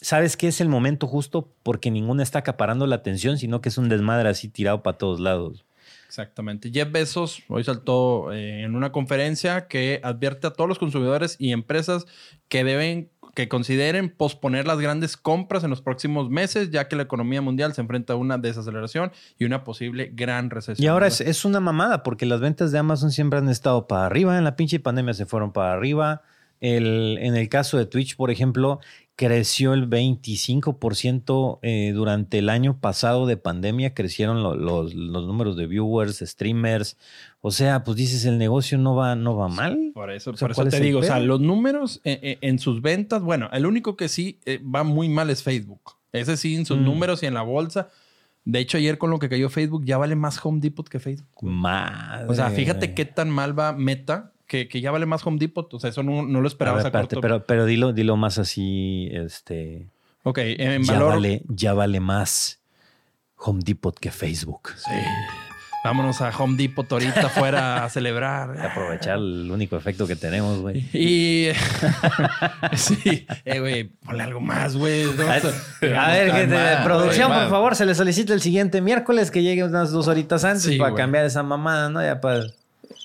[0.00, 1.48] ¿sabes qué es el momento justo?
[1.62, 5.20] Porque ninguna está acaparando la atención, sino que es un desmadre así tirado para todos
[5.20, 5.64] lados.
[6.06, 6.70] Exactamente.
[6.70, 11.52] Jeff Bezos hoy saltó eh, en una conferencia que advierte a todos los consumidores y
[11.52, 12.06] empresas
[12.48, 17.02] que deben que consideren posponer las grandes compras en los próximos meses, ya que la
[17.02, 20.82] economía mundial se enfrenta a una desaceleración y una posible gran recesión.
[20.82, 24.06] Y ahora es, es una mamada, porque las ventas de Amazon siempre han estado para
[24.06, 24.38] arriba.
[24.38, 26.22] En la pinche pandemia se fueron para arriba.
[26.62, 28.80] El, en el caso de Twitch, por ejemplo,
[29.16, 33.94] creció el 25% eh, durante el año pasado de pandemia.
[33.94, 36.96] Crecieron lo- los, los números de viewers, streamers.
[37.40, 39.92] O sea, pues dices, el negocio no va, no va mal.
[39.94, 42.18] Por eso, O sea, por eso ¿cuál es te digo, o sea, los números en,
[42.22, 45.96] en- en sus ventas, bueno, el único que sí eh, va muy mal es Facebook.
[46.12, 46.84] Ese sí, en sus Mm.
[46.84, 47.88] números y en la bolsa.
[48.44, 51.42] De hecho, ayer con lo que cayó Facebook, ya vale más Home Depot que Facebook.
[51.42, 52.26] Madre.
[52.28, 55.72] O sea, fíjate qué tan mal va Meta, que, que ya vale más Home Depot.
[55.74, 57.20] O sea, eso no, no lo A esperabas ver, a, corto.
[57.20, 59.86] pero, pero dilo, dilo más así, este...
[60.22, 61.10] Ok, en Ya valor...
[61.14, 62.60] vale, ya vale más
[63.36, 64.70] Home Depot que Facebook.
[64.76, 64.90] Sí.
[65.84, 68.58] Vámonos a Home Depot ahorita afuera a celebrar.
[68.60, 70.78] Aprovechar el único efecto que tenemos, güey.
[70.92, 71.50] Y...
[72.74, 73.24] sí.
[73.44, 75.04] Eh, güey, ponle algo más, güey.
[75.04, 79.62] No, A ver, gente, producción, por favor, se le solicita el siguiente miércoles que llegue
[79.62, 82.02] unas dos horitas antes Sí, para cambiar esa mamada, ¿no?
[82.02, 82.46] Ya para.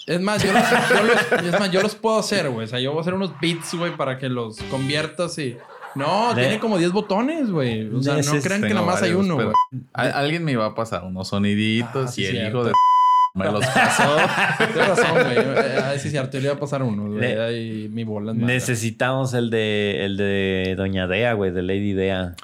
[0.08, 2.66] Es más, yo los, yo los- es más, yo los puedo hacer, güey.
[2.66, 5.58] O sea, yo voy a hacer unos beats, güey, para que los conviertas y...
[5.93, 7.88] No, De- tiene como 10 botones, güey.
[7.93, 9.47] O sea, no crean que nada más hay uno, güey.
[9.93, 12.49] al- Alguien me iba a pasar unos soniditos Ah, sí, y el cierto.
[12.60, 12.72] hijo de
[13.34, 14.04] me los pasó.
[14.74, 15.38] Tienes razón, güey.
[15.78, 16.38] Ah, sí, cierto.
[16.38, 17.38] Yo le iba a pasar uno, güey.
[17.38, 18.34] Ahí mi bola.
[18.34, 22.36] Necesitamos el de el de Doña Dea, güey, de Lady Dea.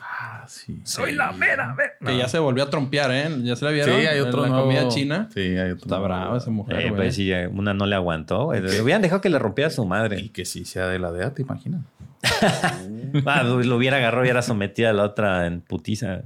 [0.47, 0.79] Sí.
[0.83, 1.75] Soy la mera,
[2.05, 3.29] Que ya se volvió a trompear, ¿eh?
[3.43, 3.95] ¿Ya se la Sí, vieron?
[3.95, 4.63] hay otro En la nuevo.
[4.71, 5.29] comida china.
[5.33, 5.85] Sí, hay otro.
[5.85, 8.51] Está brava esa mujer, Eh, pues sí, una no le aguantó.
[8.53, 10.29] Le hubieran dejado que le rompiera a su Y madre.
[10.31, 11.81] que sí sea de la DEA, ¿te imaginas?
[13.25, 16.23] Ah, lo lo hubiera agarrado y era sometida a la otra en putiza.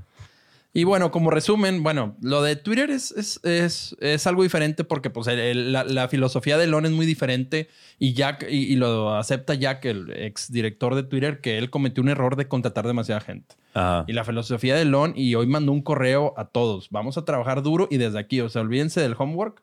[0.73, 5.09] Y bueno, como resumen, bueno, lo de Twitter es, es, es, es algo diferente porque
[5.09, 7.67] pues, el- la, la filosofía de Elon es muy diferente
[7.99, 12.01] y Jack, y, y lo acepta Jack, el ex director de Twitter, que él cometió
[12.01, 13.55] un error de contratar demasiada gente.
[13.73, 14.05] Ajá.
[14.07, 17.63] Y la filosofía de Elon, y hoy mandó un correo a todos, vamos a trabajar
[17.63, 19.61] duro y desde aquí, o sea, olvídense del homework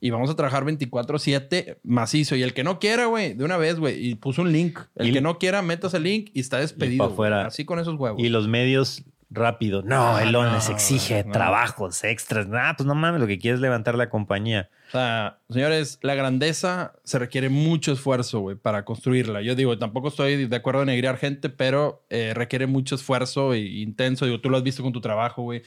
[0.00, 2.36] y vamos a trabajar 24/7 macizo.
[2.36, 4.78] Y el que no quiera, güey, de una vez, güey, y puso un link.
[4.94, 7.04] El Y- que no quiera, métase el link y está despedido.
[7.06, 7.46] pa' afuera.
[7.46, 8.22] Así con esos huevos.
[8.22, 9.82] Y los medios rápido.
[9.82, 11.32] No, Ah, Elon no, les exige no.
[11.32, 12.46] trabajos extras.
[12.46, 14.68] Nah, pues no mames, lo que quieres es levantar la compañía.
[14.88, 19.42] O sea, señores, la grandeza se requiere mucho esfuerzo, güey, para construirla.
[19.42, 23.58] Yo digo, tampoco estoy de acuerdo en negrear gente, pero eh, requiere mucho esfuerzo e
[23.60, 24.26] intenso.
[24.26, 25.62] Digo, tú lo has visto con tu trabajo, güey.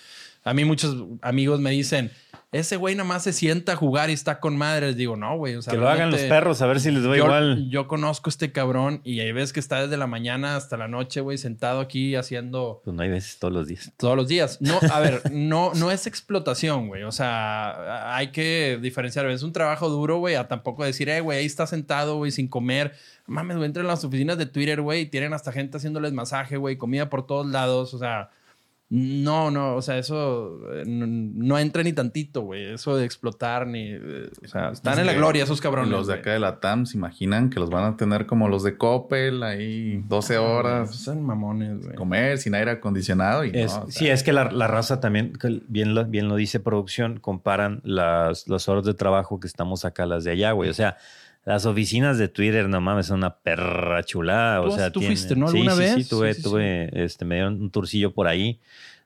[0.46, 2.12] A mí muchos amigos me dicen,
[2.52, 4.88] ese güey nada más se sienta a jugar y está con madre.
[4.88, 5.56] Les digo, no, güey.
[5.56, 7.70] O sea, que lo hagan los perros, a ver si les va yo, igual.
[7.70, 10.88] yo conozco a este cabrón y ahí ves que está desde la mañana hasta la
[10.88, 13.92] noche, güey, sentado aquí haciendo Pues no hay veces todos los días.
[13.98, 14.58] todos los días.
[14.62, 17.04] No, a ver, no, no es explotación, güey.
[17.04, 19.30] O sea, hay que diferenciar.
[19.30, 22.48] Es un trabajo duro, güey, a tampoco decir, eh, güey, ahí está sentado, güey, sin
[22.48, 22.94] comer.
[23.28, 26.58] Mames, güey, entren a las oficinas de Twitter, güey, y tienen hasta gente haciéndoles masaje,
[26.58, 27.94] güey, comida por todos lados.
[27.94, 28.32] O sea,
[28.92, 32.74] no, no, o sea, eso eh, no, no entra ni tantito, güey.
[32.74, 33.92] Eso de explotar, ni.
[33.92, 35.92] eh, o sea, están en la gloria esos cabrones.
[35.92, 38.64] Los de acá de la TAM se imaginan que los van a tener como los
[38.64, 41.96] de Coppel, ahí 12 Ah, horas, Son mamones, güey.
[41.96, 45.00] comer sin aire acondicionado y Es- no, o sea, sí, es que la, la raza
[45.00, 45.34] también,
[45.68, 50.08] bien lo, bien lo dice producción, comparan las, las horas de trabajo que estamos acá,
[50.08, 50.70] las de allá, güey.
[50.70, 50.98] O sea,
[51.46, 54.62] las oficinas de Twitter, no mames, son una perra chulada.
[54.62, 55.48] Tú O sea, tú tienen- fuiste, ¿no?
[55.48, 55.94] Sí, ¿Alguna sí, vez?
[55.96, 56.50] Sí, tuve, Sí, sí, sí.
[56.50, 58.60] tuve, este, me dieron un turcillo por ahí.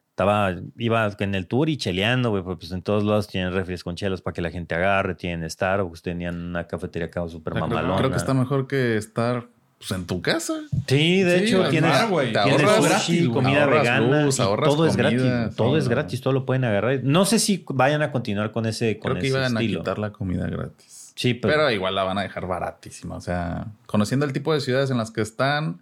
[0.09, 3.83] Estaba, iba en el tour y cheleando, güey, porque, pues en todos lados tienen refres
[3.83, 7.95] con chelos para que la gente agarre, tienen Starbucks, tenían una cafetería acá súper mamalona.
[7.97, 9.47] creo que está mejor que estar
[9.79, 10.53] pues, en tu casa.
[10.87, 14.69] Sí, de Sí, hecho, tienes, tienes ahorras- sushi, gratis, comida Ahorras vegana, luz, y ahorras
[14.69, 16.99] todo es gratis, todo es gratis, todo lo pueden agarrar.
[17.03, 19.79] No sé si vayan a continuar con ese, con Creo que ese iban estilo.
[19.79, 21.02] a quitar la comida gratis.
[21.15, 21.69] Sí, pero...
[21.71, 23.15] igual la van a dejar baratísima.
[23.15, 25.81] O sea, conociendo el tipo de ciudades en las que están,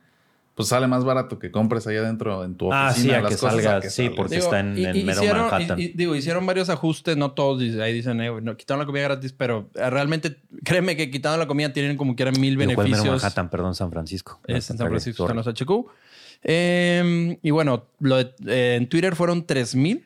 [0.56, 3.14] pues sale más barato que compres allá adentro en tu ah, oficina.
[3.14, 5.78] Ah, sí, a que cosas sí, porque está en, en mero Manhattan.
[5.96, 9.70] Digo, hicieron varios ajustes, no todos, ahí dicen, eh, no, quitaron la comida gratis, pero
[9.76, 13.04] eh, realmente, créeme que quitando la comida tienen como que eran mil digo, beneficios.
[13.04, 14.40] Mero Manhattan, perdón, San Francisco.
[14.46, 15.72] Es en San Francisco, están los HQ.
[16.44, 17.88] Eh, em, y bueno,
[18.48, 20.06] eh, en Twitter fueron 3000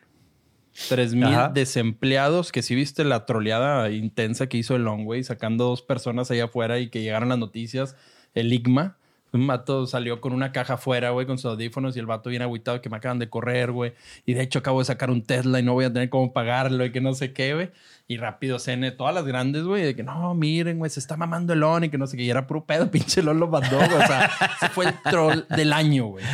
[0.88, 6.30] 3000 desempleados, que si viste la troleada intensa que hizo el Longway, sacando dos personas
[6.30, 7.96] allá afuera y que llegaron las noticias,
[8.34, 8.98] el IGMA.
[9.32, 12.42] Un vato salió con una caja afuera, güey, con sus audífonos y el vato bien
[12.42, 13.92] agüitado que me acaban de correr, güey.
[14.24, 16.84] Y de hecho acabo de sacar un Tesla y no voy a tener cómo pagarlo
[16.84, 17.70] y que no sé qué, güey.
[18.08, 21.52] Y rápido CN, todas las grandes, güey, de que no, miren, güey, se está mamando
[21.52, 22.22] el on y que no sé qué.
[22.22, 23.94] Y era puro pedo, pinche LON lo mandó, güey.
[23.94, 26.24] O sea, ese fue el troll del año, güey.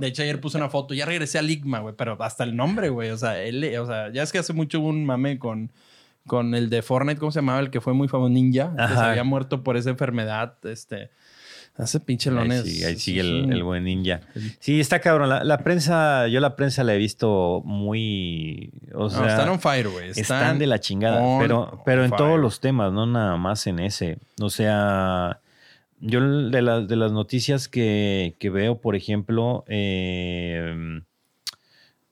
[0.00, 2.88] De hecho, ayer puse una foto, ya regresé al Ligma, güey, pero hasta el nombre,
[2.88, 3.10] güey.
[3.10, 5.70] O sea, él, o sea, ya es que hace mucho hubo un mame con,
[6.26, 7.60] con el de Fortnite, ¿cómo se llamaba?
[7.60, 11.10] El que fue muy famoso, Ninja, que se había muerto por esa enfermedad, este.
[11.76, 12.62] Hace pinche Ahí lones.
[12.62, 14.20] sigue, ahí sigue el, buen ninja.
[14.60, 15.28] Sí, está cabrón.
[15.28, 18.70] La, la prensa, yo la prensa la he visto muy.
[18.94, 20.10] O No, están on fire, güey.
[20.10, 21.20] están, de la chingada.
[21.20, 22.18] on Pero, pero en fire.
[22.18, 24.18] todos los temas, no nada más en ese.
[24.40, 25.40] O sea,
[25.98, 31.00] yo de, las de las noticias que, que veo, por ejemplo, eh,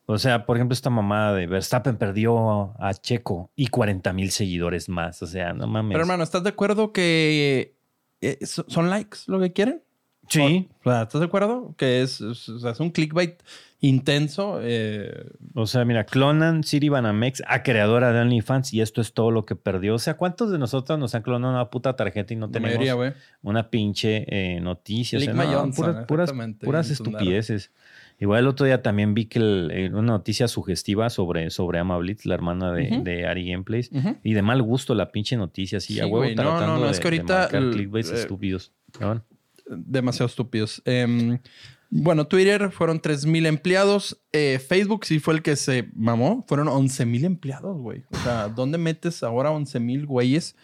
[0.06, 4.88] o sea, por ejemplo, esta mamada de Verstappen perdió a Checo y 40 mil seguidores
[4.88, 5.22] más.
[5.22, 5.92] O sea, no mames.
[5.94, 7.81] Pero hermano, ¿estás de acuerdo que eh,
[8.44, 9.82] son likes lo que quieren?
[10.28, 10.68] sí.
[10.84, 11.74] O sea, ¿estás de acuerdo?
[11.76, 12.48] Que es, es,
[12.80, 13.42] un clickbait
[13.80, 14.58] intenso.
[14.62, 19.30] eh, O sea, mira, clonan Siri Banamex a creadora de OnlyFans y esto es todo
[19.30, 19.94] lo que perdió.
[19.94, 23.14] O sea, ¿cuántos de nosotros nos han clonado una puta tarjeta y no tenemos mayoría,
[23.42, 25.18] una pinche eh, noticia?
[25.18, 27.70] O sea, no, puras, estupideces.
[28.22, 32.24] Igual el otro día también vi que el- una noticia sugestiva sobre, sobre Ama Blitz,
[32.24, 33.90] la hermana de, Ari Gameplays.
[34.22, 36.84] Y de mal gusto la pinche noticia, así, Sí, a huevo no, tratando no, no,
[36.86, 38.72] de, es que ahorita, clickbaits eh, estúpidos.
[39.00, 39.24] ¿no?
[39.66, 40.80] Demasiado estúpidos.
[40.84, 41.40] Em,
[41.90, 44.22] bueno, Twitter fueron 3.000 empleados.
[44.32, 46.44] Eh, Facebook sí fue el que se mamó.
[46.46, 48.04] Fueron 11.000 empleados, güey.
[48.12, 50.54] O sea, ¿dónde metes ahora 11.000 güeyes?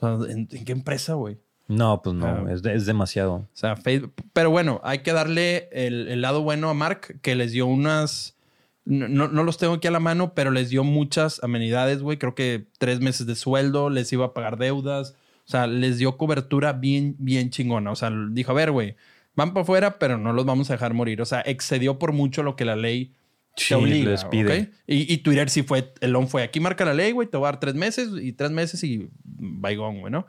[0.00, 1.38] O sea, ¿en, en qué empresa, güey?
[1.68, 2.44] No, pues no, Ah.
[2.52, 3.34] es, de- es demasiado.
[3.34, 4.14] O sea, Facebook.
[4.32, 8.36] Pero bueno, hay que darle el, el lado bueno a Mark, que les dio unas.
[8.84, 12.18] No, no- los tengo aquí a la mano, pero les dio muchas amenidades, güey.
[12.18, 15.14] Creo que tres meses de sueldo, les iba a pagar deudas.
[15.44, 17.90] O sea, les dio cobertura bien, bien chingona.
[17.90, 18.94] O sea, dijo, a ver, güey,
[19.34, 21.20] van para afuera, pero no los vamos a dejar morir.
[21.20, 23.12] O sea, excedió por mucho lo que la ley
[23.56, 24.10] te obliga.
[24.10, 24.70] les pide.
[24.86, 27.46] Y, y Twitter sí fue, el on fue, aquí marca la ley, güey, te voy
[27.48, 30.26] a dar tres meses y tres meses y baigón, güey, ¿no?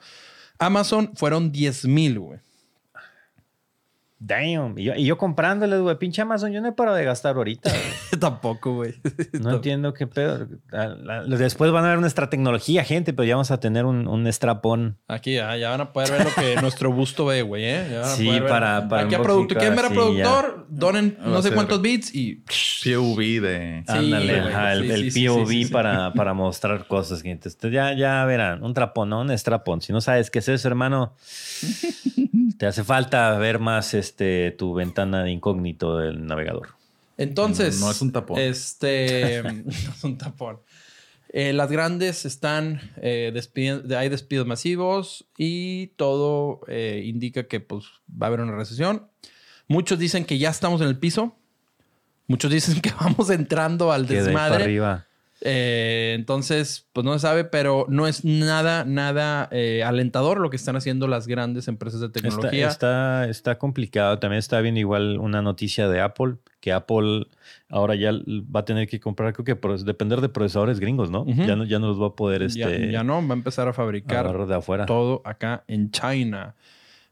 [0.60, 2.40] Amazon fueron 10 mil, güey.
[4.20, 4.80] Damn.
[4.80, 7.70] Y yo, y yo comprándoles, güey, pinche Amazon, yo no he parado de gastar ahorita.
[7.70, 7.82] güey.
[8.20, 8.96] Tampoco, güey.
[9.40, 10.48] No entiendo qué pedo.
[10.72, 14.08] La- la- Después van a ver nuestra tecnología, gente, pero ya vamos a tener un,
[14.08, 14.98] un strapón.
[15.08, 17.88] Aquí ya, ya van a poder ver lo que nuestro busto ve, güey, ¿eh?
[17.92, 18.50] Ya van a Sí, poder ver.
[18.52, 19.48] para- para Aquí a un productor.
[19.58, 20.66] poquito ¿Quieren ver a así, productor?
[20.70, 22.44] Donen Va no sé cuántos bits y...
[22.84, 23.84] POV de...
[23.88, 24.54] Sí, Ándale, güey.
[24.54, 25.72] ajá, el, Sí, el sí, sí, POV sí, sí, sí.
[25.74, 27.50] Para, para mostrar cosas, gente.
[27.50, 29.82] Ustedes ya, ya verán, un trapón, no un strapón.
[29.82, 31.14] Si no sabes qué es eso, hermano,
[32.58, 36.70] te hace falta ver más este, tu ventana de incógnito del navegador.
[37.18, 37.80] Entonces...
[37.80, 38.40] No, no es un tapón.
[38.40, 39.42] Este...
[39.66, 40.60] no es un tapón.
[41.30, 42.80] Eh, las grandes están...
[42.98, 48.56] eh, despiden- hay despidos masivos y todo eh, indica que pues, va a haber una
[48.56, 49.08] recesión.
[49.68, 51.36] Muchos dicen que ya estamos en el piso.
[52.28, 54.64] Muchos dicen que vamos entrando al Que de ahí para desmadre.
[54.64, 55.08] arriba.
[55.42, 60.56] Eh, entonces, pues no se sabe, pero no es nada, nada eh, alentador lo que
[60.56, 62.68] están haciendo las grandes empresas de tecnología.
[62.68, 64.18] está, está complicado.
[64.18, 67.28] También está viendo igual una noticia de Apple, que Apple
[67.70, 71.26] ahora ya va a tener que comprar, creo que por depender de procesadores gringos, ¿no?
[71.28, 71.66] Ya ¿no?
[71.66, 74.26] Ya no los va a poder ya, este, ya no, va a empezar a fabricar
[74.26, 74.86] agarrar de afuera.
[74.86, 76.56] todo acá en China.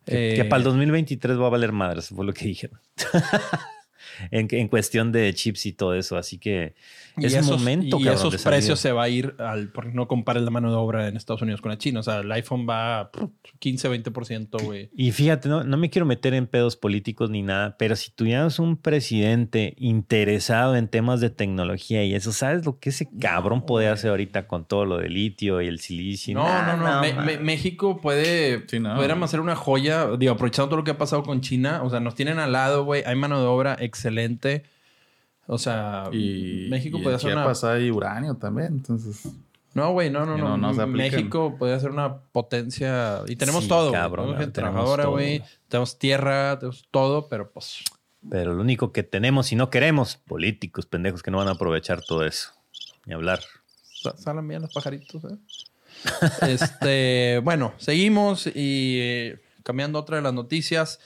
[0.06, 2.80] Que, Eh, que para el 2023 va a valer madres, fue lo que dijeron.
[4.32, 6.18] en, en cuestión de chips y todo eso.
[6.18, 6.76] Así que
[7.18, 10.08] y es esos, momento, y cabrón, esos precios se va a ir al porque no
[10.08, 12.00] compares la mano de obra en Estados Unidos con la China.
[12.00, 13.12] O sea, el iPhone va a
[13.60, 14.90] 15, 20%, güey.
[14.96, 18.60] Y fíjate, no, no me quiero meter en pedos políticos ni nada, pero si tuviéramos
[18.60, 23.88] un presidente interesado en temas de tecnología y eso, ¿sabes lo que ese cabrón puede
[23.88, 26.34] hacer ahorita con todo lo de litio y el silicio?
[26.36, 27.02] No, Nah, no, no.
[27.02, 27.26] Me- man.
[27.26, 28.64] me- México puede.
[28.68, 28.96] Sí, no.
[29.26, 30.08] Hacer una joya.
[30.20, 31.82] Digo, aprovechando todo lo que ha pasado con China.
[31.84, 33.02] O sea, nos tienen al lado, güey.
[33.06, 34.64] Hay mano de obra excelente.
[35.48, 37.42] O sea, Y, México y en hacer una.
[37.44, 39.28] Chiapas hay uranio también, entonces...
[39.74, 40.88] No, güey, no, no, no.
[40.88, 43.20] México puede ser una potencia.
[43.28, 43.92] Y tenemos Sí, todo.
[43.92, 45.44] cabrón, Tenemos gente trabajadora, güey.
[45.68, 47.80] Tenemos tierra, tenemos todo, pero pues.
[48.30, 52.02] Pero lo único que tenemos y no queremos, políticos pendejos que no van a aprovechar
[52.02, 52.52] todo eso.
[53.06, 53.42] Ni hablar.
[54.02, 55.38] sa- Salen bien los pajaritos, ¿eh?
[56.48, 61.00] este, bueno, seguimos y eh, cambiando otra de las noticias.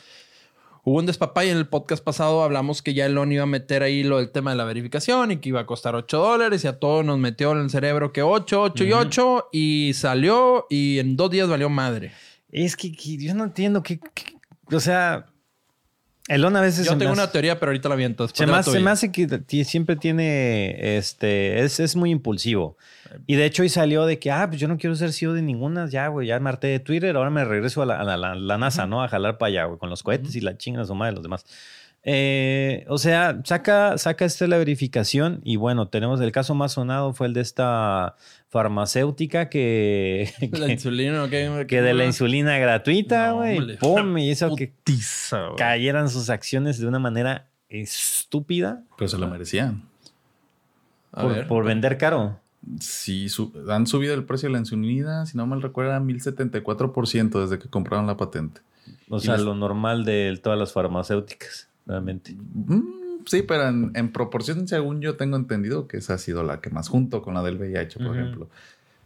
[0.90, 2.42] Hubo un despapay en el podcast pasado.
[2.42, 5.38] Hablamos que ya Elon iba a meter ahí lo del tema de la verificación y
[5.38, 6.64] que iba a costar 8 dólares.
[6.64, 9.50] Y a todos nos metió en el cerebro que 8, 8 y 8.
[9.52, 12.12] Y salió y en dos días valió madre.
[12.52, 14.00] Es que, que yo no entiendo que,
[14.72, 15.28] o sea,
[16.30, 18.28] Elon a veces Yo tengo hace- una teoría, pero ahorita la viento.
[18.30, 18.86] Se me, hace, se tuya.
[18.86, 22.78] me hace que siempre tiene, este, es, es muy impulsivo.
[23.28, 25.42] Y de hecho hoy salió de que, ah, pues yo no quiero ser CEO de
[25.42, 28.36] ninguna, ya, güey, ya me harté de Twitter, ahora me regreso a la, a la-
[28.36, 29.04] la NASA, ¿no?
[29.04, 31.24] A jalar para allá, güey, con los cohetes y la chinga su madre de los
[31.24, 31.46] demás.
[32.04, 37.14] Eh, o sea, saca, saca esta la verificación y bueno, tenemos el caso más sonado
[37.14, 38.16] fue el de esta
[38.48, 41.66] farmacéutica que, La que, insulina, ¿ok?
[41.68, 44.74] que de la insulina gratuita, güey, pum, y hizo que
[45.58, 49.84] cayeran sus acciones de una manera estúpida Pero se lo merecían.
[51.12, 51.48] A por, ver.
[51.48, 52.40] por vender caro.
[52.80, 57.42] Sí, su- han subido el precio de la insulina, si no mal recuerdo, era 1074%
[57.42, 58.62] desde que compraron la patente.
[59.10, 64.68] O Y sea, lo normal de todas las farmacéuticas, Mm, sí, pero en, en proporción,
[64.68, 67.58] según yo tengo entendido, que esa ha sido la que más junto con la del
[67.58, 68.16] VIH, por Ujú.
[68.16, 68.50] ejemplo.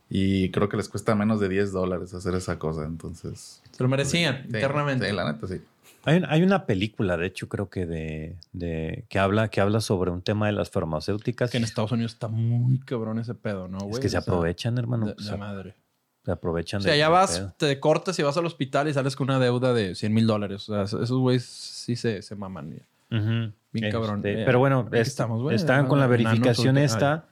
[0.09, 3.63] Y creo que les cuesta menos de 10 dólares hacer esa cosa, entonces...
[3.71, 5.09] Se lo merecían sí, internamente.
[5.09, 5.61] Sí, la neta, sí.
[6.05, 9.79] Hay, un- hay una película, de hecho, creo que de, de que habla que habla
[9.79, 11.49] sobre un tema de las farmacéuticas.
[11.49, 13.93] Que en Estados Unidos está muy cabrón ese pedo, ¿no, güey?
[13.93, 15.07] es que se O sea, aprovechan, hermano.
[15.07, 15.75] de- de se, madre.
[16.23, 17.53] Se aprovechan O sea, de- ya vas, pedo.
[17.57, 20.69] te cortas y vas al hospital y sales con una deuda de 100 mil dólares.
[20.69, 22.75] O sea, esos güeyes sí se, se maman.
[23.09, 23.53] Bien
[23.91, 24.17] cabrón.
[24.19, 27.25] Este, Eh, pero bueno, es- estamos, estaban con la verificación esta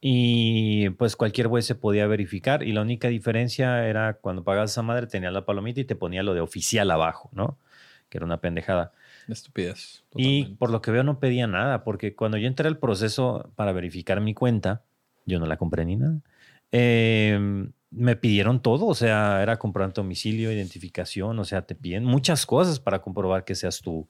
[0.00, 4.82] y pues cualquier güey se podía verificar y la única diferencia era cuando pagabas esa
[4.82, 7.56] madre tenía la palomita y te ponía lo de oficial abajo, ¿no?
[8.10, 8.92] Que era una pendejada.
[9.28, 10.04] Estupidez.
[10.14, 13.72] Y por lo que veo no pedía nada, porque cuando yo entré al proceso para
[13.72, 14.82] verificar mi cuenta,
[15.24, 16.18] yo no la compré ni nada.
[16.72, 22.44] eh, me pidieron todo, o sea, era comprobante domicilio, identificación, o sea, te piden muchas
[22.46, 24.08] cosas para comprobar que seas tú.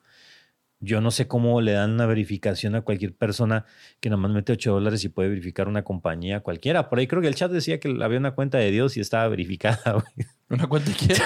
[0.79, 3.65] Yo no sé cómo le dan una verificación a cualquier persona
[3.99, 6.89] que nomás mete 8 dólares y puede verificar una compañía cualquiera.
[6.89, 9.27] Por ahí creo que el chat decía que había una cuenta de Dios y estaba
[9.27, 10.27] verificada, güey.
[10.49, 11.17] ¿Una cuenta de quién?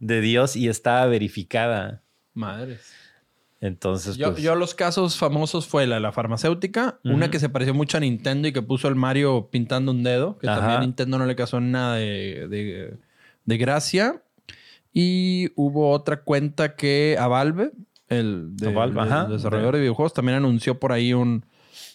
[0.00, 2.02] De Dios y estaba verificada.
[2.34, 2.92] Madres.
[3.60, 7.48] Entonces, Yo, pues, yo los casos famosos fue la de la farmacéutica, una que se
[7.48, 10.60] pareció mucho a Nintendo y que puso el Mario pintando un dedo, que Ajá.
[10.60, 12.94] también a Nintendo no le causó nada de, de-
[13.44, 14.22] de gracia.
[14.92, 17.70] Y hubo otra cuenta que a Valve,
[18.08, 21.44] el, de- A Valve, el desarrollador de videojuegos, también anunció por ahí un,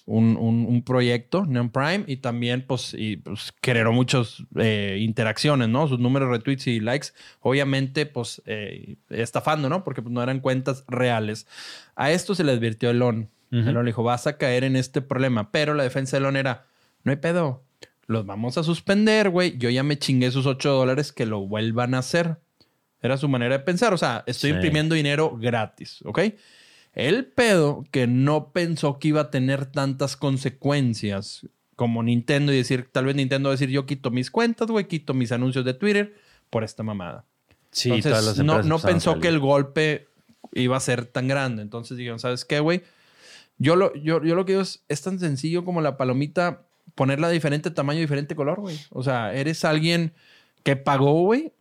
[0.05, 5.69] un, un- un proyecto, Neon Prime, y también pues, y, pues generó muchas eh, interacciones,
[5.69, 5.87] ¿no?
[5.87, 9.83] Sus números de retweets y likes, obviamente pues eh, estafando, ¿no?
[9.83, 11.47] Porque pues, no eran cuentas reales.
[11.95, 13.29] A esto se le advirtió Elon.
[13.51, 13.69] Ujú.
[13.69, 16.65] Elon le dijo, vas a caer en este problema, pero la defensa de Elon era,
[17.03, 17.63] no hay pedo,
[18.07, 21.93] los vamos a suspender, güey, yo ya me chingué esos 8 dólares que lo vuelvan
[21.93, 22.37] a hacer.
[23.03, 24.55] Era su manera de pensar, o sea, estoy Sí.
[24.55, 26.19] imprimiendo dinero gratis, ¿ok?
[26.93, 32.89] El pedo que no pensó que iba a tener tantas consecuencias como Nintendo y decir,
[32.91, 35.73] tal vez Nintendo va a decir, yo quito mis cuentas, güey, quito mis anuncios de
[35.73, 36.15] Twitter
[36.49, 37.25] por esta mamada.
[37.71, 40.09] Sí, Entonces, todas las no, no pensó que el golpe
[40.53, 41.61] iba a ser tan grande.
[41.61, 42.83] Entonces dijeron, ¿sabes qué, güey?
[43.57, 46.63] Yo lo, yo, yo lo que digo es, es tan sencillo como la palomita,
[46.95, 48.77] ponerla de diferente tamaño, diferente color, güey.
[48.89, 50.13] O sea, eres alguien
[50.63, 51.53] que pagó, güey.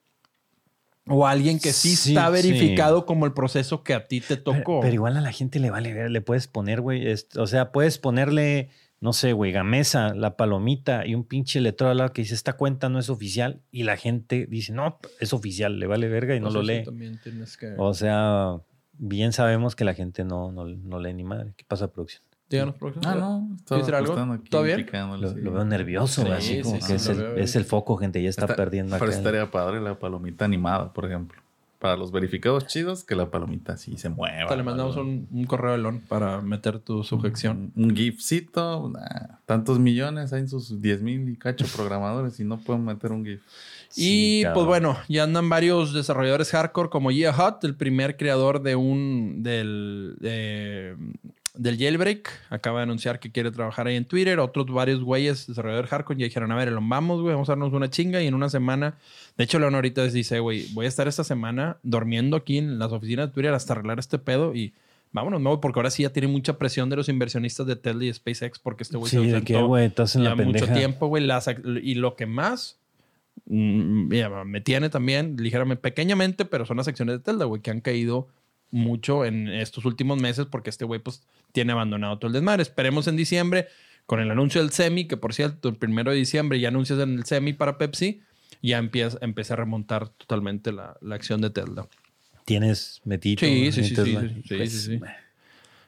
[1.11, 2.33] O alguien que sí, Sí, está sí.
[2.33, 4.81] verificado como el proceso que a ti te tocó.
[4.81, 7.07] pero igual a la gente le vale ver, le puedes poner, güey,
[7.37, 8.69] o sea, puedes ponerle,
[9.01, 12.53] no sé, güey, Gamesa, la palomita y un pinche letrero al lado que dice, esta
[12.55, 16.41] cuenta no es oficial y la gente dice, no, es oficial, le vale verga y
[16.41, 16.87] no, lo Entonces,
[17.27, 17.49] lee.
[17.59, 17.75] que...
[17.77, 18.57] O sea,
[18.99, 21.55] bien sabemos que la gente no, no, no lee ni madre.
[21.57, 22.23] ¿Qué pasa, producción?
[22.51, 22.75] Díganos.
[23.05, 23.49] Ah, no.
[23.61, 24.33] Estaba algo?
[24.33, 24.85] aquí, ¿Todo bien?
[25.21, 28.21] Lo, veo nervioso, Sí, así sí, como sí, que es, el, es el foco, gente,
[28.21, 29.05] ya está, perdiendo acá.
[29.05, 31.41] Pero estaría padre la palomita animada, por ejemplo.
[31.79, 34.35] Para los verificados chidos, que la palomita sí se mueva.
[34.41, 37.73] Ahorita le mandamos un, un correo de Elon para meter tu sujeción.
[37.75, 38.91] Un, un GIFcito.
[38.93, 43.25] nah, tantos millones, hay sus 10 mil y cacho programadores y no pueden meter un
[43.25, 43.41] GIF.
[43.89, 44.55] Sí, y cabrón.
[44.55, 49.43] pues bueno, ya andan varios desarrolladores hardcore como Gia Hut, el primer creador de un
[49.43, 50.97] del, de-
[51.55, 52.31] del jailbreak.
[52.51, 54.39] Acaba de anunciar que quiere trabajar ahí en Twitter.
[54.39, 57.91] Otros varios güeyes desarrolladores hardcore ya dijeron, a ver, vamos, güey, vamos a darnos una
[57.91, 58.95] chinga y en una semana.
[59.37, 62.93] De hecho, Leon ahorita dice, güey, voy a estar esta semana durmiendo aquí en las
[62.93, 64.73] oficinas de Twitter hasta arreglar este pedo y
[65.13, 68.13] vámonos, no, porque ahora sí ya tiene mucha presión de los inversionistas de Tesla y
[68.15, 70.75] SpaceX porque este güey Sí, se de que, güey, estás en ya la mucho pendeja.
[70.75, 71.27] tiempo, güey.
[71.83, 72.79] Y lo que más
[73.47, 74.09] mm,
[74.47, 78.29] me tiene también, ligeramente, pequeñamente, pero son las acciones de Tesla, güey, que han caído
[78.71, 82.63] mucho en estos últimos meses porque este güey, pues, tiene abandonado todo el desmadre.
[82.63, 83.69] Esperemos en diciembre
[84.07, 87.15] con el anuncio del semi, que por cierto, el primero de diciembre ya anuncias en
[87.15, 88.23] el semi para Pepsi,
[88.63, 91.87] ya empieza, empieza a remontar totalmente la, la acción de Tesla.
[92.45, 93.47] Tienes metito.
[93.47, 95.01] Sí, sí, sí, sí, sí, sí, pues, sí, sí.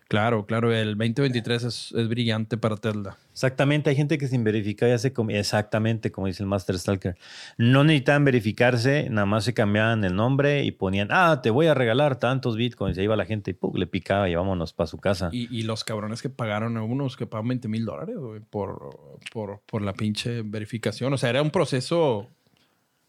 [0.09, 3.17] Claro, claro, el 2023 es, es brillante para Tesla.
[3.33, 5.41] Exactamente, hay gente que sin verificar ya se comía.
[5.41, 7.17] Exactamente, como dice el Master Stalker.
[7.57, 11.75] No necesitaban verificarse, nada más se cambiaban el nombre y ponían, ah, te voy a
[11.75, 12.97] regalar tantos bitcoins.
[12.97, 13.75] Y ahí iba la gente y ¡pum!
[13.75, 15.31] le picaba y vámonos para su casa.
[15.33, 18.17] Y, y los cabrones que pagaron a unos que pagan 20 mil dólares
[18.51, 18.91] por,
[19.31, 21.13] por, por la pinche verificación.
[21.13, 22.29] O sea, era un proceso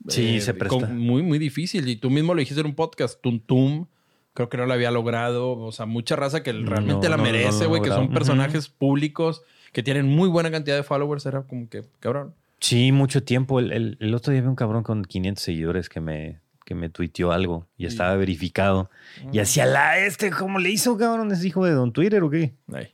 [0.07, 0.87] Sí, se presta.
[0.87, 1.87] con- muy, muy difícil.
[1.87, 3.87] Y tú mismo lo dijiste en un podcast, Tum Tum.
[4.33, 5.51] Creo que no lo había logrado.
[5.57, 9.43] O sea, mucha raza que realmente No, la no, merece, güey, que son personajes públicos
[9.73, 11.25] que tienen muy buena cantidad de followers.
[11.25, 12.33] Era como que, cabrón.
[12.59, 13.59] Sí, mucho tiempo.
[13.59, 16.89] El, el- el otro día vi un cabrón con 500 seguidores que me, que me
[16.89, 18.89] tuiteó algo y estaba verificado.
[19.33, 21.31] Y hacía la, este, ¿cómo le hizo, cabrón?
[21.33, 22.53] ¿Es hijo de Don Twitter o qué?
[22.71, 22.93] Ay.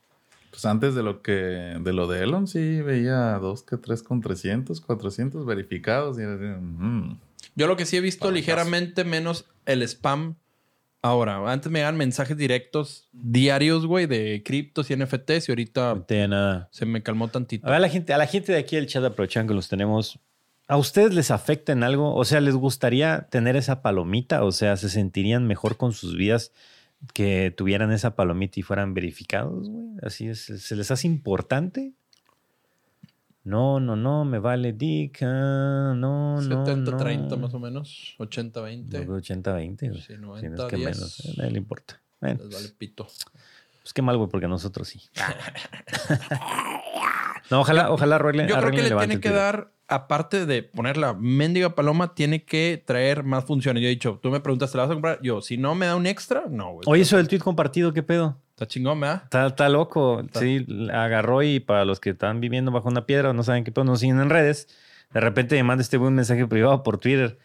[0.49, 1.32] Pues antes de lo que
[1.80, 6.17] de lo de Elon, sí veía dos que tres con 300, 400 verificados.
[6.17, 7.17] Y era así, mm.
[7.55, 10.36] Yo lo que sí he visto Para ligeramente menos el spam.
[11.02, 16.28] Ahora, antes me dan mensajes directos diarios, güey, de criptos y NFTs y ahorita No
[16.28, 16.68] nada.
[16.72, 17.66] se me calmó tantito.
[17.68, 20.20] A ver, la gente, a la gente de aquí del chat aprovechan que los tenemos.
[20.68, 22.14] ¿A ustedes les afecta en algo?
[22.16, 24.43] O sea, ¿les gustaría tener esa palomita?
[24.43, 26.52] O sea, ¿se sentirían mejor con sus vidas
[27.14, 29.86] que tuvieran esa palomita y fueran verificados, güey?
[30.04, 30.41] Así es.
[30.41, 31.93] ¿Se les hace importante?
[33.44, 35.20] No, no, no, me vale dick.
[35.24, 36.98] ah, no, no, 70, no.
[36.98, 38.16] 30 más o menos.
[38.20, 38.98] 80, 20.
[38.98, 39.90] Yo creo 80, 20.
[39.90, 40.02] güey.
[40.02, 40.96] Sí, Sí, 90, no es que 10.
[40.98, 41.20] menos.
[41.26, 42.02] A nadie le importa.
[42.22, 43.08] Bueno, Les vale pito.
[43.82, 45.02] pues qué mal, güey, porque nosotros sí.
[47.50, 48.48] no, ojalá, ojalá arreglen.
[48.48, 52.14] Yo creo que le levante tiene el que dar, aparte de poner la mendiga paloma,
[52.14, 53.82] tiene que traer más funciones.
[53.82, 55.20] Yo he dicho, tú me preguntas, ¿te la vas a comprar?
[55.22, 56.84] Yo, si no me da un extra, no, güey.
[56.88, 58.38] Oye, eso del tweet compartido, ¿qué pedo?
[58.60, 59.22] Está chingón, ¿verdad?
[59.24, 60.22] Está, está loco.
[60.38, 63.72] Sí, agarró y para los que están viviendo bajo una piedra o no saben qué
[63.72, 64.68] pedo, no siguen en redes,
[65.14, 67.38] de repente me manda este un mensaje privado por Twitter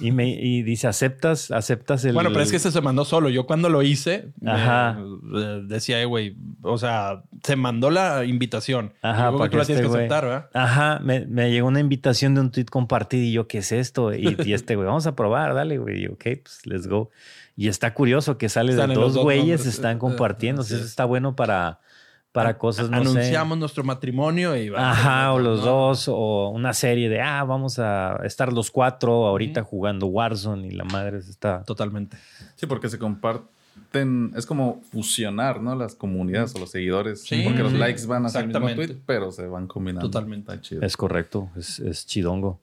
[0.00, 2.14] y me y dice, ¿aceptas, aceptas el...
[2.14, 3.28] Bueno, pero es que ese se mandó solo.
[3.28, 4.98] Yo cuando lo hice, me- Ajá.
[5.36, 8.94] eh, decía, eh, güey, o sea, se mandó la invitación.
[9.02, 10.50] Ajá, para que tú la tienes este que aceptar, ¿verdad?
[10.54, 14.14] Ajá, me, me llegó una invitación de un tweet compartido y yo, ¿qué es esto?
[14.14, 16.04] Y, y este güey, vamos a probar, dale, güey.
[16.04, 17.10] Y ok, pues let's go.
[17.56, 19.66] Y está curioso que sale Están de dos dos güeyes, nombres.
[19.74, 20.60] están Eh, compartiendo.
[20.62, 20.90] así Entonces es.
[20.90, 21.80] está bueno para,
[22.32, 23.08] para cosas, no sé.
[23.10, 24.90] Anunciamos nuestro matrimonio y va.
[24.90, 25.64] Ajá, o los ¿no?
[25.66, 30.70] dos, o una serie de, ah, vamos a estar los cuatro ahorita jugando Warzone y
[30.72, 31.62] la madre está...
[31.64, 32.18] Totalmente.
[32.56, 33.46] Sí, porque se comparte,
[33.90, 35.74] ten- es como fusionar, ¿no?
[35.74, 37.22] Las comunidades o los seguidores.
[37.22, 37.40] Sí.
[37.42, 37.78] porque los Sí.
[37.78, 40.10] likes van hacia el mismo tweet, pero se van combinando.
[40.10, 40.52] Totalmente.
[40.52, 40.82] Está chido.
[40.82, 42.60] Es correcto, es, es chidongo.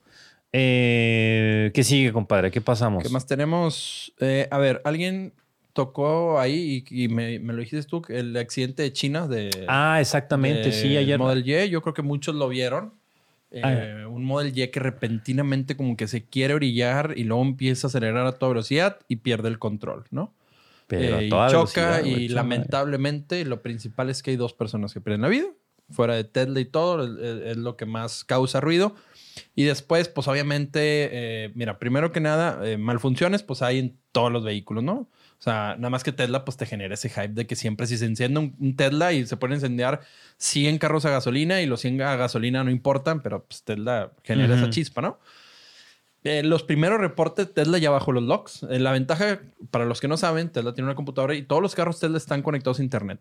[0.55, 2.51] Eh, ¿Qué sigue, compadre?
[2.51, 3.01] ¿Qué pasamos?
[3.03, 4.13] ¿Qué más tenemos?
[4.19, 5.33] Eh, a ver, alguien
[5.73, 9.49] tocó ahí y, y me, me lo dijiste tú, el accidente de China de...
[9.67, 11.17] Ah, exactamente, de sí, ayer.
[11.17, 12.93] Model Y, yo creo que muchos lo vieron.
[13.49, 17.89] Eh, Un Model Y que repentinamente como que se quiere orillar y luego empieza a
[17.89, 20.33] acelerar a toda velocidad y pierde el control, ¿no?
[20.87, 22.35] Pero Eh, a y toda choca velocidad, güey, y chama.
[22.41, 25.45] lamentablemente lo principal es que hay dos personas que pierden la vida.
[25.91, 28.95] Fuera de Tesla y todo, es- es lo que más causa ruido.
[29.55, 34.31] Y después, pues obviamente, eh, mira, primero que nada, eh, malfunciones, pues hay en todos
[34.31, 34.93] los vehículos, ¿no?
[34.93, 37.97] O sea, nada más que Tesla, pues te genera ese hype de que siempre si
[37.97, 40.01] se enciende un, un Tesla y se puede incendiar
[40.37, 44.55] 100 carros a gasolina y los 100 a gasolina no importan, pero pues Tesla genera
[44.55, 45.19] esa chispa, ¿no?
[46.23, 48.63] Eh, los primeros reportes, Tesla ya bajó los logs.
[48.69, 51.75] Eh, la ventaja, para los que no saben, Tesla tiene una computadora y todos los
[51.75, 53.19] carros Tesla están conectados a Internet.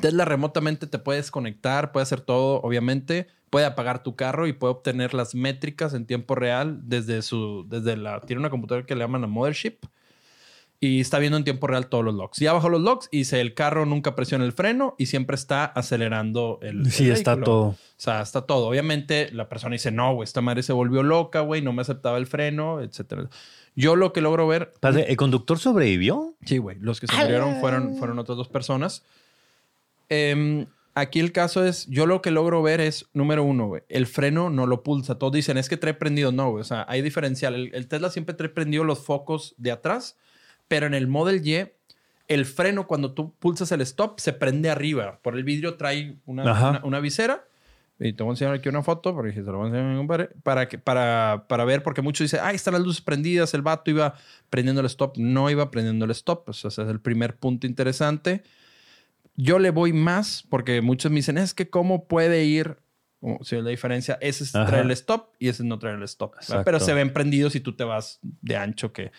[0.00, 4.72] Tesla remotamente te puedes conectar, puede hacer todo, obviamente, puede apagar tu carro y puede
[4.72, 9.02] obtener las métricas en tiempo real desde su, desde la, tiene una computadora que le
[9.02, 9.78] llaman la Mothership
[10.82, 12.38] y está viendo en tiempo real todos los logs.
[12.38, 15.64] Ya bajó los logs y dice el carro nunca presiona el freno y siempre está
[15.64, 16.90] acelerando el.
[16.90, 17.66] Sí, el está todo.
[17.66, 18.66] O sea, está todo.
[18.66, 22.18] Obviamente, la persona dice, no, güey, esta madre se volvió loca, güey, no me aceptaba
[22.18, 23.28] el freno, etcétera.
[23.76, 24.70] Yo lo que logro ver.
[24.72, 26.34] Espérate, ¿El conductor sobrevivió?
[26.44, 26.78] Sí, güey.
[26.80, 29.04] Los que se murieron fueron, fueron otras dos personas.
[30.12, 34.06] Em, aquí el caso es, yo lo que logro ver es, número uno, güey, el
[34.06, 35.18] freno no lo pulsa.
[35.18, 36.32] Todos dicen, es que trae prendido.
[36.32, 36.60] No, güey.
[36.60, 37.54] O sea, hay diferencial.
[37.54, 40.18] El, el Tesla siempre trae prendido los focos de atrás,
[40.68, 41.66] pero en el Model Y,
[42.28, 45.18] el freno, cuando tú pulsas el stop, se prende arriba.
[45.22, 47.46] Por el vidrio trae una, una, una visera.
[47.98, 49.90] Y te voy a enseñar aquí una foto, porque se lo voy a enseñar a
[49.92, 53.54] mi compadre, para, que, para, para ver, porque muchos dicen, ah, están las luces prendidas,
[53.54, 54.14] el vato iba
[54.50, 55.16] prendiendo el stop.
[55.16, 56.50] No iba prendiendo el stop.
[56.50, 58.42] O sea, ese es el primer punto interesante.
[59.36, 62.76] Yo le voy más, porque muchos me dicen, es que cómo puede ir,
[63.20, 64.66] o si es la diferencia, ese es Ajá.
[64.66, 66.34] traer el stop y ese es no traer el stop.
[66.64, 69.10] Pero se ven prendidos si tú te vas de ancho que...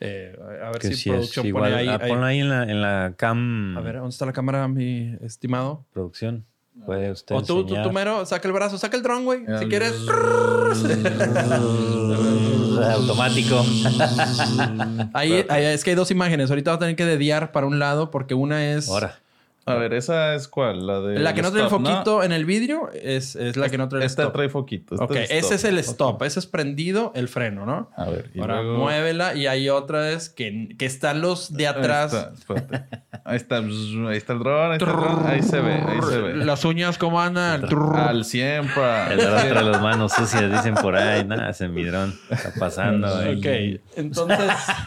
[0.00, 1.70] eh, a ver Que si sí producción igual.
[1.70, 2.08] pone ahí, Ah, ahí.
[2.10, 3.78] ponlo ahí en la, en la cam.
[3.78, 5.86] A ver, ¿dónde está la cámara, mi estimado?
[5.92, 6.44] Producción.
[6.84, 7.84] Puede usted O tú, tú, enseñar.
[7.86, 9.40] tú mero, saca el brazo, saca el dron, güey.
[9.58, 9.94] Si quieres.
[12.92, 13.64] Automático.
[15.14, 16.50] Ahí, ahí es que hay dos imágenes.
[16.50, 18.88] Ahorita vas a tener que dediar para un lado porque una es...
[18.88, 19.18] Ahora.
[19.68, 20.86] A ver, ¿esa es cuál?
[20.86, 21.18] La de.
[21.18, 24.02] La que no trae el foquito en el vidrio es, es la que no trae
[24.02, 24.32] el Esta stop.
[24.34, 24.94] trae foquito.
[24.94, 26.22] esta ok, es ese es el stop.
[26.22, 27.90] Ese es prendido el freno, ¿no?
[27.96, 31.66] A ver, y Ahora luego- muévela y hay otra es que, que están los de
[31.66, 32.14] atrás.
[32.14, 32.98] Ahí está, espérate.
[33.24, 35.26] Ahí está, ahí está el dron, ahí está el dron.
[35.26, 36.34] Ahí se ve, ahí se ve.
[36.36, 37.64] Las uñas, ¿cómo andan?
[37.96, 39.12] Al 100, pa.
[39.12, 41.24] El dron trae las manos sucias, dicen por ahí.
[41.24, 43.08] Nada, ese mi dron está pasando.
[43.16, 43.36] ahí.
[43.80, 44.38] Ok, entonces.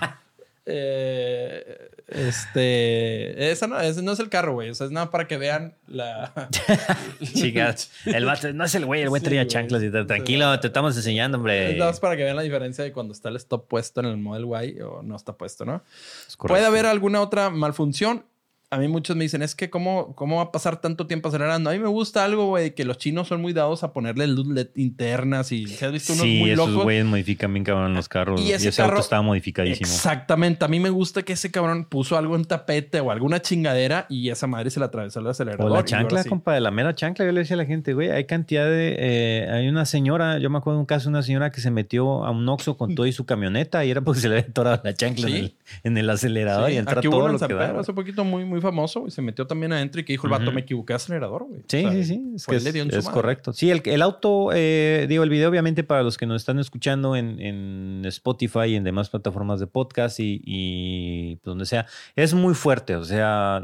[0.65, 3.51] eh, este.
[3.51, 4.69] Esa no, ese no es el carro, güey.
[4.69, 6.49] O sea, es nada para que vean la.
[7.33, 10.07] Chicas, el vato, no es el güey, el güey Sí, traía chanclas y tal.
[10.07, 11.71] Tranquilo, te estamos enseñando, hombre.
[11.71, 14.07] Es nada más para que vean la diferencia de cuando está el stop puesto en
[14.07, 15.83] el Model Y o no está puesto, ¿no?
[16.27, 16.37] Es.
[16.37, 18.25] Puede haber alguna otra malfunción.
[18.71, 21.71] A mí muchos me dicen, es que cómo, cómo va a pasar tanto tiempo acelerando.
[21.71, 24.45] A mí me gusta algo, güey, que los chinos son muy dados a ponerle luz
[24.47, 26.83] LED internas y se has visto unos Sí, muy esos locos.
[26.83, 28.39] güeyes modifican bien cabrón los carros.
[28.39, 29.87] Y Y ese ese, auto carro- estaba modificadísimo.
[29.89, 30.65] Exactamente.
[30.65, 34.29] A mí me gusta que ese cabrón puso algo en tapete o alguna chingadera y
[34.29, 35.71] esa madre se le atravesó el acelerador.
[35.71, 36.29] O la chancla, sí.
[36.29, 37.25] compa, de la mera chancla.
[37.25, 38.95] Yo le decía a la gente, güey, hay cantidad de...
[38.99, 41.71] eh, hay una señora, yo me acuerdo de un caso de una señora que se
[41.71, 44.49] metió a un Oxxo con todo y su camioneta y era porque se le había
[44.51, 45.33] atorado la chancla Sí.
[45.35, 45.55] en, el,
[45.85, 48.58] en el acelerador Sí, y entra aquí todo lo que Pedro hace poquito muy, muy
[48.61, 51.45] famoso y se metió también adentro y que dijo el vato, me equivoqué de acelerador,
[51.45, 51.61] güey.
[51.67, 52.33] Sí, O sea, sí, sí.
[52.35, 53.53] Es, que correcto.
[53.53, 57.15] Sí, el, el auto, eh, digo, el video obviamente para los que nos están escuchando
[57.15, 61.85] en, en Spotify y en demás plataformas de podcast y, y, pues, donde sea,
[62.15, 62.95] es muy fuerte.
[62.95, 63.61] O sea,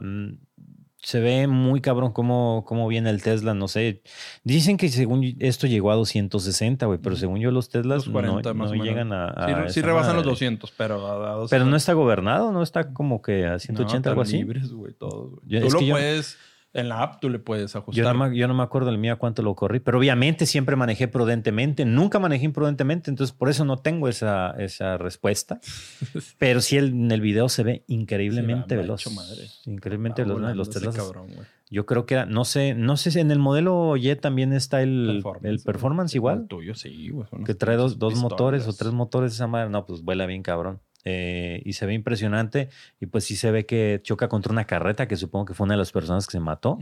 [1.05, 3.53] se ve muy cabrón cómo, cómo viene el Tesla.
[3.53, 4.01] No sé.
[4.43, 8.55] Dicen que según esto llegó a 260, güey, pero según yo los Teslas 240 no,
[8.55, 9.27] más no llegan a.
[9.27, 10.31] a Sí, sí rebasan los madre.
[10.31, 11.49] 200, pero a, a 200.
[11.51, 14.37] Pero no está gobernado, no está como que a 180 No, algo así.
[14.37, 15.61] libres, güey, todos, güey.
[15.61, 16.37] Tú es lo que yo- puedes,
[16.75, 18.05] en la app tú le puedes ajustar.
[18.05, 20.45] Yo no, me, yo no me acuerdo del mío a cuánto lo corrí, pero obviamente
[20.45, 25.59] siempre manejé prudentemente, nunca manejé imprudentemente, entonces por eso no tengo esa, esa respuesta.
[26.37, 29.11] Pero sí el- en el video se ve increíblemente Sí, veloz.
[29.15, 29.47] madre.
[29.65, 30.55] Increíblemente Va veloz.
[30.55, 31.27] Los Teslas, cabrón,
[31.69, 34.81] yo creo que era, no sé, no sé si en el modelo Y también está
[34.83, 37.27] el performance, el performance El igual, tuyo, sí, güey.
[37.45, 40.79] que trae dos, dos motores o tres motores esa madre, no, pues vuela bien cabrón.
[41.07, 45.07] Eh, y se ve impresionante y pues sí se ve que choca contra una carreta
[45.07, 46.79] que supongo que fue una de las personas que se mató.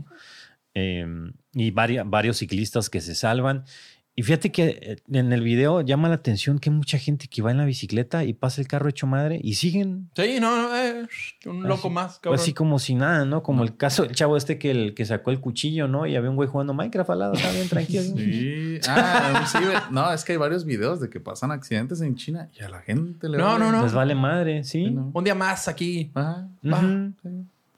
[0.74, 1.06] Eh,
[1.52, 3.64] y varios ciclistas que se salvan.
[4.16, 7.42] Y fíjate que eh, en el video llama la atención que hay mucha gente que
[7.42, 10.08] va en la bicicleta y pasa el carro hecho madre y siguen.
[10.14, 11.06] Sí, no, no, eh,
[11.46, 12.40] un loco Así- más, cabrón.
[12.40, 13.42] Así como si nada, ¿no?
[13.42, 16.06] Como el caso del chavo este que, el, que sacó el cuchillo, ¿no?
[16.06, 18.02] Y había un güey jugando Minecraft al lado, estaba bien tranquilo.
[18.16, 18.78] Sí.
[18.88, 19.58] Ah, sí.
[19.90, 22.80] No, es que hay varios videos de que pasan accidentes en China y a la
[22.82, 23.58] gente le No, vale.
[23.64, 23.82] no, no.
[23.82, 24.84] Les vale madre, sí.
[24.84, 25.10] Sí, no.
[25.14, 26.10] Un día más aquí.
[26.14, 26.48] Ajá.
[26.62, 26.68] Sí.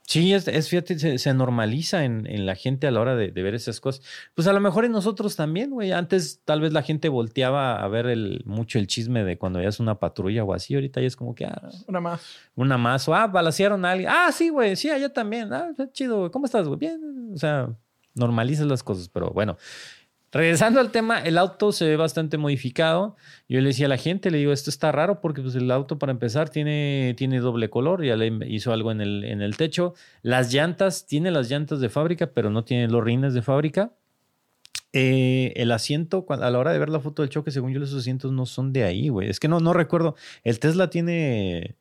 [0.08, 3.32] Sí, es, es fíjate, se, se normaliza en, en la gente a la hora de,
[3.32, 4.04] de ver esas cosas.
[4.36, 5.90] Pues a lo mejor en nosotros también, güey.
[5.90, 9.80] Antes tal vez la gente volteaba a ver el, mucho el chisme de cuando veías
[9.80, 10.76] una patrulla o así.
[10.76, 12.20] Ahorita ya es como que, ah, Una más.
[12.54, 13.08] una más.
[13.08, 14.08] O, ah, balacearon a alguien.
[14.12, 14.76] Ah, sí, güey.
[14.76, 15.52] Sí, allá también.
[15.52, 16.18] Ah, chido.
[16.20, 16.30] güey.
[16.30, 16.78] ¿Cómo estás, güey?
[16.78, 17.32] Bien.
[17.34, 17.68] O sea,
[18.14, 19.08] normalizas las cosas.
[19.08, 19.56] Pero bueno,
[20.36, 23.16] regresando al tema, el auto se ve bastante modificado.
[23.48, 25.98] Yo le decía a la gente, le digo, esto está raro porque pues, el auto
[25.98, 28.04] para empezar tiene, tiene doble color.
[28.04, 29.94] Ya le hizo algo en el, en el techo.
[30.22, 33.92] Las llantas, tiene las llantas de fábrica, pero no tiene los rines de fábrica.
[34.92, 38.00] Eh, el asiento, a la hora de ver la foto del choque, según yo, esos
[38.00, 39.28] asientos no son de ahí, güey.
[39.28, 40.16] Es que no, no recuerdo.
[40.42, 41.76] El Tesla tiene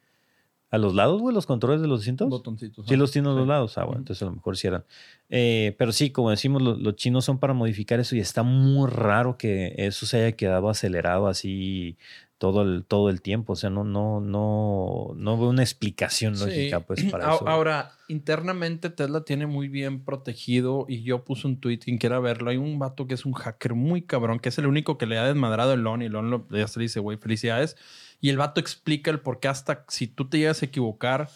[0.76, 2.30] a los lados, güey, los controles de los asientos.
[2.30, 2.86] Botoncitos.
[2.88, 3.78] Sí, los tiene a los lados.
[3.78, 4.84] Ah, bueno, entonces a lo mejor sí eran.
[5.30, 8.89] Eh, pero sí, como decimos, lo- los, chinos son para modificar eso y está muy
[8.89, 11.97] raro que eso se haya quedado acelerado así
[12.38, 13.53] todo el, todo el tiempo.
[13.53, 16.45] O sea, no, no, no, no veo una explicación Sí.
[16.45, 17.47] lógica, pues, para eso.
[17.47, 22.51] Ahora, internamente Tesla tiene muy bien protegido y yo puse un tweet, quien quiera verlo,
[22.51, 25.17] hay un vato que es un hacker muy cabrón, que es el único que le
[25.17, 27.78] ha desmadrado el LON y el LON lo, ya se le dice, güey, felicidades.
[28.26, 31.30] Y el vato explica el por qué hasta si tú te llegas a equivocar,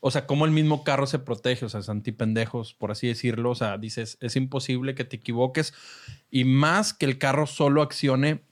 [0.00, 3.50] o sea, cómo el mismo carro se protege, o sea, es antipendejos, por así decirlo.
[3.50, 5.72] O sea, dices, es imposible que te equivoques
[6.32, 8.42] y más que el carro solo accione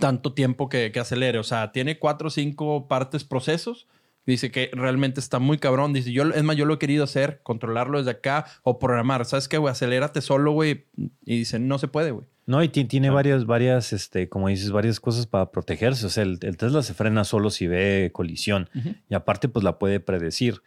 [0.00, 1.38] tanto tiempo que, que acelere.
[1.38, 3.86] O sea, tiene cuatro o cinco partes procesos.
[4.24, 5.92] Dice que realmente está muy cabrón.
[5.92, 9.26] Dice, yo, es más, yo lo he querido hacer, controlarlo desde acá o programar.
[9.26, 9.72] ¿Sabes qué, güey?
[9.72, 10.86] Acelérate solo, güey.
[10.96, 12.26] Y dice, no se puede, güey.
[12.46, 13.12] No, y ti- tiene Ah.
[13.12, 16.06] varias, varias, este, como dices, varias cosas para protegerse.
[16.06, 18.68] O sea, el, el Tesla se frena solo si ve colisión.
[19.10, 20.62] Y aparte, pues la puede predecir.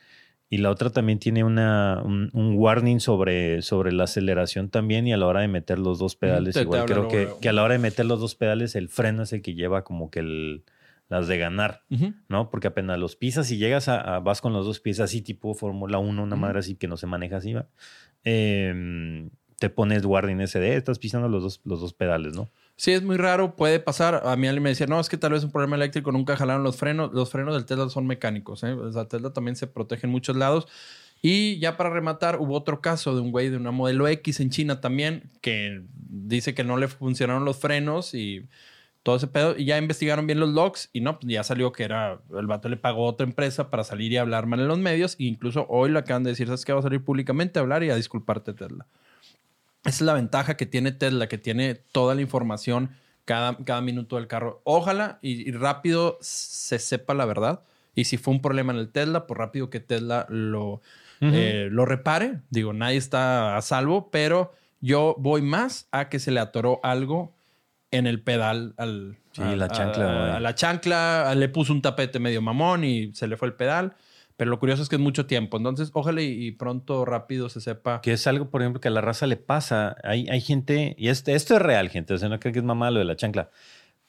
[0.52, 5.14] Y la otra también tiene una, un, un warning sobre, sobre la aceleración también y
[5.14, 6.56] a la hora de meter los dos pedales.
[6.56, 9.24] Te- igual creo que, que a la hora de meter los dos pedales el freno
[9.24, 10.64] es el que lleva como que el,
[11.08, 11.84] las de ganar.
[12.28, 12.50] ¿no?
[12.50, 15.54] Porque apenas los pisas y llegas a, a- vas con los dos pies así tipo
[15.54, 16.42] Fórmula 1, una Ujú.
[16.42, 17.68] madre así que no se maneja así, ¿va?
[18.24, 19.30] Em,
[19.60, 22.50] te pones warning ese de, "Eh, estás pisando los dos, los dos pedales, ¿no?
[22.80, 24.22] Sí, es muy raro, puede pasar.
[24.26, 26.64] A mí alguien me decía, no, es que tal vez un problema eléctrico nunca jalaron
[26.64, 27.12] los frenos.
[27.14, 28.64] Los frenos del Tesla son mecánicos.
[28.64, 28.72] ¿eh?
[28.72, 30.66] O Tesla también se protege en muchos lados.
[31.22, 34.50] Y ya para rematar, hubo otro caso de un güey de una modelo X en
[34.50, 38.48] China también que dice que no le funcionaron los frenos y
[39.04, 39.58] todo ese pedo.
[39.58, 42.70] Y ya investigaron bien los logs y no, pues ya salió que era el vato
[42.70, 45.18] le pagó otra empresa para salir y hablar mal en los medios.
[45.20, 46.72] E incluso hoy lo acaban de decir, ¿sabes qué?
[46.72, 48.88] Va a salir públicamente a hablar y a disculparte, Tesla.
[49.84, 52.92] Esa es la ventaja que tiene Tesla, que tiene toda la información
[53.26, 54.62] cada, cada minuto del carro.
[54.64, 57.62] Ojalá y, y rápido se sepa la verdad.
[57.96, 60.82] Y si fue un problema en el Tesla, pues rápido que Tesla lo,
[61.22, 62.40] eh, lo repare.
[62.50, 67.34] Digo, nadie está a salvo, pero yo voy más a que se le atoró algo
[67.92, 72.20] en el pedal al, Sí, a, la chancla, a la chancla, le puso un tapete
[72.20, 73.96] medio mamón y se le fue el pedal.
[74.40, 75.58] Pero lo curioso es que es mucho tiempo.
[75.58, 78.00] Entonces, ojalá y, pronto, rápido se sepa.
[78.00, 79.98] Que es algo, por ejemplo, que a la raza le pasa.
[80.02, 82.64] Hay, hay gente, y este, esto es real, gente, o sea, no creo que es
[82.66, 83.50] mamá lo de la chancla.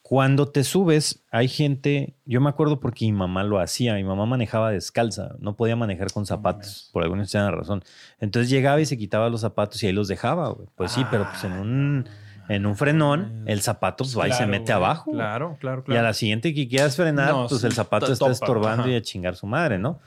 [0.01, 4.25] Cuando te subes, hay gente, yo me acuerdo porque mi mamá lo hacía, mi mamá
[4.25, 7.83] manejaba descalza, no podía manejar con zapatos, por alguna extraña razón.
[8.21, 10.55] Entonces llegaba y se quitaba los zapatos y ahí los dejaba.
[10.75, 12.09] Pues sí, pero pues en un,
[12.49, 14.75] en un frenón, el zapato pues, va y se Claro, mete güey.
[14.75, 15.03] abajo.
[15.11, 15.17] güey.
[15.17, 16.03] Claro, claro, Y a claro.
[16.07, 18.91] la siguiente que quieras frenar, No, pues el zapato está topa, estorbando ajá.
[18.91, 19.99] y a chingar su madre, ¿no?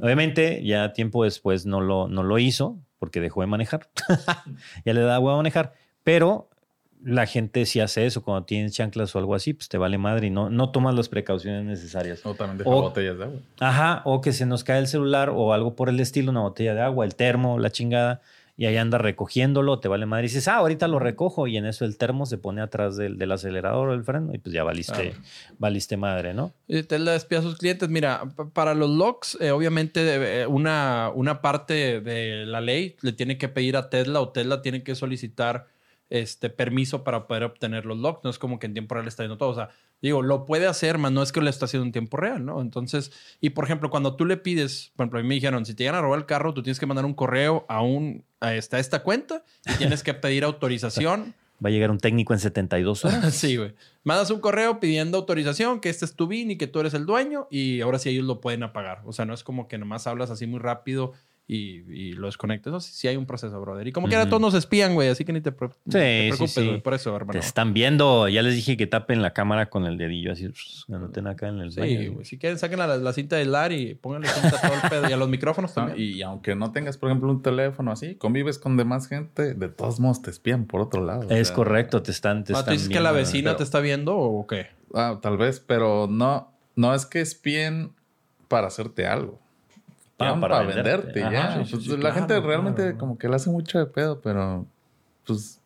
[0.00, 3.88] Obviamente, ya tiempo después no lo, no lo hizo porque dejó de manejar.
[4.84, 5.72] ya le da agua a manejar.
[6.04, 6.48] Pero
[7.02, 10.26] la gente si hace eso cuando tienes chanclas o algo así, pues te vale madre
[10.26, 12.24] y no, no tomas las precauciones necesarias.
[12.26, 13.40] O también deja O- botellas de agua.
[13.60, 16.74] Ajá, o que se nos cae el celular o algo por el estilo, una botella
[16.74, 18.20] de agua, el termo, la chingada,
[18.60, 20.26] y ahí anda recogiéndolo, te vale madre.
[20.26, 23.16] Y dices, ah, ahorita lo recojo, y en eso el termo se pone atrás del,
[23.16, 25.14] del acelerador o el freno, y pues ya valiste,
[25.58, 26.52] valiste madre, ¿no?
[26.68, 27.88] Y Tesla despide a sus clientes.
[27.88, 33.38] Mira, para los logs, eh, obviamente eh, una, una parte de la ley le tiene
[33.38, 35.66] que pedir a Tesla o Tesla tiene que solicitar
[36.10, 38.20] este permiso para poder obtener los logs.
[38.24, 39.48] No es como que en tiempo real está viendo todo.
[39.48, 39.70] O sea,
[40.02, 42.60] digo, lo puede hacer, mas no es que lo está haciendo en tiempo real, ¿no?
[42.60, 45.74] Entonces, y por ejemplo, cuando tú le pides, por ejemplo, a mí me dijeron, si
[45.74, 48.54] te llegan a robar el carro, tú tienes que mandar un correo a un a
[48.54, 51.34] esta, a esta cuenta y tienes que pedir autorización.
[51.62, 53.34] Va a llegar un técnico en 72 horas.
[53.34, 53.74] Sí, güey.
[54.02, 57.04] Mandas un correo pidiendo autorización, que este es tu BIN y que tú eres el
[57.04, 59.02] dueño y ahora sí ellos lo pueden apagar.
[59.04, 61.12] O sea, no es como que nomás hablas así muy rápido
[61.52, 62.70] y, y lo desconectas.
[62.72, 63.86] Eso sí, sí hay un proceso, brother.
[63.88, 66.28] Y como quiera, todos nos espían, güey, así que ni te, pre- ni te Sí,
[66.28, 66.66] preocupes, sí, sí.
[66.68, 67.32] güey, por eso, hermano.
[67.32, 68.28] Te están viendo.
[68.28, 70.48] Ya les dije que tapen la cámara con el dedillo así.
[70.88, 72.12] Me anoten acá en el Sí, baño.
[72.12, 72.24] güey.
[72.24, 75.10] Si quieren, saquen la, la cinta de aislar y pónganle cinta a todo el pedo.
[75.10, 75.86] Y a los micrófonos ¿no?
[75.86, 76.08] también.
[76.16, 79.98] Y aunque no tengas, por ejemplo, un teléfono así, convives con demás gente, de todos
[79.98, 81.26] modos te espían por otro lado.
[81.28, 82.44] o Es sea, correcto, te están.
[82.44, 83.26] Te Ah, ¿Tú están dices que la viendo.
[83.28, 84.68] vecina pero- te está viendo o qué?
[84.94, 87.92] Ah, tal vez, pero no, no es que espíen
[88.46, 89.39] para hacerte algo.
[90.20, 91.20] Para para, venderte.
[91.20, 91.64] ya.
[91.64, 92.98] sí, Pues, sí, la claro, gente realmente claro.
[92.98, 94.66] como que le hace mucho de pedo, pero
[95.26, 95.59] pues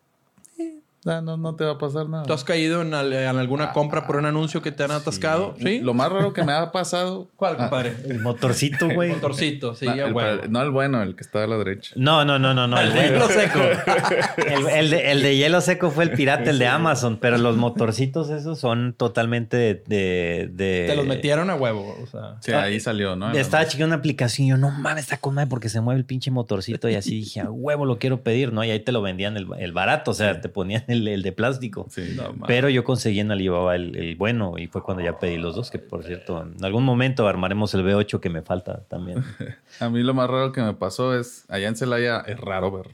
[1.04, 2.24] no, no, no te va a pasar nada.
[2.24, 4.90] ¿Tú has caído en, al- en alguna Ah, compra por un anuncio que te han
[4.90, 5.54] atascado?
[5.60, 5.80] Sí.
[5.80, 7.28] Lo más raro que me ha pasado.
[7.36, 7.94] ¿Cuál, Ah, compadre?
[8.08, 9.10] El motorcito, güey.
[9.10, 10.26] Motorcito, sí, no, ya, el, güey.
[10.48, 11.92] no el bueno, el que está a la derecha.
[11.96, 12.78] No, no, no, no, no.
[12.80, 13.40] El El, de hielo bueno.
[13.40, 13.60] seco.
[14.46, 17.56] El, el de, el de hielo seco fue el pirata, el de Amazon, pero los
[17.56, 19.74] motorcitos esos son totalmente de...
[19.86, 22.36] de, de- Te los metieron a huevo, o sea.
[22.40, 23.30] Sí, ahí salió, ¿no?
[23.32, 26.06] Estaba chequeando una aplicación y yo, no mames, está con madre porque se mueve el
[26.06, 28.64] pinche motorcito y así dije, a huevo lo quiero pedir, ¿no?
[28.64, 31.32] Y ahí te lo vendían el, el barato, o sea, te ponían el, el de
[31.32, 31.86] plástico.
[31.90, 32.14] Sí.
[32.16, 35.54] No, Pero yo conseguí en Alibaba el, el bueno y fue cuando ya pedí los
[35.54, 39.22] dos, que por cierto, en algún momento armaremos el V8 que me falta también.
[39.80, 42.86] A mí lo más raro que me pasó es, allá en Celaya es raro ver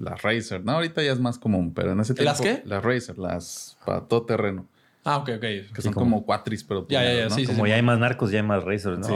[0.00, 0.72] las Razer, ¿no?
[0.72, 2.30] Ahorita ya es más común, pero en ese tiempo...
[2.30, 2.62] ¿Las qué?
[2.64, 4.66] Las Razer, las para todo terreno,
[5.02, 5.40] Ah, ok, ok.
[5.74, 6.86] que son como- como cuatris, pero...
[6.88, 7.34] Ya, ya, ya, ¿no?
[7.34, 7.52] sí, sí.
[7.52, 9.06] Como ya hay más narcos, ya hay más racers, ¿no?
[9.06, 9.14] Sí.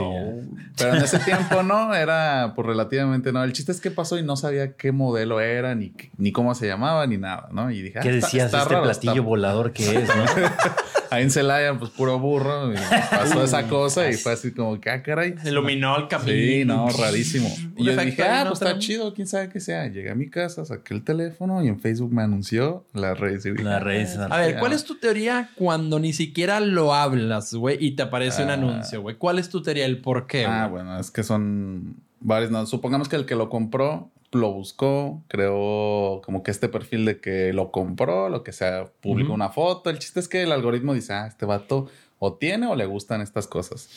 [0.77, 3.43] Pero en ese tiempo no, era pues relativamente no.
[3.43, 6.67] El chiste es que pasó y no sabía qué modelo era, ni, ni cómo se
[6.67, 7.69] llamaba, ni nada, ¿no?
[7.69, 10.25] Y dije, ah, ¿Qué está- decías está este raro, platillo está- volador que es, no?
[11.11, 12.77] Ahí en Celaya, pues puro burro, y
[13.11, 15.35] pasó esa cosa y fue así como que, ah, caray.
[15.41, 16.31] Se iluminó el camino.
[16.33, 17.47] Sí, no, rarísimo.
[17.77, 19.87] Y yo dije, ah, pues está chido, quién sabe qué sea.
[19.87, 23.77] Llegué a mi casa, saqué el teléfono y en Facebook me anunció la dije, La
[23.77, 24.33] ah, Razer.
[24.33, 28.43] A ver, ¿cuál es tu teoría cuando ni siquiera lo hablas, güey, y te aparece
[28.43, 28.53] un Ah.
[28.53, 29.15] anuncio, güey?
[29.17, 29.85] ¿Cuál es tu teoría?
[29.85, 32.51] ¿El por qué, Ah, bueno, es que son varios.
[32.51, 37.21] No, supongamos que el que lo compró lo buscó, creó como que este perfil de
[37.21, 39.89] que lo compró, lo que sea, publicó una foto.
[39.89, 41.87] El chiste es que el algoritmo dice, ah, este vato
[42.19, 43.87] o tiene o le gustan estas cosas.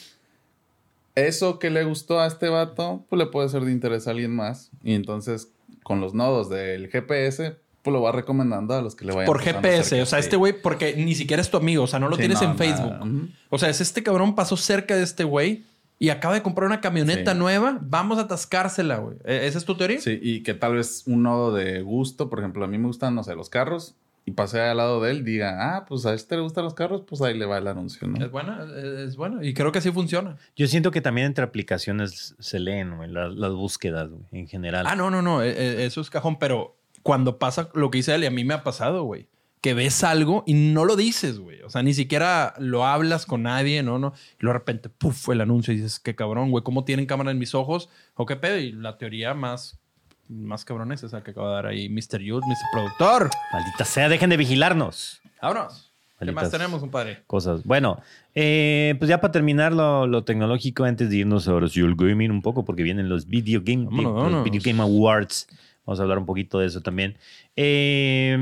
[1.16, 4.30] Eso que le gustó a este vato, pues le puede ser de interés a alguien
[4.34, 4.70] más.
[4.84, 5.50] Y entonces,
[5.82, 7.56] con los nodos del GPS,
[7.88, 10.02] pues lo va recomendando a los que le vayan Por GPS, cerca.
[10.02, 12.20] o sea, este güey, porque ni siquiera es tu amigo, o sea, no lo Sí,
[12.22, 12.58] tienes no, en nada.
[12.76, 13.30] Facebook.
[13.50, 15.64] O sea, es este cabrón pasó cerca de este güey
[15.98, 17.38] y acaba de comprar una camioneta Sí.
[17.38, 19.16] nueva, vamos a atascársela, güey.
[19.24, 20.00] ¿E- ¿Esa es tu teoría?
[20.00, 23.14] Sí, y que tal vez un nodo de gusto, por ejemplo, a mí me gustan,
[23.14, 26.36] no sé, los carros, y pasé al lado de él, diga, ah, pues a este
[26.36, 28.22] le gustan los carros, pues ahí le va el anuncio, ¿no?
[28.22, 29.42] Es buena, es es buena.
[29.44, 30.36] Y creo que así funciona.
[30.54, 34.84] Yo siento que también entre aplicaciones se leen, güey, las, las búsquedas, güey, en general.
[34.86, 35.42] Ah, no, no, no.
[35.42, 36.76] e- e- Eso es cajón, pero
[37.08, 39.30] cuando pasa lo que dice él, y a mí me ha pasado, güey.
[39.62, 41.62] Que ves algo y no lo dices, güey.
[41.62, 43.98] O sea, ni siquiera lo hablas con nadie, ¿no?
[43.98, 47.06] no Y luego de repente, puf, el anuncio y dices, qué cabrón, güey, ¿cómo tienen
[47.06, 47.88] cámara en mis ojos?
[48.14, 48.58] ¿O qué pedo?
[48.58, 49.80] Y la teoría más,
[50.28, 52.20] más cabrón es esa que acaba de dar ahí Mr.
[52.20, 52.56] Youth, Mr.
[52.74, 53.30] Productor.
[53.54, 55.22] Maldita sea, dejen de vigilarnos.
[55.40, 55.90] Vámonos.
[56.20, 57.22] ¿Qué más tenemos, compadre?
[57.26, 57.64] Cosas.
[57.64, 58.02] Bueno,
[58.34, 62.42] eh, pues ya para terminar lo, lo tecnológico, antes de irnos sí al gaming un
[62.42, 64.44] poco, porque vienen los Video Game, Vámonos, vámonos.
[64.44, 65.48] Video Game Awards.
[65.88, 67.16] Vamos a hablar un poquito de eso también.
[67.56, 68.36] Eh,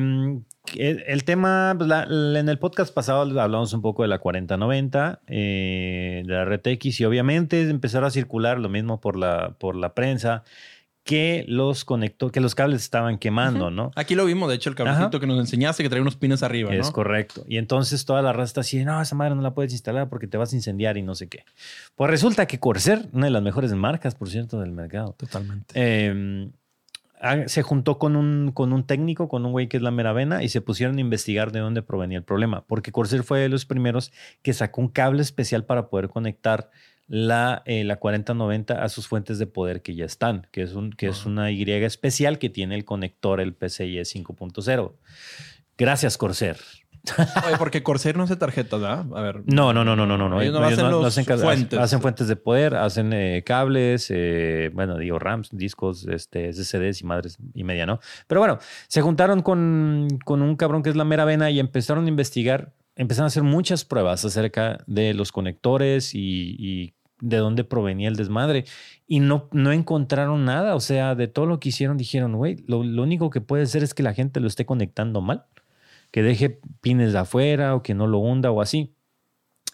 [0.77, 4.19] el, el tema, pues, la- la- en el podcast pasado hablamos un poco de la
[4.19, 9.77] 4090, eh, de la RTX, y obviamente empezaron a circular lo mismo por la, por
[9.77, 10.43] la prensa,
[11.05, 13.93] que los conectó, que los cables estaban quemando, ¿no?
[13.95, 15.21] Aquí lo vimos, de hecho, el cablecito Ajá.
[15.21, 16.81] que nos enseñaste que trae unos pines arriba, ¿no?
[16.81, 17.45] Es correcto.
[17.47, 20.27] Y entonces toda la raza está así, no, esa madre no la puedes instalar porque
[20.27, 21.45] te vas a incendiar y no sé qué.
[21.95, 25.73] Pues resulta que Corsair, una de las mejores marcas, por cierto, del mercado, Totalmente.
[25.77, 26.51] eh, ha-
[27.47, 30.49] se juntó con un, con un técnico, con un güey que es la meravena, y
[30.49, 32.65] se pusieron a investigar de dónde provenía el problema.
[32.67, 34.13] Porque Corsair fue de los primeros
[34.43, 36.71] que sacó un cable especial para poder conectar
[37.09, 40.91] la, eh, la 4090 a sus fuentes de poder que ya están, que es, un,
[40.91, 44.95] que es una Y especial que tiene el conector, el PCIe 5.0.
[45.79, 46.57] Gracias, Corsair.
[47.47, 49.07] Oye, porque Corsair no hace tarjetas, ¿verdad?
[49.15, 49.43] A ver.
[49.47, 50.29] No, no, no, no, no, no.
[50.29, 50.41] no.
[50.41, 51.79] Ellos no hacen fuentes.
[51.79, 57.05] hacen fuentes de poder, hacen eh, cables, eh, bueno, digo RAMs, discos, este, SSDs y
[57.05, 58.01] madres y media, ¿no?
[58.27, 58.59] Pero bueno,
[58.89, 62.73] se juntaron con, con un cabrón que es la mera vena y empezaron a investigar,
[62.97, 68.17] empezaron a hacer muchas pruebas acerca de los conectores y, y de dónde provenía el
[68.17, 68.65] desmadre.
[69.07, 70.75] Y no, no encontraron nada.
[70.75, 73.83] O sea, de todo lo que hicieron, dijeron, güey, lo, lo único que puede ser
[73.83, 75.45] es que la gente lo esté conectando mal
[76.11, 78.93] que deje pines de afuera o que no lo hunda o así.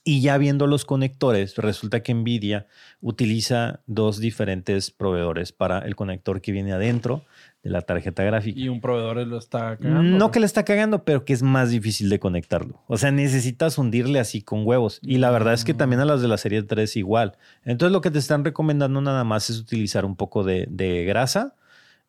[0.05, 2.67] Y ya viendo los conectores, resulta que Nvidia
[3.01, 7.25] utiliza dos diferentes proveedores para el conector que viene adentro
[7.63, 8.59] de la tarjeta gráfica.
[8.59, 10.03] Y un proveedor lo está cagando.
[10.03, 12.83] No que le está cagando, pero que es más difícil de conectarlo.
[12.89, 14.99] O sea, necesitas hundirle así con huevos.
[15.03, 17.37] Y la verdad es que también a las de la serie 3 igual.
[17.65, 21.55] Entonces lo que te están recomendando nada más es utilizar un poco de, de grasa.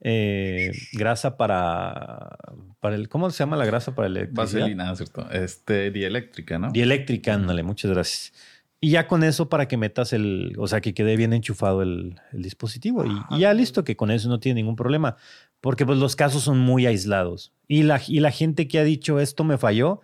[0.04, 2.38] Eh, grasa para,
[2.80, 3.10] para el...
[3.10, 4.62] ¿Cómo se llama la grasa para el electricidad?
[4.62, 5.28] Vaselina, ¿cierto?
[5.32, 6.70] Este, dieléctrica, ¿no?
[6.72, 8.34] Dieléctrica, ándale, muchas gracias.
[8.80, 12.20] Y ya con eso para que metas el, o sea, que quede bien enchufado el,
[12.34, 13.06] el dispositivo.
[13.06, 15.16] Y, y ya listo, que con eso no tiene ningún problema.
[15.62, 17.54] Porque pues los casos son muy aislados.
[17.70, 20.02] Y la, y la gente que ha dicho esto me falló,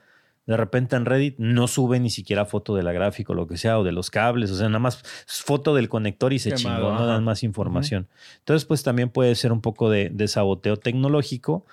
[0.49, 3.55] de repente en Reddit no sube ni siquiera foto de la gráfica o lo que
[3.55, 6.88] sea, o de los cables, o sea, nada más foto del conector y se Quemado,
[6.88, 8.07] chingó, no dan más información.
[8.39, 11.67] Entonces, pues también puede ser un poco de, de saboteo tecnológico,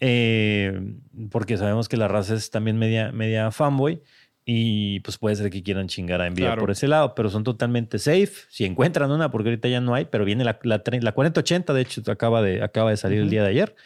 [0.00, 0.94] eh,
[1.30, 4.00] porque sabemos que la raza es también media, media fanboy.
[4.46, 6.62] Y pues puede ser que quieran chingar a Nvidia Claro.
[6.62, 8.32] por ese lado, pero son totalmente safe.
[8.48, 11.80] Si encuentran una, porque ahorita ya no hay, pero viene la, la, la 4080, de
[11.82, 13.30] hecho, acaba de, acaba de salir el Ujú.
[13.30, 13.76] día de ayer.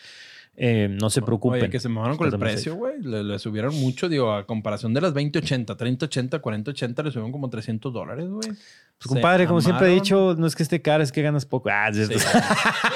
[0.59, 1.61] Eh, no se preocupen.
[1.61, 2.95] Oye, que se mamaron con el precio, güey.
[3.03, 7.51] Le, le subieron mucho, digo, a comparación de las 2080, 3080, 4080, le subieron como
[7.51, 8.49] 300 dólares, güey.
[8.49, 11.69] Pues, compadre, como siempre he dicho, no es que esté caro, es que ganas poco.
[11.70, 12.07] Ah, Sí.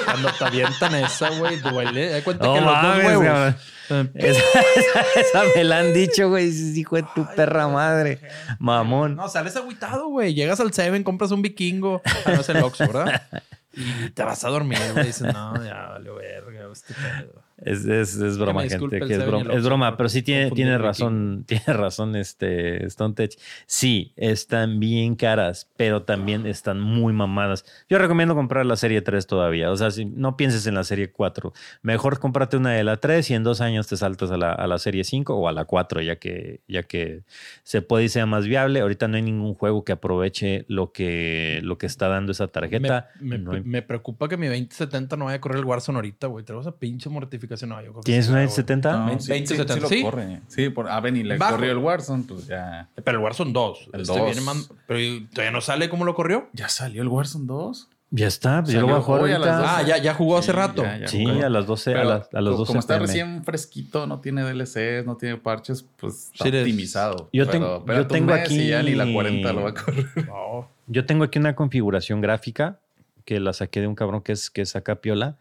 [0.05, 2.09] Cuando te avientan esa, güey, duele.
[2.09, 3.55] Da cuenta No que los mames, dos huevos.
[3.91, 4.39] eh, Esa,
[4.75, 6.49] esa- esa me la han dicho, güey.
[6.79, 8.19] Hijo de tu perra madre.
[8.57, 9.15] Mamón.
[9.15, 10.33] No, sales agüitado, güey.
[10.33, 12.01] Llegas al Seven, compras un vikingo.
[12.25, 13.21] Ah, no es el Oxxo, ¿verdad?
[13.73, 15.05] Y te vas a dormir, güey.
[15.05, 17.41] Dices, no, ya vale verga, este pedo.
[17.63, 18.99] Es, es, es broma, gente.
[19.07, 23.31] Que es broma, es broma pero sí tiene, tiene razón, tiene razón este Stone Tech.
[23.67, 27.63] Sí, están bien caras, pero también están muy mamadas.
[27.87, 29.69] Yo recomiendo comprar la serie 3 todavía.
[29.71, 33.29] O sea, si no pienses en la serie 4, mejor cómprate una de la 3
[33.29, 35.65] y en dos años te saltas a la, a la serie 5 o a la
[35.65, 37.21] 4, ya que, ya que
[37.63, 38.79] se puede y sea más viable.
[38.79, 43.11] Ahorita no hay ningún juego que aproveche lo que, lo que está dando esa tarjeta.
[43.19, 45.97] Me, me- No hay- me preocupa que mi 2070 no vaya a correr el Warzone
[45.97, 46.43] ahorita, güey.
[46.43, 47.50] Tenemos esa pinche mortificación.
[47.67, 48.53] No, yo creo que ¿Tienes sí, una güey.
[48.53, 48.91] 70?
[48.97, 50.01] No, 20, sí, sí, 70, sí lo ¿sí?
[50.03, 50.39] corre.
[50.47, 51.53] Sí, por, a Benny le Bajo.
[51.55, 52.87] corrió el Warzone, pues ya.
[53.03, 53.89] Pero el Warzone 2.
[53.93, 54.25] El Este 2.
[54.25, 54.99] viene más- pero
[55.33, 56.47] todavía no sale cómo lo corrió.
[56.53, 57.89] ¿Ya salió el Warzone 2?
[58.13, 59.77] Ya está, pues yo lo voy a jugar hoy a las ahorita.
[59.77, 60.83] Ah, ya, ya jugó hace rato.
[60.83, 61.45] ya, ya Sí, jugó.
[61.45, 63.07] a las 12, a Pero las, a las co- 12 como está PM.
[63.07, 67.29] recién fresquito, no tiene DLCs, no tiene parches, pues está Sí, optimizado.
[67.31, 69.73] Yo Pero tengo- espérate yo tengo y aquí- ya ni la 40 lo va a
[69.73, 70.07] correr.
[70.27, 70.67] No.
[70.87, 72.79] Yo tengo aquí una configuración gráfica
[73.23, 75.37] que la saqué de un cabrón que es que saca piola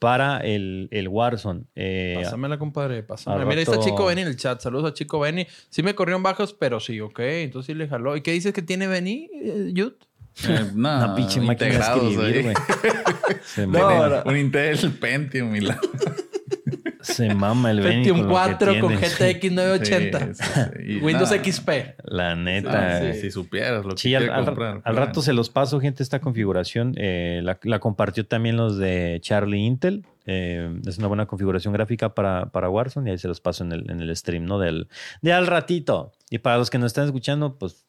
[0.00, 1.64] para el, el Warzone.
[1.76, 3.02] Eh, Pásamela, compadre.
[3.02, 3.44] Pásamela.
[3.44, 4.58] Mira, ahí está Chico Benny en el chat.
[4.60, 5.46] Saludos a Chico Benny.
[5.68, 7.20] Sí me corrieron bajos, pero sí, ok.
[7.20, 8.16] Entonces sí le jaló.
[8.16, 9.92] ¿Y qué dices que tiene Benny, eh, Yud?
[10.48, 12.54] Eh, no, una pinche máquina de escribir, güey.
[13.44, 15.78] Se, mama, un Intel Pentium y la...
[17.02, 18.94] se mama el Benny Pentium con lo que 4 con.
[18.94, 20.18] GTX 980.
[20.18, 20.92] Sí, sí, sí.
[20.92, 21.68] Y Windows XP.
[22.04, 23.12] La ah, neta.
[23.12, 24.80] sí, Si supieras lo que Sí, al, al- comprar.
[24.84, 26.94] al rato se los paso, gente, esta configuración.
[26.96, 30.04] Eh, la, la compartió también los de Charlie Intel.
[30.26, 33.72] Eh, es una buena configuración gráfica para, para Warzone y ahí se los paso en
[33.72, 34.58] el, en el stream, ¿no?
[34.58, 34.88] Del,
[35.22, 36.12] de al ratito.
[36.30, 37.86] Y para los que nos están escuchando, pues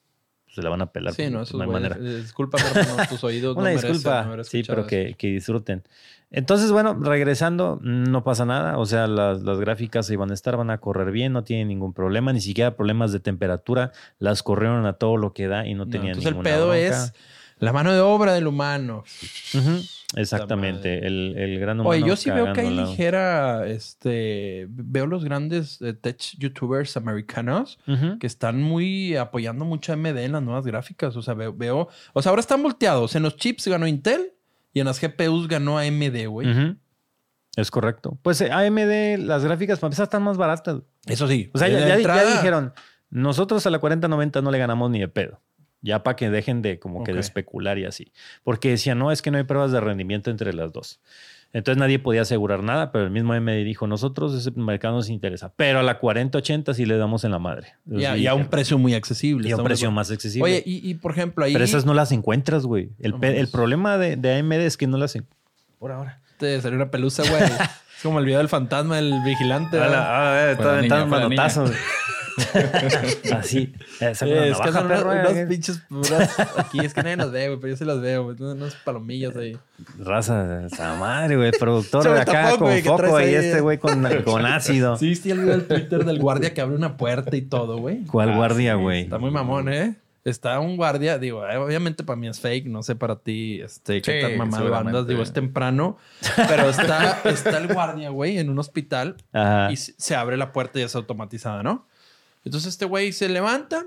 [0.54, 1.14] se la van a pelar.
[1.14, 1.96] Sí, pues, no, pues, esos no hay manera.
[2.00, 5.28] eh, Discúlpame, pero no, tus oídos no Una merecen disculpa, haber sí, pero que, que
[5.28, 5.84] disfruten.
[6.34, 8.78] Entonces, bueno, regresando, no pasa nada.
[8.78, 11.68] O sea, las, las gráficas ahí van a estar, van a correr bien, no tienen
[11.68, 13.92] ningún problema, ni siquiera problemas de temperatura.
[14.20, 16.68] Las corrieron a todo lo que da y no, No, tenían entonces el ninguna pedo
[16.68, 17.04] bronca.
[17.04, 17.14] es
[17.60, 19.04] la mano de obra del humano.
[19.54, 19.82] Ujú,
[20.16, 25.24] Exactamente, el, el gran humano Oye, yo sí veo que hay ligera, este, veo los
[25.24, 27.80] grandes eh, tech youtubers americanos
[28.20, 31.16] que están muy apoyando mucho a AMD en las nuevas gráficas.
[31.16, 33.16] O sea, veo, veo- o sea, ahora están volteados.
[33.16, 34.34] En los chips ganó Intel
[34.74, 36.48] y en las GPUs ganó AMD, güey.
[37.56, 38.18] Es correcto.
[38.22, 40.82] Pues eh, AMD, las gráficas para empezar están más baratas.
[41.06, 41.50] Eso sí.
[41.54, 42.74] O sea, ya, ya- ya dijeron,
[43.10, 45.42] nosotros a la 4090 no le ganamos ni de pedo.
[45.82, 48.12] Ya para que dejen de como que de especular y así.
[48.44, 51.00] Porque decían, no, es que no hay pruebas de rendimiento entre las dos.
[51.54, 55.52] Entonces nadie podía asegurar nada, pero el mismo AMD dijo, nosotros ese mercado nos interesa.
[55.58, 57.74] Pero a la 4080 sí le damos en la madre.
[57.90, 59.50] Y a, y a un precio muy accesible.
[59.50, 60.44] Y a un de precio más accesible.
[60.50, 62.92] Oye, y, y, por ejemplo, ahí pero esas no las encuentras, güey.
[63.00, 65.42] El, No el problema de, de AMD es que no las encuentras.
[65.78, 66.22] Por ahora.
[66.38, 67.44] te salió una pelusa, güey.
[67.98, 69.78] es como el video del fantasma del vigilante.
[71.08, 71.72] manotazos.
[73.34, 73.74] Así.
[74.00, 75.46] Esa Eh, es que son unas, perro, unas eh.
[75.48, 78.36] pinches puras- Aquí es que nadie las ve, güey, pero yo sí las veo, güey.
[78.40, 79.58] Unas palomillas ahí.
[80.00, 81.52] Raza, esa madre, güey.
[81.52, 83.46] Productor de acá con güey, que foco traes y ahí.
[83.46, 84.98] este güey con, con ácido.
[84.98, 88.04] Sí, sí, el video del Twitter del guardia que abre una puerta y todo, güey.
[88.06, 89.02] ¿Cuál Ah, guardia, sí, güey?
[89.04, 89.96] Está muy mamón, ¿eh?
[90.24, 94.04] Está un guardia, digo, eh, obviamente para mí es fake, no sé para ti, este,
[94.04, 95.98] qué Sí, tan mamado andas, digo, es temprano,
[96.48, 99.72] pero está, está el guardia, güey, en un hospital Ajá.
[99.72, 101.88] y se abre la puerta y es automatizada, ¿no?
[102.44, 103.86] Entonces este güey se levanta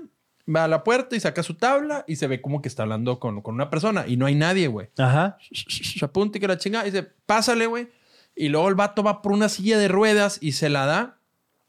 [0.53, 3.19] va a la puerta y saca su tabla y se ve como que está hablando
[3.19, 4.89] con, con una persona y no hay nadie, güey.
[4.97, 5.37] Ajá.
[5.51, 7.89] Se apunta y que la chinga y dice, pásale, güey.
[8.35, 11.19] Y luego el vato va por una silla de ruedas y se la da.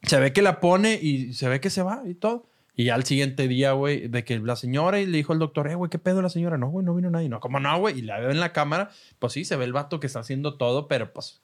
[0.02, 2.48] Se ve que la pone y se ve que se va y todo.
[2.74, 5.74] Y al siguiente día, güey, de que la señora y le dijo al doctor, eh,
[5.74, 6.58] güey, ¿qué pedo la señora?
[6.58, 7.28] No, güey, no vino nadie.
[7.30, 7.98] No, ¿cómo no, güey?
[7.98, 8.90] Y la veo en la cámara.
[9.18, 11.40] Pues sí, se ve el vato que está haciendo todo, pero pues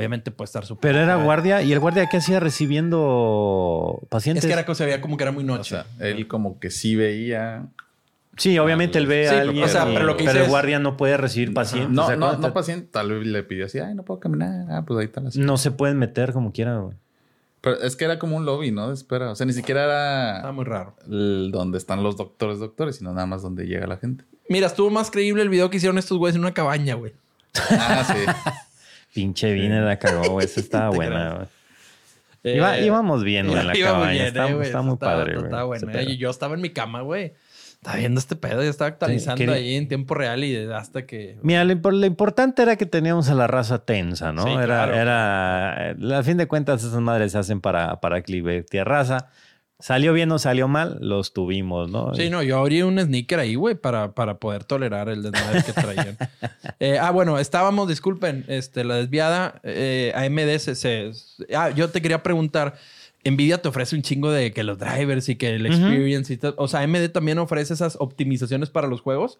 [0.00, 0.80] obviamente puede estar súper...
[0.92, 1.62] Pero era guardia.
[1.62, 4.44] ¿Y el guardia qué hacía recibiendo pacientes?
[4.44, 5.70] Es que era se veía como que era muy O noche.
[5.70, 7.66] sea, él como que sí veía.
[8.36, 9.64] Sí, obviamente él ve Sí, a alguien.
[9.64, 11.90] o sea, pero lo que pero dice el es- guardia no puede recibir pacientes.
[11.90, 14.20] No, O sea, no, no te- paciente, tal vez le pidió así, ay, no puedo
[14.20, 14.66] caminar.
[14.70, 16.96] Ah, pues ahí está la no se pueden meter como quieran, güey.
[17.60, 18.88] Pero es que era como un lobby, ¿no?
[18.88, 19.30] De espera.
[19.30, 19.82] O sea, ni siquiera
[20.36, 20.94] Está era muy raro.
[21.10, 24.24] el- donde están los doctores, doctores, sino nada más donde llega la gente.
[24.48, 27.12] Mira, estuvo más creíble el video que hicieron estos güeyes en una cabaña, güey.
[27.72, 28.14] Ah, sí.
[29.14, 30.46] Pinche Vine la cagó, güey.
[30.46, 31.46] Esa estaba buena, güey.
[32.42, 34.10] Eh, Iba- íbamos bien, güey, en la cabaña.
[34.12, 35.44] bien, está, eh, está muy estaba- padre, güey.
[35.46, 36.10] Estaba pedo.
[36.10, 37.34] Y yo estaba en mi cama, güey.
[37.74, 38.62] Estaba viendo este pedo.
[38.62, 41.38] Yo estaba actualizando ahí en tiempo real y hasta que...
[41.42, 44.44] Mira, lo, lo importante era que teníamos a la raza tensa, ¿no?
[44.44, 44.94] Sí, era, claro.
[44.94, 49.28] era, eh, a fin de cuentas, esas madres se hacen para, para equilibrar raza.
[49.80, 52.14] Salió bien o salió mal, los tuvimos, ¿no?
[52.14, 55.72] Sí, no, yo abrí un sneaker ahí, güey, para, para poder tolerar el desmadre que
[55.72, 56.16] traían.
[56.82, 61.12] Eh, ah, bueno, estábamos, disculpen, este, la desviada, eh, AMD se, se-
[61.54, 62.74] Ah, yo te quería preguntar,
[63.22, 66.54] Nvidia te ofrece un chingo de que los drivers y que el experience y todo.
[66.56, 69.38] O sea, AMD también ofrece esas optimizaciones para los juegos.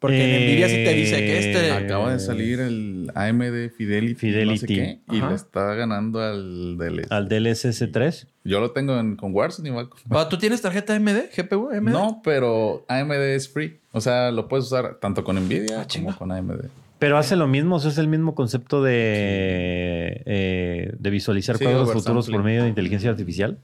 [0.00, 1.72] Porque en Eh, Nvidia sí te dice que este...
[1.72, 4.50] Acaba de salir el AMD Fidelity, Fidelity.
[4.52, 7.04] no sé qué, y le está ganando al del...
[7.10, 8.26] Al DLSS 3.
[8.44, 11.30] Yo lo tengo en, con Warzone con- Ah, ¿Tú tienes tarjeta AMD?
[11.36, 11.88] ¿GPU AMD?
[11.88, 13.80] No, pero AMD es free.
[13.90, 16.14] O sea, lo puedes usar tanto con Nvidia Ah, chinga.
[16.14, 16.66] como con AMD.
[17.00, 21.64] Pero hace lo mismo, o sea, es el mismo concepto de, eh, de visualizar Sí,
[21.64, 23.58] cuadros futuros por medio de inteligencia artificial.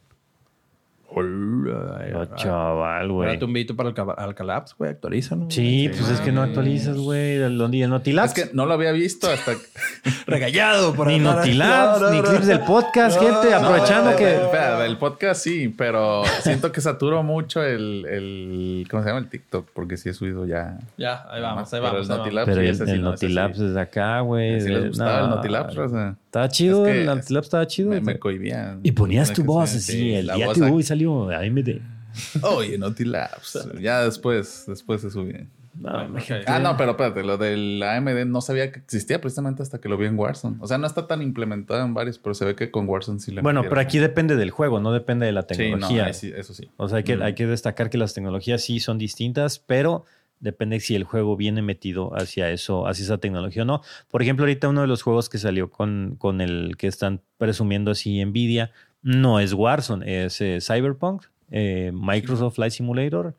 [1.14, 3.28] Hola, Oh, chaval, güey.
[3.28, 5.50] Ahora te invito para el Alca- Alcalabs, güey, actualiza, ¿no?
[5.50, 7.36] Sí, pues es que no actualizas, güey.
[7.36, 8.36] El, el Notilabs.
[8.36, 9.52] Es que no lo había visto hasta...
[10.26, 12.24] Regallado por Ni Notilabs, No, no, ni no.
[12.28, 13.54] clips del podcast, No, gente.
[13.54, 14.34] Aprovechando No, que.
[14.34, 18.86] espera, del podcast sí, pero siento que saturo mucho el, el...
[18.90, 19.20] ¿Cómo se llama?
[19.20, 20.78] El TikTok, porque sí he subido ya...
[20.96, 22.06] Ya, ahí vamos, ahí Pero vamos.
[22.06, 22.18] el ahí vamos.
[22.18, 23.02] Notilabs Pero sí, el, ese sí, el sí.
[23.02, 24.60] Notilabs es de acá, güey.
[24.60, 25.74] Sí de- les gustaba el no, Notilabs.
[26.34, 27.90] Estaba chido, Es que el Notilabs estaba chido.
[27.90, 28.76] Me, me cohibía.
[28.82, 30.72] y ponías tu voz así, sí, el que acá.
[30.72, 31.78] hoy salió AMD.
[32.42, 33.68] Oye, Notilabs.
[33.80, 35.46] Ya después, después se subí.
[35.78, 35.90] No.
[36.46, 39.96] Ah, no, pero espérate, lo del AMD no sabía que existía precisamente hasta que lo
[39.96, 40.56] vi en Warzone.
[40.60, 43.30] O sea, no está tan implementado en varios, pero se ve que con Warzone sí
[43.32, 46.12] le Bueno, pero aquí depende del juego, no depende de la Sí, no, tecnología.
[46.12, 46.68] sí, eso sí.
[46.76, 47.22] O sea, hay que, Mm.
[47.22, 50.04] hay que destacar que las tecnologías sí son distintas, pero
[50.44, 53.80] depende si el juego viene metido hacia eso, hacia esa tecnología o no.
[54.08, 57.90] Por ejemplo, ahorita uno de los juegos que salió con, con el que están presumiendo
[57.90, 58.70] así Nvidia
[59.02, 63.34] no es Warzone, es eh, Cyberpunk, eh, Microsoft Flight Simulator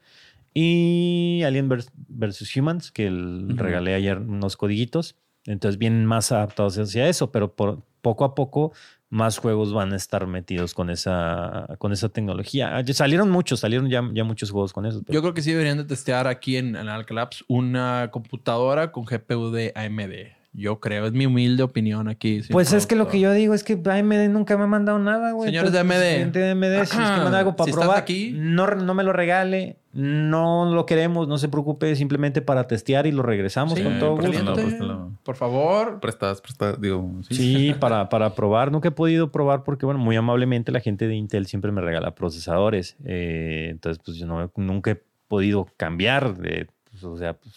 [0.53, 2.55] y Alien vs.
[2.55, 5.15] Humans, que el- regalé ayer unos codiguitos.
[5.45, 8.73] Entonces vienen más adaptados hacia eso, pero por, poco a poco
[9.15, 12.77] más juegos van a estar metidos con esa, con esa tecnología.
[12.77, 15.01] Ah, Salieron muchos, salieron ya, ya muchos juegos con eso.
[15.07, 19.51] Yo creo que sí deberían de testear aquí en, en Alcalabs una computadora con GPU
[19.51, 20.44] de AMD.
[20.57, 22.41] Yo creo, es mi humilde opinión aquí.
[22.49, 25.31] pues es que lo que yo digo es que AMD nunca me ha mandado nada,
[25.31, 25.49] güey.
[25.49, 25.91] Señores de AMD.
[25.91, 28.33] gente de AMD, si es que manda algo para Si estás probar, aquí.
[28.37, 33.11] no, no me lo regale, no lo queremos, no se preocupe, simplemente para testear y
[33.11, 34.23] lo regresamos Sí, con todo gusto.
[34.31, 34.53] caliente.
[34.53, 35.11] Préstalo, préstalo.
[35.23, 35.99] Por favor.
[35.99, 37.35] Prestadas, prestadas, digo, sí.
[37.35, 38.71] Sí, para, para probar.
[38.71, 42.15] Nunca he podido probar porque, bueno, muy amablemente la gente de Intel siempre me regala
[42.15, 42.95] procesadores.
[43.05, 46.37] Eh, entonces, pues yo no, nunca he podido cambiar.
[46.37, 47.53] De, pues, o sea, pues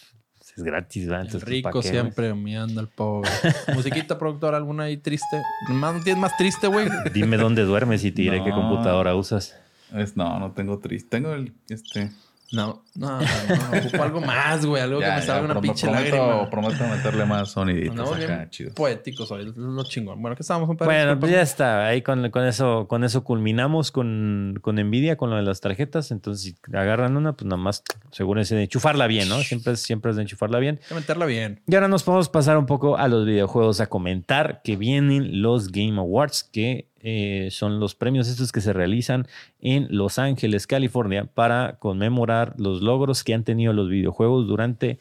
[0.59, 1.21] es gratis, ¿verdad?
[1.21, 3.29] El Entonces, pues, rico ¿pa' qué, siempre humillando al pobre.
[3.73, 5.41] Musiquita productora, alguna ahí triste.
[5.69, 6.87] Más, ¿no ¿Tienes más triste, güey?
[7.13, 9.55] Dime dónde duermes y te diré qué computadora usas.
[9.93, 11.09] Es, no, no tengo triste.
[11.09, 12.11] Tengo el, este...
[12.51, 13.25] No, no, no,
[13.71, 13.77] no.
[13.79, 14.81] Ocupo algo más, güey.
[14.81, 16.49] Algo que me salga una pinche prometo, lágrima.
[16.49, 18.73] prometo meterle más soniditos Andamos acá, bien chido.
[18.73, 19.47] poéticos hoy.
[19.49, 20.19] Es lo chingón.
[20.19, 21.85] Bueno, que estábamos un Bueno, pues ya está.
[21.85, 26.09] Ahí con, con eso, con eso culminamos con, con Nvidia, con lo de las tarjetas.
[26.09, 29.37] Entonces, si agarran una, pues nada más asegúrense de enchufarla bien, ¿no?
[29.41, 30.79] Siempre, es- siempre es de enchufarla bien.
[30.81, 31.61] Hay que meterla bien.
[31.67, 35.71] Y ahora nos podemos pasar un poco a los videojuegos a comentar que vienen los
[35.71, 39.27] Game Awards, que eh, son los premios estos que se realizan
[39.61, 44.99] en Los Ángeles, California, para conmemorar los logros que han tenido los videojuegos durante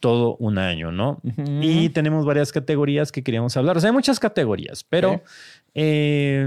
[0.00, 1.20] todo un año, ¿no?
[1.62, 3.78] Y tenemos varias categorías que queríamos hablar.
[3.78, 5.22] O sea, hay muchas categorías, pero
[5.74, 6.46] eh,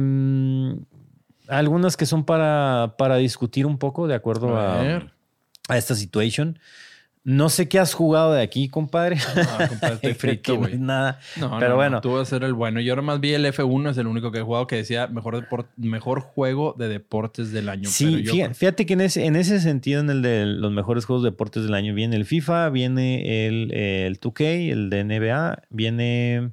[1.48, 5.02] algunas que son para, para discutir un poco de acuerdo A
[5.68, 6.60] a esta situación.
[7.30, 9.18] No sé qué has jugado de aquí, compadre.
[9.18, 10.74] No, compadre, frito, no güey.
[10.76, 11.20] es nada.
[11.36, 11.92] No, Pero no, bueno.
[11.98, 12.80] no, tú vas a ser el bueno.
[12.80, 15.46] Yo nomás vi el F1, es el único que he jugado que decía mejor,
[15.76, 17.90] mejor juego de deportes del año.
[17.90, 20.72] Sí, pero yo- fíjate, fíjate que en ese, en ese sentido, en el de los
[20.72, 25.04] mejores juegos de deportes del año, viene el FIFA, viene el, el 2K, el de
[25.04, 26.52] NBA, viene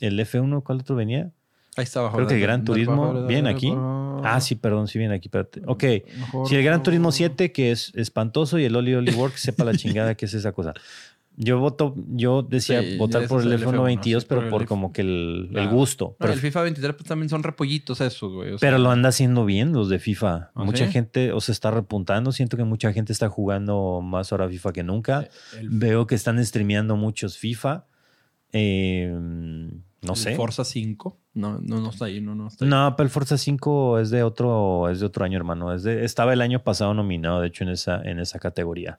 [0.00, 1.30] el F1, ¿cuál otro venía?
[1.76, 2.16] Ahí está abajo.
[2.16, 3.72] Creo que el Gran Turismo, ¿viene aquí?
[4.22, 5.62] Ah, sí, perdón, sí viene aquí, espérate.
[5.66, 5.84] Ok,
[6.18, 7.12] Mejor si el Gran Turismo juego.
[7.16, 10.52] 7, que es espantoso, y el Oli Oli Works, sepa la chingada que es esa
[10.52, 10.74] cosa.
[11.36, 14.66] Yo voto, yo decía Sí, votar por el el F1 F1, 22, sí, pero por
[14.66, 16.06] como que el, el gusto.
[16.10, 18.52] No, Pero, el FIFA 23 pues, también son repollitos esos, güey.
[18.52, 20.50] o pero sea, lo anda haciendo bien los de FIFA.
[20.54, 20.92] ¿Ah, mucha sí?
[20.92, 22.32] gente, o se está repuntando.
[22.32, 25.28] Siento que mucha gente está jugando más ahora FIFA que nunca.
[25.58, 27.86] el- Veo que están streameando muchos FIFA.
[28.52, 29.16] Eh,
[30.02, 30.36] no el sé.
[30.36, 31.18] Forza 5.
[31.34, 32.70] No, no, no está ahí, no, no está ahí.
[32.70, 35.72] No, pero el Forza 5 es de otro, es de otro año, hermano.
[35.72, 38.98] Es de- estaba el año pasado nominado, de hecho, en esa, en esa categoría.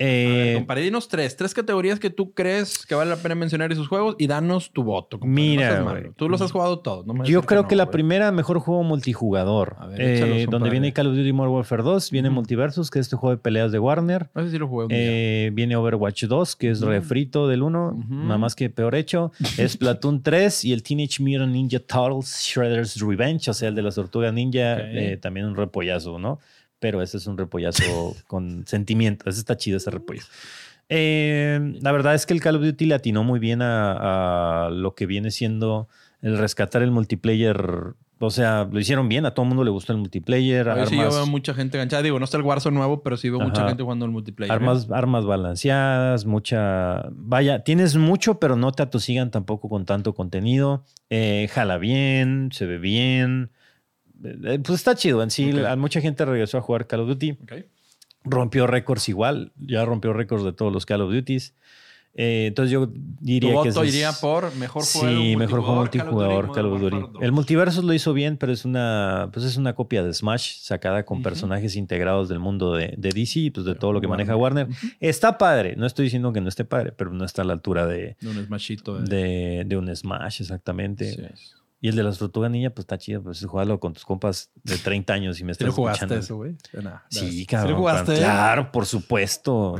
[0.00, 1.36] A ver, Eh, compadre, dinos tres.
[1.36, 4.84] Tres categorías que tú crees que vale la pena mencionar esos juegos y danos tu
[4.84, 5.18] voto.
[5.18, 5.42] compadre.
[5.42, 6.12] Mira, No.
[6.16, 7.04] Tú los has jugado todos.
[7.04, 9.74] no yo creo que, no, la primera, mejor juego multijugador.
[9.78, 10.70] A ver, eh, donde compadre.
[10.70, 12.30] viene Call of Duty Modern Warfare 2, viene.
[12.30, 14.28] Multiversus, que es este juego de peleas de Warner.
[14.34, 14.86] No sé si lo día.
[14.90, 18.14] Eh, viene Overwatch 2, que es refrito del 1, Ujú.
[18.14, 19.32] nada más que peor hecho.
[19.58, 23.82] Es Platoon 3 y el Teenage Mutant Ninja Turtles Shredder's Revenge, o sea, el de
[23.82, 26.38] las tortugas ninja, eh, también un repollazo, ¿no?
[26.80, 29.28] Pero ese es un repollazo con sentimiento.
[29.28, 30.28] Ese está chido, ese repollazo.
[30.88, 34.70] Eh, la verdad es que el Call of Duty le atinó muy bien a, a
[34.70, 35.88] lo que viene siendo
[36.22, 37.94] el rescatar el multiplayer.
[38.20, 40.66] O sea, lo hicieron bien, a todo el mundo le gustó el multiplayer.
[40.68, 42.02] Hoy sí yo armas- veo mucha gente enganchada.
[42.02, 43.68] Digo, no está el Warzone nuevo, pero sí veo mucha Ajá.
[43.68, 44.50] gente jugando el multiplayer.
[44.50, 44.54] ¿eh?
[44.54, 47.04] Armas, armas balanceadas, mucha.
[47.12, 50.82] Vaya, tienes mucho, pero no te atosigan tampoco con tanto contenido.
[51.10, 53.50] Eh, jala bien, se ve bien.
[54.24, 55.22] Eh, pues está chido.
[55.22, 57.38] En sí, mucha gente regresó a jugar Call of Duty.
[58.24, 59.52] Rompió récords igual.
[59.58, 61.54] Ya rompió récords de todos los Call of Duties.
[62.20, 62.90] Eh, entonces yo
[63.20, 63.68] diría Tu que.
[63.68, 66.96] voto es- iría por mejor juego Sí, mejor juego multijugador, Call of Duty.
[66.96, 67.32] El 2.
[67.32, 71.22] multiverso lo hizo bien, pero es una, pues es una copia de Smash sacada con
[71.22, 74.34] personajes integrados del mundo de, de DC y pues de Pero todo lo que maneja
[74.34, 74.66] Warner.
[74.98, 77.86] Está padre, no estoy diciendo que no esté padre, pero no está a la altura
[77.86, 78.98] de, De un smashito.
[78.98, 81.12] De, de un Smash, exactamente.
[81.12, 81.22] Sí.
[81.80, 84.76] Y el de las tortugas niña, pues está chido, pues jugarlo con tus compas de
[84.78, 86.24] 30 años y me ¿Sí estás lo jugaste escuchando.
[86.24, 86.56] eso, güey?
[86.82, 87.72] Nah, Sí, ¿Sí cabrón.
[87.72, 88.16] lo jugaste?
[88.16, 89.76] Claro, por supuesto.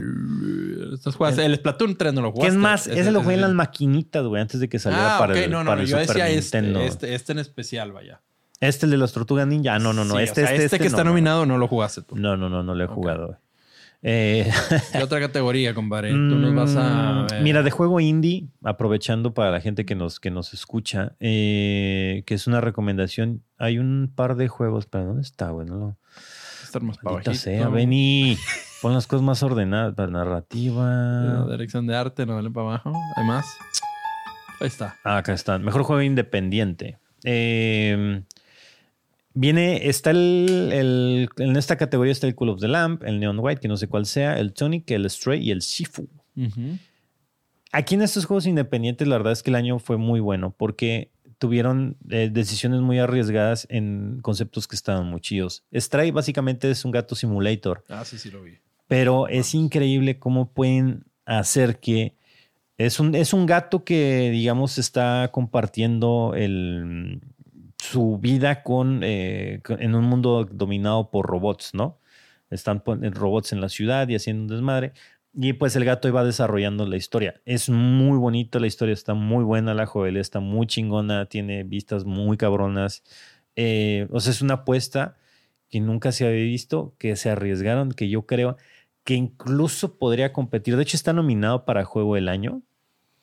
[0.94, 2.54] Estás jugaste- El Splatoon 3 no lo ¿Qué jugaste.
[2.54, 2.86] es más?
[2.86, 3.56] Ese, lo jugué en las sí.
[3.56, 5.96] maquinitas, güey, antes de que saliera Ah, para el, no, no, para no, el yo
[5.98, 6.86] Super decía este, Nintendo.
[6.86, 8.20] este, este en especial, vaya.
[8.60, 9.74] Este, el de las tortugas ninja.
[9.74, 10.14] Ah, no, no, no.
[10.14, 11.10] Sí, o este, sea, este, este, este que está no, no.
[11.10, 12.16] nominado no lo jugaste tú.
[12.16, 13.26] No, no, no, no lo he jugado.
[13.26, 13.38] güey.
[14.02, 14.50] Eh,
[14.92, 16.10] ¿Qué otra categoría, compadre?
[16.10, 17.26] Tú nos vas a...
[17.40, 22.22] mm, Mira, de juego indie, aprovechando para la gente que nos, que nos escucha, eh,
[22.26, 23.42] que es una recomendación.
[23.58, 25.66] Hay un par de juegos, pero ¿dónde está, güey?
[25.66, 25.96] No.
[26.62, 28.36] Estar más para sea, Benny.
[28.82, 29.94] Pon las cosas más ordenadas.
[29.96, 31.46] La narrativa.
[31.50, 32.92] Dirección de arte, no dale para abajo.
[33.16, 33.46] Hay más.
[34.60, 34.96] Ahí está.
[35.04, 35.64] Ah, acá están.
[35.64, 36.98] Mejor juego independiente.
[37.24, 38.22] Eh,
[39.34, 43.38] viene, está el, el- En esta categoría está el Cool of the Lamp, el Neon
[43.40, 46.08] White, que no sé cuál sea, el Tonic, el Stray y el Shifu.
[47.72, 51.10] Aquí en estos juegos independientes, la verdad es que el año fue muy bueno porque
[51.38, 55.64] tuvieron eh, decisiones muy arriesgadas en conceptos que estaban muy chidos.
[55.74, 57.84] Stray básicamente es un gato simulator.
[57.88, 58.52] Ah, sí, sí lo vi.
[58.88, 62.14] Pero es increíble cómo pueden hacer que
[62.78, 67.20] es un, es un gato que, digamos, está compartiendo el,
[67.78, 72.00] su vida con, eh, con- en un mundo dominado por robots, ¿no?
[72.50, 74.92] Están robots en la ciudad y haciendo un desmadre.
[75.34, 77.40] Y pues el gato iba desarrollando la historia.
[77.44, 82.04] Es muy bonito, la historia está muy buena, la joyería está muy chingona, tiene vistas
[82.04, 83.04] muy cabronas.
[83.56, 85.16] Eh, o sea, es una apuesta
[85.68, 88.56] que nunca se había visto, que se arriesgaron, que yo creo
[89.04, 90.76] que incluso podría competir.
[90.76, 92.62] De hecho, está nominado para Juego del Año,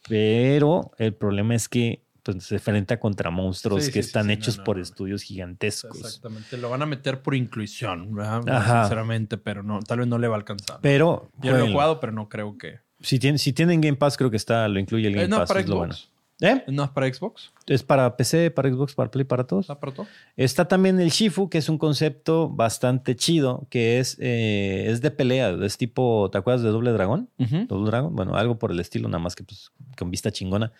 [0.07, 4.31] pero el problema es que pues, se enfrenta contra monstruos Sí, que sí, están sí,
[4.33, 4.83] hechos no, por no.
[4.83, 5.97] estudios gigantescos.
[5.99, 6.57] Exactamente.
[6.57, 8.41] Lo van a meter por inclusión, ¿verdad?
[8.49, 8.83] Ajá.
[8.83, 10.79] Sinceramente, pero no, tal vez no le va a alcanzar.
[10.81, 12.79] Pero Yo no lo he jugado, pero no creo que.
[12.99, 15.47] si, tienen, si tienen Game Pass, creo que está, lo incluye el Game Eh, Pass.
[15.47, 15.93] para es lo bueno.
[15.93, 16.09] Xbox.
[16.41, 16.65] ¿Eh?
[16.67, 17.53] ¿No es para Xbox?
[17.65, 19.63] Es para PC, para Xbox, para Play, para todos.
[19.65, 20.07] ¿Está para todo?
[20.35, 25.11] Está también el Shifu, que es un concepto bastante chido, que es, eh, es de
[25.11, 27.29] pelea, es tipo, ¿te acuerdas de Doble Dragón?
[27.37, 30.73] Double Dragon, bueno, algo por el estilo, nada más que pues, con vista chingona.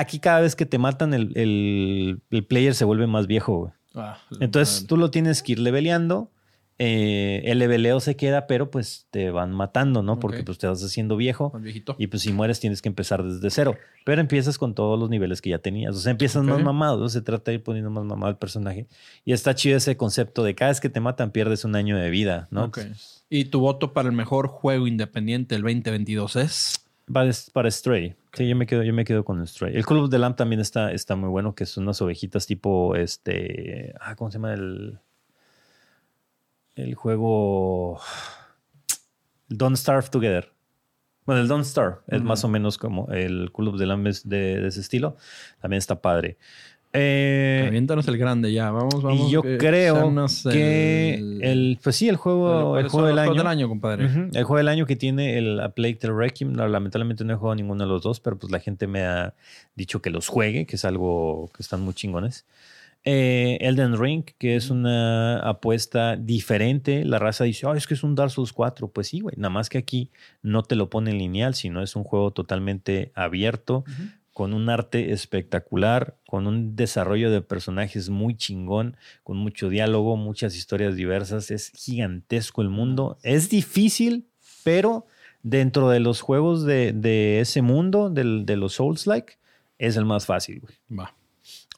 [0.00, 3.72] Aquí cada vez que te matan, el, el- el player se vuelve más viejo, güey.
[3.94, 6.30] Ah, Entonces tú lo tienes que ir leveleando.
[6.82, 10.18] eh, el leveleo se queda, pero pues te van matando, ¿no?
[10.18, 11.52] Porque pues te vas haciendo viejo.
[11.98, 13.76] Y pues si mueres tienes que empezar desde cero.
[14.06, 15.94] Pero empiezas con todos los niveles que ya tenías.
[15.94, 17.06] O sea, empiezas más mamado.
[17.10, 18.86] Se trata de ir poniendo más mamado al personaje.
[19.26, 22.08] Y está chido ese concepto de cada vez que te matan pierdes un año de
[22.08, 22.64] vida, ¿no?
[22.64, 22.78] Ok.
[23.28, 26.86] ¿Y tu voto para el mejor juego independiente del 2022 es?
[27.12, 28.14] Para, para Stray.
[28.32, 29.76] Sí, yo me quedo, yo me quedo con Stray.
[29.76, 32.94] El Club of the Lamp también está, está muy bueno, que son unas ovejitas tipo
[32.94, 33.94] este.
[34.00, 35.00] Ah, ¿cómo se llama el.
[36.74, 38.00] El juego.
[39.48, 40.52] Don't Starve Together.
[41.26, 44.28] Bueno, el Don't Starve es más o menos como el Club of the Lamp es
[44.28, 45.16] de, de ese estilo.
[45.60, 46.38] También está padre.
[46.92, 48.70] Eh, Aviéntanos el grande ya.
[48.72, 49.28] Vamos, vamos.
[49.28, 50.12] y yo creo
[50.50, 53.68] que el, Pues sí, el juego, el ¿cuáles juego del año.
[53.68, 54.06] compadre.
[54.32, 56.52] El juego del año que tiene el A Plague Tale Requiem.
[56.52, 59.34] No, Lamentablemente no he jugado ninguno de los dos, pero pues la gente me ha
[59.76, 62.44] dicho que los juegue, que es algo que están muy chingones.
[63.02, 67.02] Eh, Elden Ring, que es una apuesta diferente.
[67.06, 68.88] La raza dice, "Ay, es que es un Dark Souls 4.
[68.88, 69.34] Pues sí, güey.
[69.38, 70.10] Nada más que aquí
[70.42, 73.84] no te lo pone lineal, sino es un juego totalmente abierto.
[74.40, 80.56] Con un arte espectacular, con un desarrollo de personajes muy chingón, con mucho diálogo, muchas
[80.56, 81.50] historias diversas.
[81.50, 83.18] Es gigantesco el mundo.
[83.22, 84.30] Es difícil,
[84.64, 85.04] pero
[85.42, 89.34] dentro de los juegos de, de ese mundo, del- de los Souls-like,
[89.76, 90.74] es el más fácil, güey.
[90.98, 91.14] Va.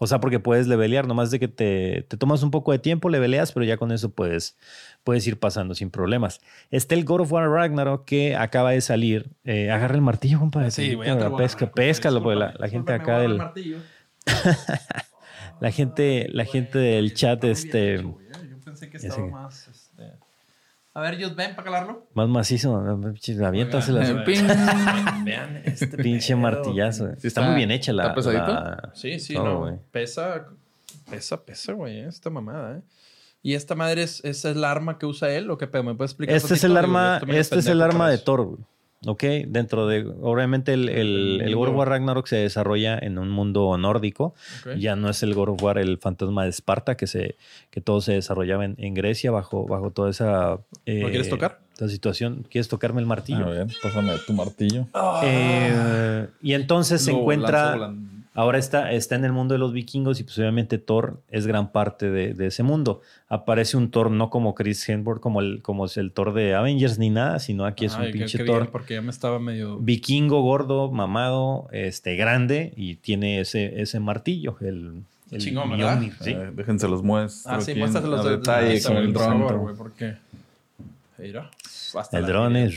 [0.03, 3.09] O sea, porque puedes levelear, nomás de que te, te tomas un poco de tiempo,
[3.09, 4.59] leveleas, pero ya con eso puedes,
[5.05, 6.41] puedes ir pasando sin problemas.
[6.73, 9.31] Está el God of War Ragnarok que acaba de salir.
[9.45, 10.73] Eh, agarra el martillo, compadre.
[10.73, 13.39] Sí, voy a pesca, péscalo, porque la, la gente acá del,
[15.61, 18.19] la gente, la gente del chat, este, Yo
[18.65, 19.92] pensé que estaba más.
[20.95, 22.07] A ver, Just ven para calarlo.
[22.15, 24.07] más macizo, aviéntasela.
[24.09, 24.45] Eh, ping.
[25.25, 27.07] Vean este Pinche martillazo.
[27.19, 28.03] Sí está, está- muy bien hecha la.
[28.05, 28.47] ¿está pesadito?
[28.53, 29.59] la- Sí, sí, todo, no.
[29.61, 29.75] güey.
[29.91, 30.47] Pesa,
[31.11, 32.83] pesa, pesa, güey, eh, esta mamada, ¿eh?
[33.45, 35.83] ¿Y esta madre es, esa es la arma que usa él o qué pedo?
[35.83, 36.37] ¿Me puedes explicar?
[36.37, 38.19] Este es el arma, este es el arma de.
[38.19, 38.59] Thor, güey.
[39.07, 39.23] ¿Ok?
[39.47, 43.77] Dentro de, obviamente el, el, el God of War Ragnarok se desarrolla en un mundo
[43.79, 44.35] nórdico.
[44.79, 47.37] Ya no es el God of War, el fantasma de Esparta, que, se,
[47.71, 50.59] que todo se desarrollaba en, en Grecia bajo, bajo toda esa...
[50.87, 51.61] eh, ¿Lo quieres tocar?
[51.75, 52.47] esa situación.
[52.51, 53.47] ¿Quieres tocarme el martillo?
[53.47, 54.87] A ver, pásame tu martillo.
[55.25, 57.93] Eh, y entonces se encuentra...
[58.35, 61.71] Ahora está, está en el mundo de los vikingos y pues obviamente Thor es gran
[61.71, 63.03] parte de, de ese mundo.
[63.29, 66.99] Aparece un Thor no como Chris Hemsworth, como, el, como es el Thor de Avengers
[66.99, 69.79] ni nada, sino aquí es un Ay, pinche qué Thor porque ya me estaba medio...
[69.81, 75.97] vikingo, gordo, mamado, este, grande y tiene ese, ese martillo, el, el Chingón, ¿verdad?
[75.97, 76.31] Mjolnir, sí.
[76.31, 77.53] Eh, déjense los muestro.
[77.53, 79.13] Ah, sí, muéstraselos a de detalle de- con el
[79.77, 80.15] porque...
[81.23, 81.51] Mira.
[81.95, 82.75] hasta El dron es...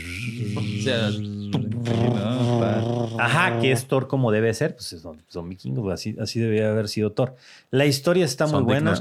[0.56, 1.10] O sea,
[3.18, 6.70] Ajá, que es Thor como debe ser, pues son, son vikingos, pues, así, así debería
[6.70, 7.34] haber sido Thor.
[7.70, 8.94] La historia está muy Son buena.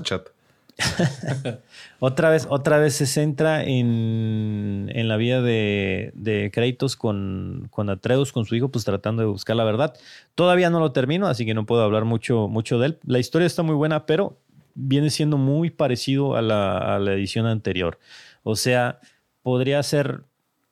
[1.99, 7.89] Otra vez, otra vez se centra en, en la vida de, de Kratos con, con
[7.89, 9.93] Atreus, con su hijo, pues tratando de buscar la verdad.
[10.35, 12.99] Todavía no lo termino, así que no puedo hablar mucho, mucho de él.
[13.05, 14.37] La historia está muy buena, pero
[14.73, 17.97] viene siendo muy parecido a la, a la edición anterior.
[18.43, 18.99] O sea,
[19.45, 20.23] podría ser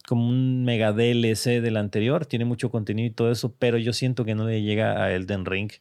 [0.08, 4.26] como un mega DLC del anterior, tiene mucho contenido y todo eso, pero yo siento
[4.26, 5.72] que no le llega a Elden Ring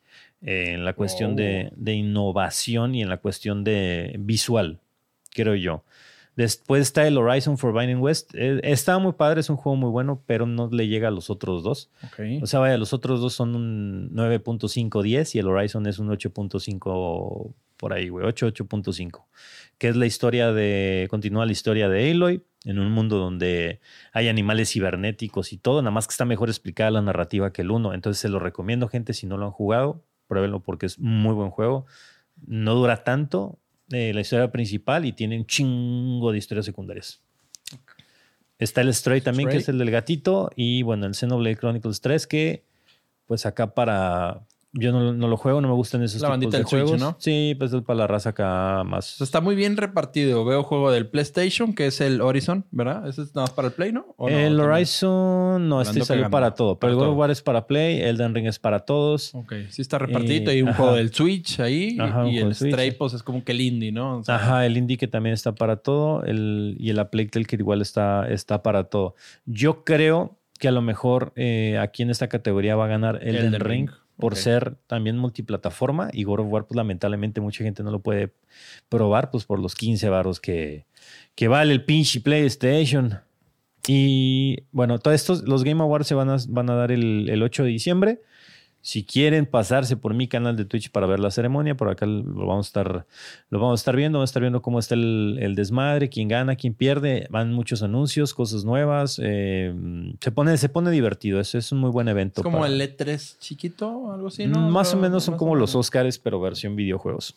[0.42, 4.78] eh, en la cuestión de, de innovación y en la cuestión de visual,
[5.30, 5.84] creo yo.
[6.36, 8.34] Después está el Horizon Forbidden West.
[8.34, 11.30] Eh, está muy padre, es un juego muy bueno, pero no le llega a los
[11.30, 11.88] otros dos.
[12.42, 17.54] O sea, vaya, los otros dos son un 9.510 y el Horizon es un 8.5
[17.82, 19.24] por ahí, güey, 8, 8.5.
[19.76, 23.80] Que es la historia de, continúa la historia de Aloy en un mundo donde
[24.12, 27.72] hay animales cibernéticos y todo, nada más que está mejor explicada la narrativa que el
[27.72, 27.92] 1.
[27.92, 31.50] Entonces se lo recomiendo, gente, si no lo han jugado, pruébenlo porque es muy buen
[31.50, 31.86] juego.
[32.46, 33.58] No dura tanto
[33.90, 37.20] eh, la historia principal y tiene un chingo de historias secundarias.
[38.60, 40.52] Está el Stray también, que es el del gatito.
[40.54, 42.62] Y bueno, el Xenoblade Chronicles 3, que
[43.26, 44.46] pues acá para...
[44.74, 46.82] Yo no, no lo juego, no me gustan esos La tipos bandita de del Switch,
[46.82, 47.00] juegos.
[47.00, 47.16] ¿no?
[47.18, 49.16] Sí, pues es para la raza acá más...
[49.18, 50.46] sea, está muy bien repartido.
[50.46, 53.06] Veo juego del PlayStation, que es el Horizon, ¿verdad?
[53.06, 54.14] ¿Ese es nada más para el Play, no?
[54.28, 54.58] El.
[54.58, 56.78] Horizon, no, este salió para todo.
[56.78, 57.12] Pero Para el of todo.
[57.14, 59.34] War es para Play, Elden Ring es para todos.
[59.34, 60.50] Ok, sí está repartido.
[60.50, 60.78] Eh, Hay un ajá.
[60.78, 61.98] juego del Switch ahí.
[62.00, 62.54] Ajá, y el.
[62.54, 64.18] Stray, pues es como que el indie, ¿no?
[64.18, 66.24] O sea, Ajá, el indie que también está para todo.
[66.24, 69.14] El, y el A Plague Tale que igual está, está para todo.
[69.44, 73.46] Yo creo que a lo mejor eh, aquí en esta categoría va a ganar Elden,
[73.46, 73.88] Elden Ring.
[73.88, 78.00] Ring, Por ser también multiplataforma y God of War, pues lamentablemente mucha gente no lo
[78.00, 78.32] puede
[78.88, 80.86] probar, pues por los 15 varos que,
[81.34, 83.20] que vale el pinche PlayStation.
[83.86, 87.42] Y bueno, todos estos, los Game Awards se van a, van a dar el, el
[87.42, 88.20] 8 de diciembre.
[88.84, 92.46] Si quieren pasarse por mi canal de Twitch para ver la ceremonia, por acá lo
[92.48, 93.06] vamos a estar,
[93.48, 96.26] lo vamos a estar viendo, vamos a estar viendo cómo está el, el desmadre, quién
[96.26, 97.28] gana, quién pierde.
[97.30, 99.20] Van muchos anuncios, cosas nuevas.
[99.22, 99.72] eh,
[100.20, 101.38] se, pone, se pone divertido.
[101.38, 102.40] Eso es un muy buen evento.
[102.40, 104.68] Es como para- el E3 chiquito, algo así, ¿no?
[104.68, 105.76] Más o menos son como los.
[105.76, 107.36] Oscars, pero versión videojuegos.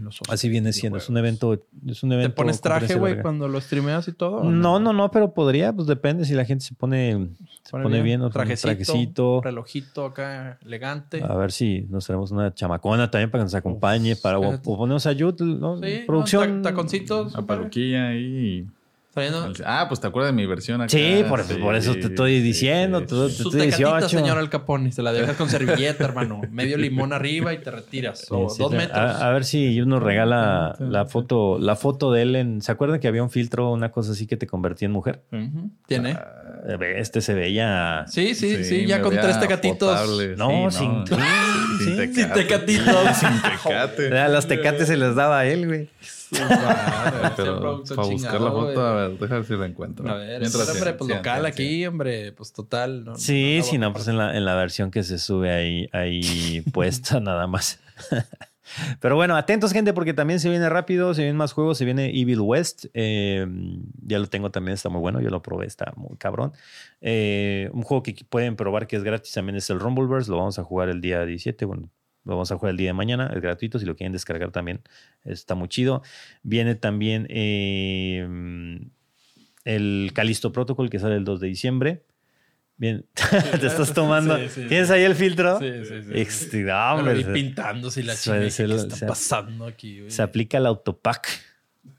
[0.00, 0.98] Los Así viene siendo.
[0.98, 1.52] Es un evento.
[1.86, 4.42] Es un ¿Te evento pones traje, güey, cuando lo streameas y todo?
[4.44, 7.28] No, no, no, pero podría, pues depende si la gente se pone,
[7.62, 9.40] se pone, bien, un trajecito, trajecito.
[9.42, 11.22] relojito acá elegante.
[11.22, 15.06] A ver si nos traemos una chamacona también para que nos acompañe, para o, ponemos
[15.06, 15.78] a Yud, ¿no?
[15.82, 16.62] Sí, producción.
[16.62, 17.34] taconcitos.
[17.34, 18.66] La peluquilla ahí.
[19.64, 20.88] Ah, pues te acuerdas de mi versión acá.
[20.90, 23.20] Sí, por, Sí, por eso te estoy diciendo, sí, te, sí.
[23.26, 24.08] te Su estoy tecatita, 18.
[24.08, 24.90] señor Al Capone.
[24.92, 26.40] Se la dejas con servilleta, hermano.
[26.50, 28.26] Medio limón arriba y te retiras.
[28.30, 28.98] O Sí, sí, dos te- metros.
[28.98, 32.60] A, a ver si Yud nos regala la foto, la foto de él en.
[32.62, 35.22] ¿Se acuerdan que había un filtro, una cosa así que te convertía en mujer?
[35.86, 36.18] ¿Tiene?
[36.66, 38.04] Eh, Este se veía.
[38.08, 38.86] Sí, sí, sí.
[38.86, 39.90] ya con tres tecatitos.
[40.00, 42.94] potable, No, sí, sin- sin Sin tecatitos.
[43.16, 44.10] Sin tecate.
[44.10, 45.88] Las tecates se les daba a él, güey.
[47.36, 50.08] Pero para buscar la foto, a ver, déjame si la encuentro.
[50.08, 53.04] A ver, Mientras hombre, pues sí, local sí, aquí, hombre, pues total.
[53.04, 55.88] no- Sí, no- sí, no, pues en la, en la versión que se sube ahí,
[55.92, 57.80] ahí puesta nada más.
[59.00, 62.06] Pero bueno, atentos gente porque también se viene rápido, se vienen más juegos, se viene
[62.18, 63.46] Evil West, eh,
[64.02, 66.52] ya lo tengo también, está muy bueno, yo lo probé, está muy cabrón.
[67.02, 70.58] Eh, un juego que pueden probar que es gratis también es el Rumbleverse, lo vamos
[70.58, 71.90] a jugar el día 17, bueno,
[72.24, 74.80] lo vamos a jugar el día de mañana, es gratuito, si lo quieren descargar también
[75.24, 76.02] está muy chido.
[76.42, 78.26] Viene también eh,
[79.64, 82.02] el Calisto Protocol que sale el 2 de diciembre.
[82.76, 83.06] Bien,
[83.60, 84.36] te estás tomando.
[84.48, 85.58] Sí, sí, ¿Tienes ahí el filtro?
[85.60, 86.02] Sí, sí,
[86.50, 86.56] sí.
[86.58, 88.40] Me hombre, pintándose la chingada.
[88.48, 90.10] ¿Qué está se- pasando aquí, güey?
[90.10, 91.28] Se aplica el autopack.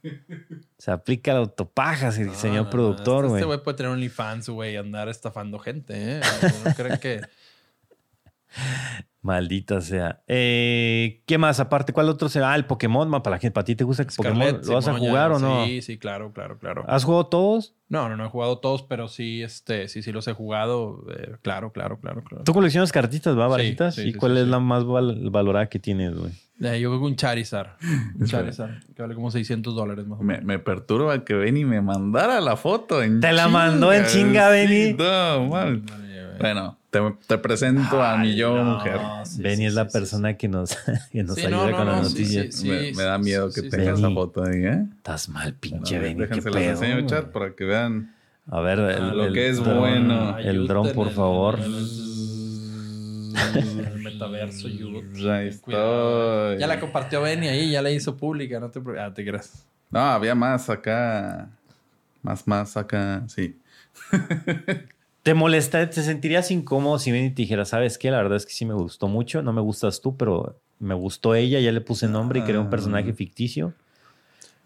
[0.77, 3.39] Se aplica el autopack, así, No, señor no, productor, Este güey.
[3.39, 6.21] este güey puede tener OnlyFans, güey, y andar estafando gente, ¿eh?
[6.63, 7.21] No creen que.
[9.25, 10.21] Maldita sea.
[10.27, 11.59] Eh, ¿Qué más?
[11.59, 12.51] Aparte, ¿cuál otro será?
[12.51, 13.53] Ah, el Pokémon, ma, para la gente.
[13.53, 14.37] ¿Para ti te gusta que Pokémon?
[14.37, 15.65] Scarlett, ¿Lo vas a Simón, ya, jugar o no?
[15.65, 16.85] Sí, sí, claro, claro, claro.
[16.87, 17.73] ¿Has jugado todos?
[17.89, 21.03] No, no, no he jugado todos, pero sí, este, sí, sí los he jugado.
[21.17, 22.43] eh, claro, claro, claro, claro.
[22.43, 23.95] ¿Tú coleccionas cartitas, va, barajitas?
[23.95, 24.51] sí, ¿Y sí, cuál sí, es sí.
[24.51, 26.31] la más val- valorada que tienes, güey?
[26.61, 27.71] Eh, yo creo que un Charizard.
[28.19, 30.45] Un Charizard, que vale como 600 dólares más o Me, menos.
[30.45, 34.91] me perturba que Benny me mandara la foto en Te la mandó en chinga, Benny.
[34.91, 35.83] Sí, no, man.
[36.39, 38.99] Bueno, te, te presento a mi yo no, mujer.
[39.25, 40.75] sí, Benny sí, es la sí, persona que nos,
[41.11, 42.55] que nos Sí, ayuda no, con no, las noticias.
[42.55, 44.01] sí, me, me da miedo que sí, tenga sí.
[44.01, 44.85] esa foto ahí, ¿eh?
[44.97, 46.15] Estás mal, pinche Bueno, Benny.
[46.15, 46.71] ¿Qué Déjense las pedo?
[46.71, 47.05] enseño, güey?
[47.07, 48.13] chat, para que vean.
[48.49, 50.37] A ver, el, lo el que es dron, bueno.
[50.37, 51.59] El dron, por favor.
[51.59, 51.71] El
[54.03, 55.29] metaverso, YouTube.
[55.31, 56.57] Ahí estoy.
[56.59, 59.07] Ya la compartió Benny ahí, ya la hizo pública, no te preocupes.
[59.09, 59.65] Ah, te creas.
[59.89, 61.49] No, había más acá.
[62.21, 63.59] Más, más acá, sí.
[65.25, 65.89] ¿Te molesta?
[65.89, 68.11] ¿Te sentirías incómodo si Benny te dijera, sabes qué?
[68.11, 69.41] La verdad es que sí me gustó mucho.
[69.41, 71.59] No me gustas tú, pero me gustó ella.
[71.59, 72.69] Ya le puse nombre y creé un Ah.
[72.69, 73.73] personaje ficticio.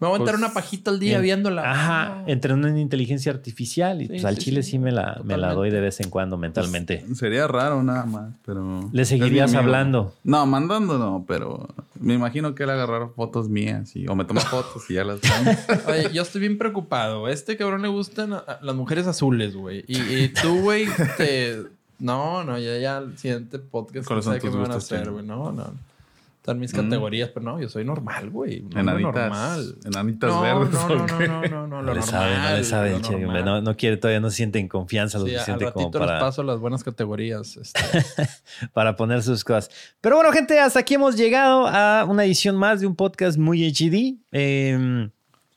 [0.00, 1.70] Me voy a aventar Pues, una pajita al día En- viéndola.
[1.70, 4.70] Ajá, entrenó en inteligencia artificial y Sí, pues al sí, chile sí.
[4.72, 7.04] sí, me, la, me la doy de vez en cuando mentalmente.
[7.14, 8.88] Sería raro nada más, pero...
[8.92, 10.14] ¿Le seguirías hablando?
[10.24, 11.68] No, mandando no, pero
[12.00, 15.20] me imagino que él agarrar fotos mías y, o me toma fotos y ya las.
[15.86, 17.26] Oye, yo estoy bien preocupado.
[17.26, 19.84] A este cabrón le gustan a- a las mujeres azules, güey.
[19.86, 20.86] Y, y tú, güey,
[21.18, 21.62] te...
[21.98, 25.10] No, no, ya, ya el siguiente podcast ¿Cuáles no sé qué me van a hacer,
[25.10, 25.26] güey.
[25.26, 25.74] No, no.
[26.50, 26.76] Están mis Mm.
[26.76, 28.60] categorías, pero no, yo soy normal, güey.
[28.62, 29.14] Hombre Enanitas.
[29.14, 29.74] normal.
[29.84, 30.72] Enanitas no, verdes.
[30.74, 32.02] No, ¿o no, no, no, no, no, No lo le normal.
[32.02, 32.90] sabe, no le sabe.
[32.90, 33.42] lo el che, hombre.
[33.44, 36.08] No, no quiere, todavía no siente en confianza lo Sí, al suficiente como ratito les
[36.08, 37.56] para, paso las buenas categorías.
[37.56, 37.80] este.
[38.72, 39.70] para poner sus cosas.
[40.00, 43.64] Pero bueno, gente, hasta aquí hemos llegado a una edición más de un podcast muy
[43.64, 44.18] HD.
[44.32, 45.08] Eh,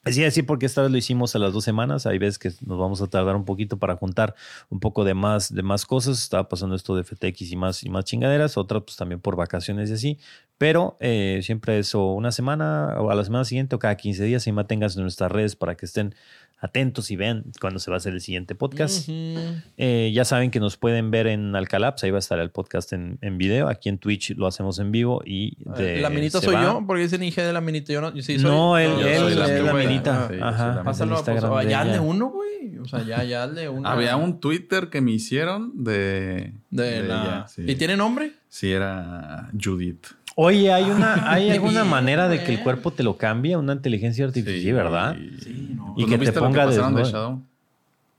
[0.06, 2.06] les iba a decir porque esta vez lo hicimos a las dos semanas.
[2.06, 4.36] Hay veces que nos vamos a tardar un poquito para juntar
[4.70, 6.22] un poco de más, de más cosas.
[6.22, 8.58] Estaba pasando esto de FTX y más, y más chingaderas.
[8.58, 10.20] Otras pues también por vacaciones y así.
[10.58, 14.46] Pero eh, siempre eso, una semana o a la semana siguiente o cada 15 días,
[14.48, 16.16] y manténganse en nuestras redes para que estén
[16.64, 19.10] atentos y vean cuándo se va a hacer el siguiente podcast.
[19.10, 22.94] Eh, ya saben que nos pueden ver en Alcalaps, ahí va a estar el podcast
[22.94, 23.68] en, en video.
[23.68, 26.64] Aquí en Twitch lo hacemos en vivo y de- la minita soy va.
[26.64, 27.92] yo, porque dicen IG de la minita.
[27.92, 30.24] Yo no, yo sí soy- No, él, él la es la minita.
[30.26, 30.76] Ah, sí, Ajá.
[30.76, 32.78] la Pásalo, el pues, Instagram de ya uno, güey.
[32.80, 33.88] O sea, ya, ya hazle uno.
[33.88, 36.54] Había un Twitter que me hicieron de...
[36.70, 37.24] De, la...
[37.24, 37.64] ella, sí.
[37.68, 38.32] ¿Y tiene nombre?
[38.48, 40.06] Sí, era Judith.
[40.36, 43.56] Oye, ¿hay, una, ¿hay alguna manera de que el cuerpo te lo cambie?
[43.56, 45.16] Una inteligencia artificial, ¿verdad?
[45.44, 45.73] Sí.
[45.96, 47.42] Y Pues, que ¿no te viste lo ponga pasaron de?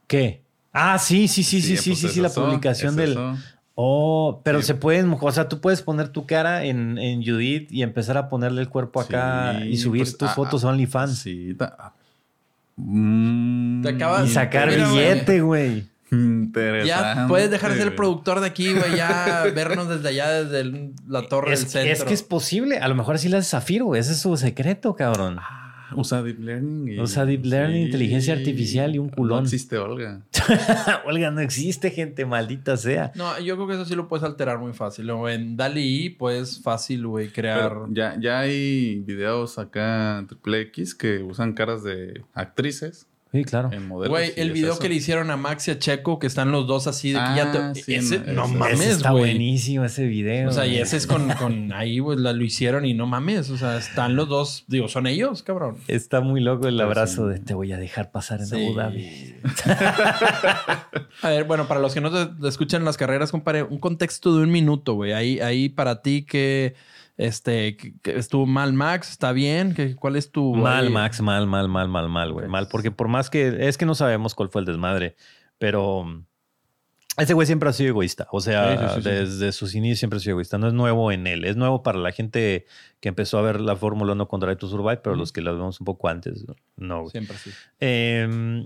[0.07, 0.41] ¿Qué?
[0.73, 3.17] Ah, sí, sí, sí, sí, sí, pues sí, es sí, la publicación del...
[3.77, 4.67] Oh, pero Sí.
[4.67, 8.29] se pueden, o sea, tú puedes poner tu cara en, en Judith y empezar a
[8.29, 11.17] ponerle el cuerpo acá Sí, y subir pues, tus ah, fotos ah, a OnlyFans.
[11.17, 11.55] Sí.
[11.55, 11.93] ta-
[12.77, 15.85] mm, Te acabas- Y sacar billete, güey.
[16.11, 16.87] Interesante.
[16.87, 18.95] Ya puedes dejar de ser el productor de aquí, güey.
[18.95, 21.91] Ya vernos desde allá, desde el- la torre Es, del centro.
[21.93, 22.77] es que es posible.
[22.77, 23.99] A lo mejor así le hace Zafiro, güey.
[23.99, 25.37] Ese es su secreto, cabrón.
[25.39, 25.64] Ah,
[25.95, 26.87] Usa Deep Learning.
[26.93, 29.39] y- Usa Deep Learning, inteligencia artificial y un culón.
[29.39, 30.21] No existe Olga.
[31.05, 33.11] Olga, no existe, gente, maldita sea.
[33.15, 35.09] No, yo creo que eso sí lo puedes alterar muy fácil.
[35.09, 37.69] O en DALI puedes fácil, güey, crear.
[37.69, 43.43] Pero ya, ya hay videos acá en Triple X que usan caras de actrices Sí,
[43.43, 43.69] claro.
[43.89, 44.79] Güey, el video eso.
[44.79, 47.35] que le hicieron a Max y a Checo, que están los dos así de que
[47.35, 47.81] ya Ah, te.
[47.81, 49.23] sí, ese, no, no ese- Ese mames, está güey.
[49.23, 50.49] buenísimo ese video.
[50.49, 53.49] O sea, y ese es con, con ahí, güey, la- lo hicieron y no mames.
[53.49, 55.77] O sea, están los dos, digo, son ellos, cabrón.
[55.87, 57.33] Está muy loco el Pero abrazo sí.
[57.33, 58.55] de te voy a dejar pasar en Sí.
[58.65, 59.35] Abu Dhabi.
[61.21, 64.35] A ver, bueno, para los que no te, te escuchan las carreras, compadre, un contexto
[64.37, 65.13] de un minuto, güey.
[65.13, 66.75] Ahí, ahí para ti que,
[67.17, 69.73] este, que, que estuvo mal Max, está bien.
[69.73, 70.91] ¿Qué- ¿Cuál es tu Mal, ahí?
[70.93, 72.47] Max, mal, mal, mal, mal, mal, güey.
[72.47, 75.15] Mal, porque por más que es que no sabemos cuál fue el desmadre,
[75.57, 76.25] pero mm,
[77.17, 78.27] ese güey siempre ha sido egoísta.
[78.31, 79.09] O sea, Sí, sí, sí, sí.
[79.09, 80.57] desde sus inicios siempre ha sido egoísta.
[80.57, 81.45] No es nuevo en él.
[81.45, 82.65] Es nuevo para la gente
[82.99, 85.51] que empezó a ver la Fórmula 1 con Drive to Survive, pero los que la
[85.53, 87.11] vemos un poco antes, no, güey.
[87.11, 87.51] Siempre sí.
[87.79, 88.65] Eh,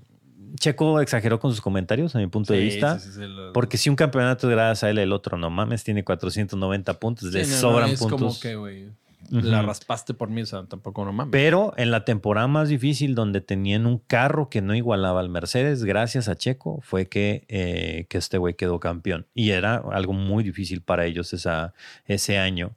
[0.59, 2.99] Checo exageró con sus comentarios, a mi punto de vista.
[2.99, 5.49] sí, sí, sí, lo- Porque si un campeonato es gracias a él, el otro no
[5.49, 8.19] mames, tiene 490 puntos, le no, no, sobran es puntos.
[8.19, 8.85] como que, güey,
[9.31, 9.41] Ujú.
[9.45, 11.31] la raspaste por mí, o sea, tampoco no mames.
[11.31, 15.83] Pero en la temporada más difícil, donde tenían un carro que no igualaba al Mercedes,
[15.83, 19.27] gracias a Checo, fue que, eh, que este güey quedó campeón.
[19.35, 21.73] Y era algo muy difícil para ellos esa,
[22.05, 22.71] ese año.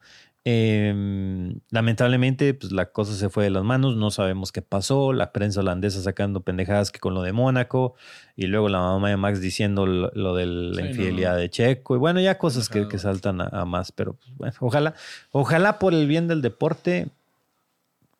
[0.44, 5.32] Eh, lamentablemente, pues la cosa se fue de las manos, no sabemos qué pasó, la
[5.32, 7.94] prensa holandesa sacando pendejadas que con lo de Mónaco,
[8.34, 11.38] y luego la mamá de Max diciendo lo, lo de la Sí, infidelidad no.
[11.38, 14.54] de Checo, y bueno, ya cosas que, que saltan a, a más, pero pues, bueno,
[14.60, 14.94] ojalá,
[15.30, 17.08] ojalá por el bien del deporte,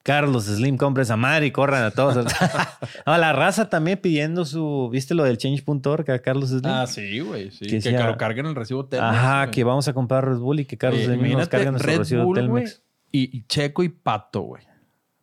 [0.03, 2.16] Carlos Slim, compre esa madre y corran a todos.
[3.07, 4.89] no, la raza también pidiendo su.
[4.91, 6.62] ¿Viste lo del change.org a Carlos Slim?
[6.66, 7.51] Ah, sí, güey.
[7.53, 7.66] Sí.
[7.66, 9.12] Que Que, sea- carguen el recibo Telmex.
[9.15, 11.91] Ajá, que vamos a comprar Red Bull y que Carlos Oye, Slim nos cargue nuestro
[11.91, 12.83] Red recibo Bull, Telmex.
[13.12, 14.65] y, y Checo y Pato, güey.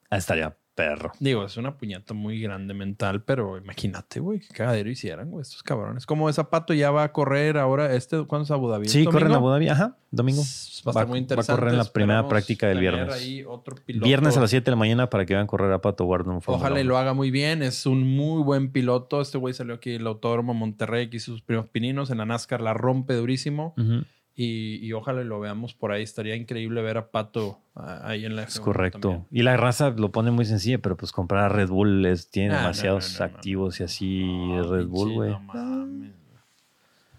[0.10, 1.12] Ah, estaría perro.
[1.20, 5.62] Digo, es una puñeta muy grande mental, pero imagínate, güey, qué cagadero hicieran, güey, estos
[5.62, 6.06] cabrones.
[6.06, 8.88] Como ese Pato ya va a correr ahora, este, ¿cuándo es Abu Dhabi?
[8.88, 9.68] Sí, corren a Abu Dhabi.
[9.68, 10.42] Ajá, domingo.
[10.42, 11.52] Va a estar muy interesante.
[11.52, 13.14] Va a correr en la primera práctica del viernes.
[13.14, 14.06] ahí otro piloto.
[14.06, 16.40] Viernes a las 7 de la mañana para que vean correr a Pato Ward en
[16.46, 16.90] Ojalá y 1.
[16.90, 17.62] lo haga muy bien.
[17.62, 19.20] Es un muy buen piloto.
[19.20, 22.10] Este güey salió aquí del Autódromo Monterrey, que hizo sus primeros pininos.
[22.10, 23.74] En la NASCAR la rompe durísimo.
[23.78, 24.06] Ujú,
[24.42, 26.02] Y, y ojalá lo veamos por ahí.
[26.02, 29.00] Estaría increíble ver a Pato ah, ahí en la Es F1 correcto.
[29.00, 29.26] también.
[29.32, 32.54] Y la raza lo pone muy sencillo, pero pues comprar a Red Bull es, tiene
[32.54, 33.36] Ah, demasiados no, no, no.
[33.36, 34.24] activos y así
[34.70, 35.32] Red Bull, güey.
[35.32, 36.12] no mames.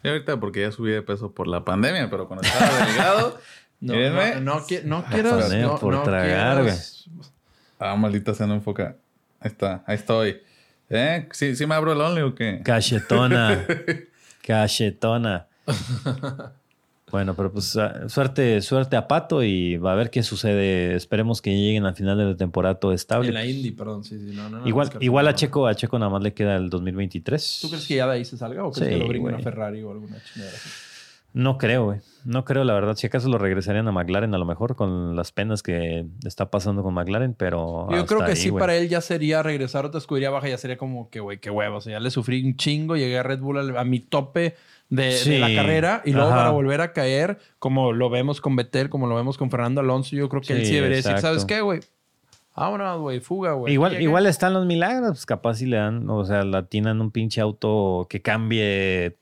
[0.02, 3.38] Y ahorita porque ya subí de peso por la pandemia, pero cuando estaba delgado,
[3.80, 4.01] No, no,
[4.40, 5.55] no, no quieras.
[5.56, 7.05] No, por tragar, quieras-
[7.78, 8.97] Ah, maldita sea, no enfoca.
[9.40, 10.40] Ahí está, ahí estoy.
[10.88, 11.28] ¿Eh?
[11.32, 12.62] ¿Sí, sí me abro el only o qué?
[12.64, 13.66] Cachetona.
[14.47, 15.47] Cachetona.
[17.11, 20.95] Bueno, pero pues ah, suerte, suerte a Pato y va a ver qué sucede.
[20.95, 23.28] Esperemos que lleguen al final de la temporada todo estable.
[23.28, 24.05] En la Indy, perdón.
[24.05, 25.35] Sí, sí, no, no, no, igual igual a.
[25.35, 27.59] Checo, a Checo nada más le queda el 2023.
[27.62, 29.39] ¿Tú crees que ya de ahí se salga o crees Sí, que lo brinquen a.
[29.39, 30.59] Ferrari o alguna chingadera?
[31.32, 32.01] No creo, güey.
[32.24, 32.97] No creo, la verdad.
[32.97, 36.82] Si acaso lo regresarían a McLaren a lo mejor con las penas que está pasando
[36.82, 37.89] con McLaren, pero.
[37.91, 40.59] Yo creo que ahí, sí, para él ya sería regresar a otra escudería baja, ya
[40.59, 41.77] sería como que, güey, qué huevo.
[41.77, 44.57] O sea, ya le sufrí un chingo, llegué a Red Bull a, mi tope
[44.91, 46.37] de, la carrera y luego Ajá.
[46.39, 50.17] para volver a caer, como lo vemos con Betel, como lo vemos con Fernando Alonso,
[50.17, 51.29] yo creo que él Sí, debería decir, exacto.
[51.29, 51.81] ¿sabes qué, güey?
[52.57, 53.73] Vámonos, güey, fuga, güey.
[53.73, 54.03] Igual, Llegué.
[54.05, 58.07] igual están los milagros, pues capaz si le dan, o sea, latinan un pinche auto
[58.11, 59.17] que cambie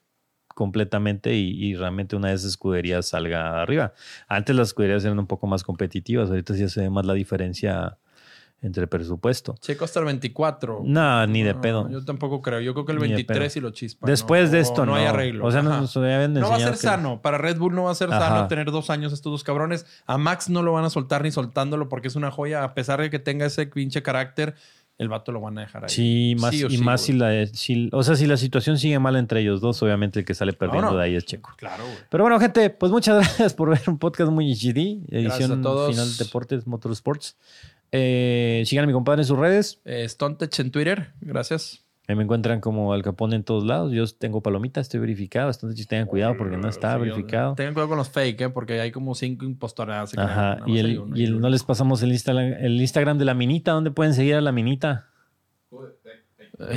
[0.55, 3.93] completamente y, y realmente una de esas escuderías salga arriba.
[4.27, 7.99] Antes las escuderías eran un poco más competitivas, ahorita sí se ve más la diferencia
[8.61, 9.55] entre presupuesto.
[9.61, 10.83] Checo hasta el 24.
[10.85, 11.89] No, ni de No, pedo.
[11.91, 12.61] Yo tampoco creo.
[12.61, 13.59] Yo creo que el Ni de 23 pedo.
[13.61, 14.07] y lo chispa.
[14.07, 14.51] Después ¿no?
[14.57, 14.93] de esto no.
[14.93, 15.47] no hay arreglo.
[15.47, 15.81] O sea, Ajá.
[15.81, 17.23] nos habían No va a ser que- sano.
[17.23, 18.19] Para Red Bull no va a ser Ajá.
[18.29, 19.87] sano tener dos años estos dos cabrones.
[20.07, 22.65] A Max no lo van a soltar ni soltándolo porque es una joya.
[22.65, 24.55] A pesar de que tenga ese pinche carácter,
[24.99, 25.91] el vato lo van a dejar ahí.
[25.91, 27.07] Sí, más, Sí y sí, más güey.
[27.07, 30.25] si la, si- o sea, si la situación sigue mal entre ellos dos, obviamente el
[30.25, 30.97] que sale perdiendo no.
[30.97, 31.53] de ahí es Checo.
[31.57, 31.97] Claro, güey.
[32.11, 35.93] Pero bueno, gente, pues muchas gracias por ver un podcast muy HD, edición a todos.
[35.93, 37.37] final de Deportes Motorsports.
[37.93, 39.81] Eh, sigan a mi compadre en sus redes.
[39.85, 41.13] Eh, Stontech en Twitter.
[41.21, 41.85] Gracias.
[42.07, 43.93] Ahí me encuentran como Al Capone en todos lados.
[43.93, 45.51] Yo tengo palomita, estoy verificado.
[45.51, 47.55] Entonces tengan cuidado porque no está Sí, verificado.
[47.55, 48.49] Tengan cuidado con los fake, ¿eh?
[48.49, 50.17] porque hay como cinco impostores.
[50.17, 50.59] Ajá.
[50.67, 53.73] Y, el, y el- no les pasamos el Instagram, el Instagram de la minita.
[53.73, 55.09] ¿Dónde pueden seguir a la minita?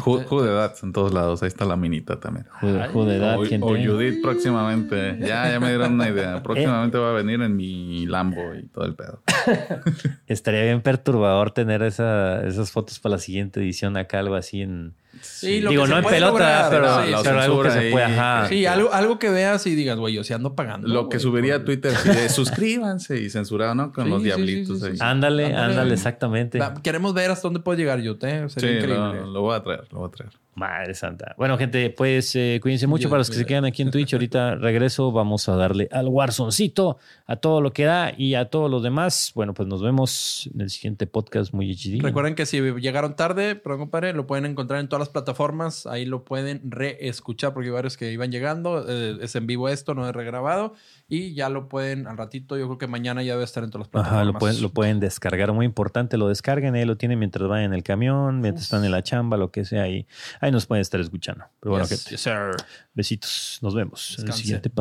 [0.06, 1.42] Who, who the Dats en todos lados.
[1.44, 2.46] Ahí está la minita también.
[2.60, 3.66] Jude, Ay, Jude Dad, O, gente.
[3.66, 5.18] o Judith próximamente.
[5.20, 6.42] Ya, ya me dieron una idea.
[6.44, 9.22] Próximamente va a venir en mi Lambo y todo el pedo.
[10.28, 14.94] Estaría bien perturbador tener esa- esas fotos para la siguiente edición acá, algo así en,
[15.22, 16.82] Sí, lo Digo, que no se en puede pelota, lograr, pero,
[17.12, 18.06] la pero algo que se ahí, puede.
[18.06, 18.48] Ajá.
[18.50, 20.88] Sí, algo, algo que veas y digas, güey, yo sí ando pagando.
[20.88, 23.92] Lo que güey, subiría a Twitter sí, de suscríbanse y censurado, ¿no?
[23.94, 24.98] Con Sí, los sí, diablitos sí, sí, ahí.
[24.98, 25.04] sí.
[25.04, 25.64] Ándale, Ándale.
[25.66, 26.60] ándale, exactamente.
[26.84, 28.46] Queremos ver hasta dónde puede llegar yo, ¿eh?
[28.50, 29.22] Sí, Sería increíble.
[29.22, 30.32] lo, lo voy a traer, lo voy a traer.
[30.54, 31.34] Madre santa.
[31.38, 34.14] Bueno, gente, pues eh, cuídense mucho para los que se quedan aquí en Twitch.
[34.14, 38.70] Ahorita regreso, vamos a darle al Warzoncito, a todo lo que da y a todos
[38.70, 39.32] los demás.
[39.34, 42.02] Bueno, pues nos vemos en el siguiente podcast muy HD.
[42.04, 45.88] Recuerden que si llegaron tarde, pero compadre, lo pueden encontrar en todas las plataformas.
[45.88, 48.86] Ahí lo pueden reescuchar porque hay varios que iban llegando.
[48.90, 50.74] Eh, es en vivo esto, no es regrabado.
[51.14, 52.58] Y ya lo pueden al ratito.
[52.58, 54.22] Yo creo que mañana ya debe estar en todas las plataformas.
[54.22, 55.52] Ajá, lo pueden, lo pueden descargar.
[55.52, 56.74] Muy importante, lo descarguen.
[56.74, 59.66] Ahí lo tienen mientras van en el camión, mientras están en la chamba, lo que
[59.66, 59.84] sea.
[59.84, 60.08] Ahí,
[60.40, 61.44] ahí nos pueden estar escuchando.
[61.60, 63.60] Pero bueno, Yes, gente, yes, besitos.
[63.62, 64.72] Nos vemos en el siguiente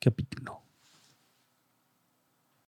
[0.00, 0.65] capítulo.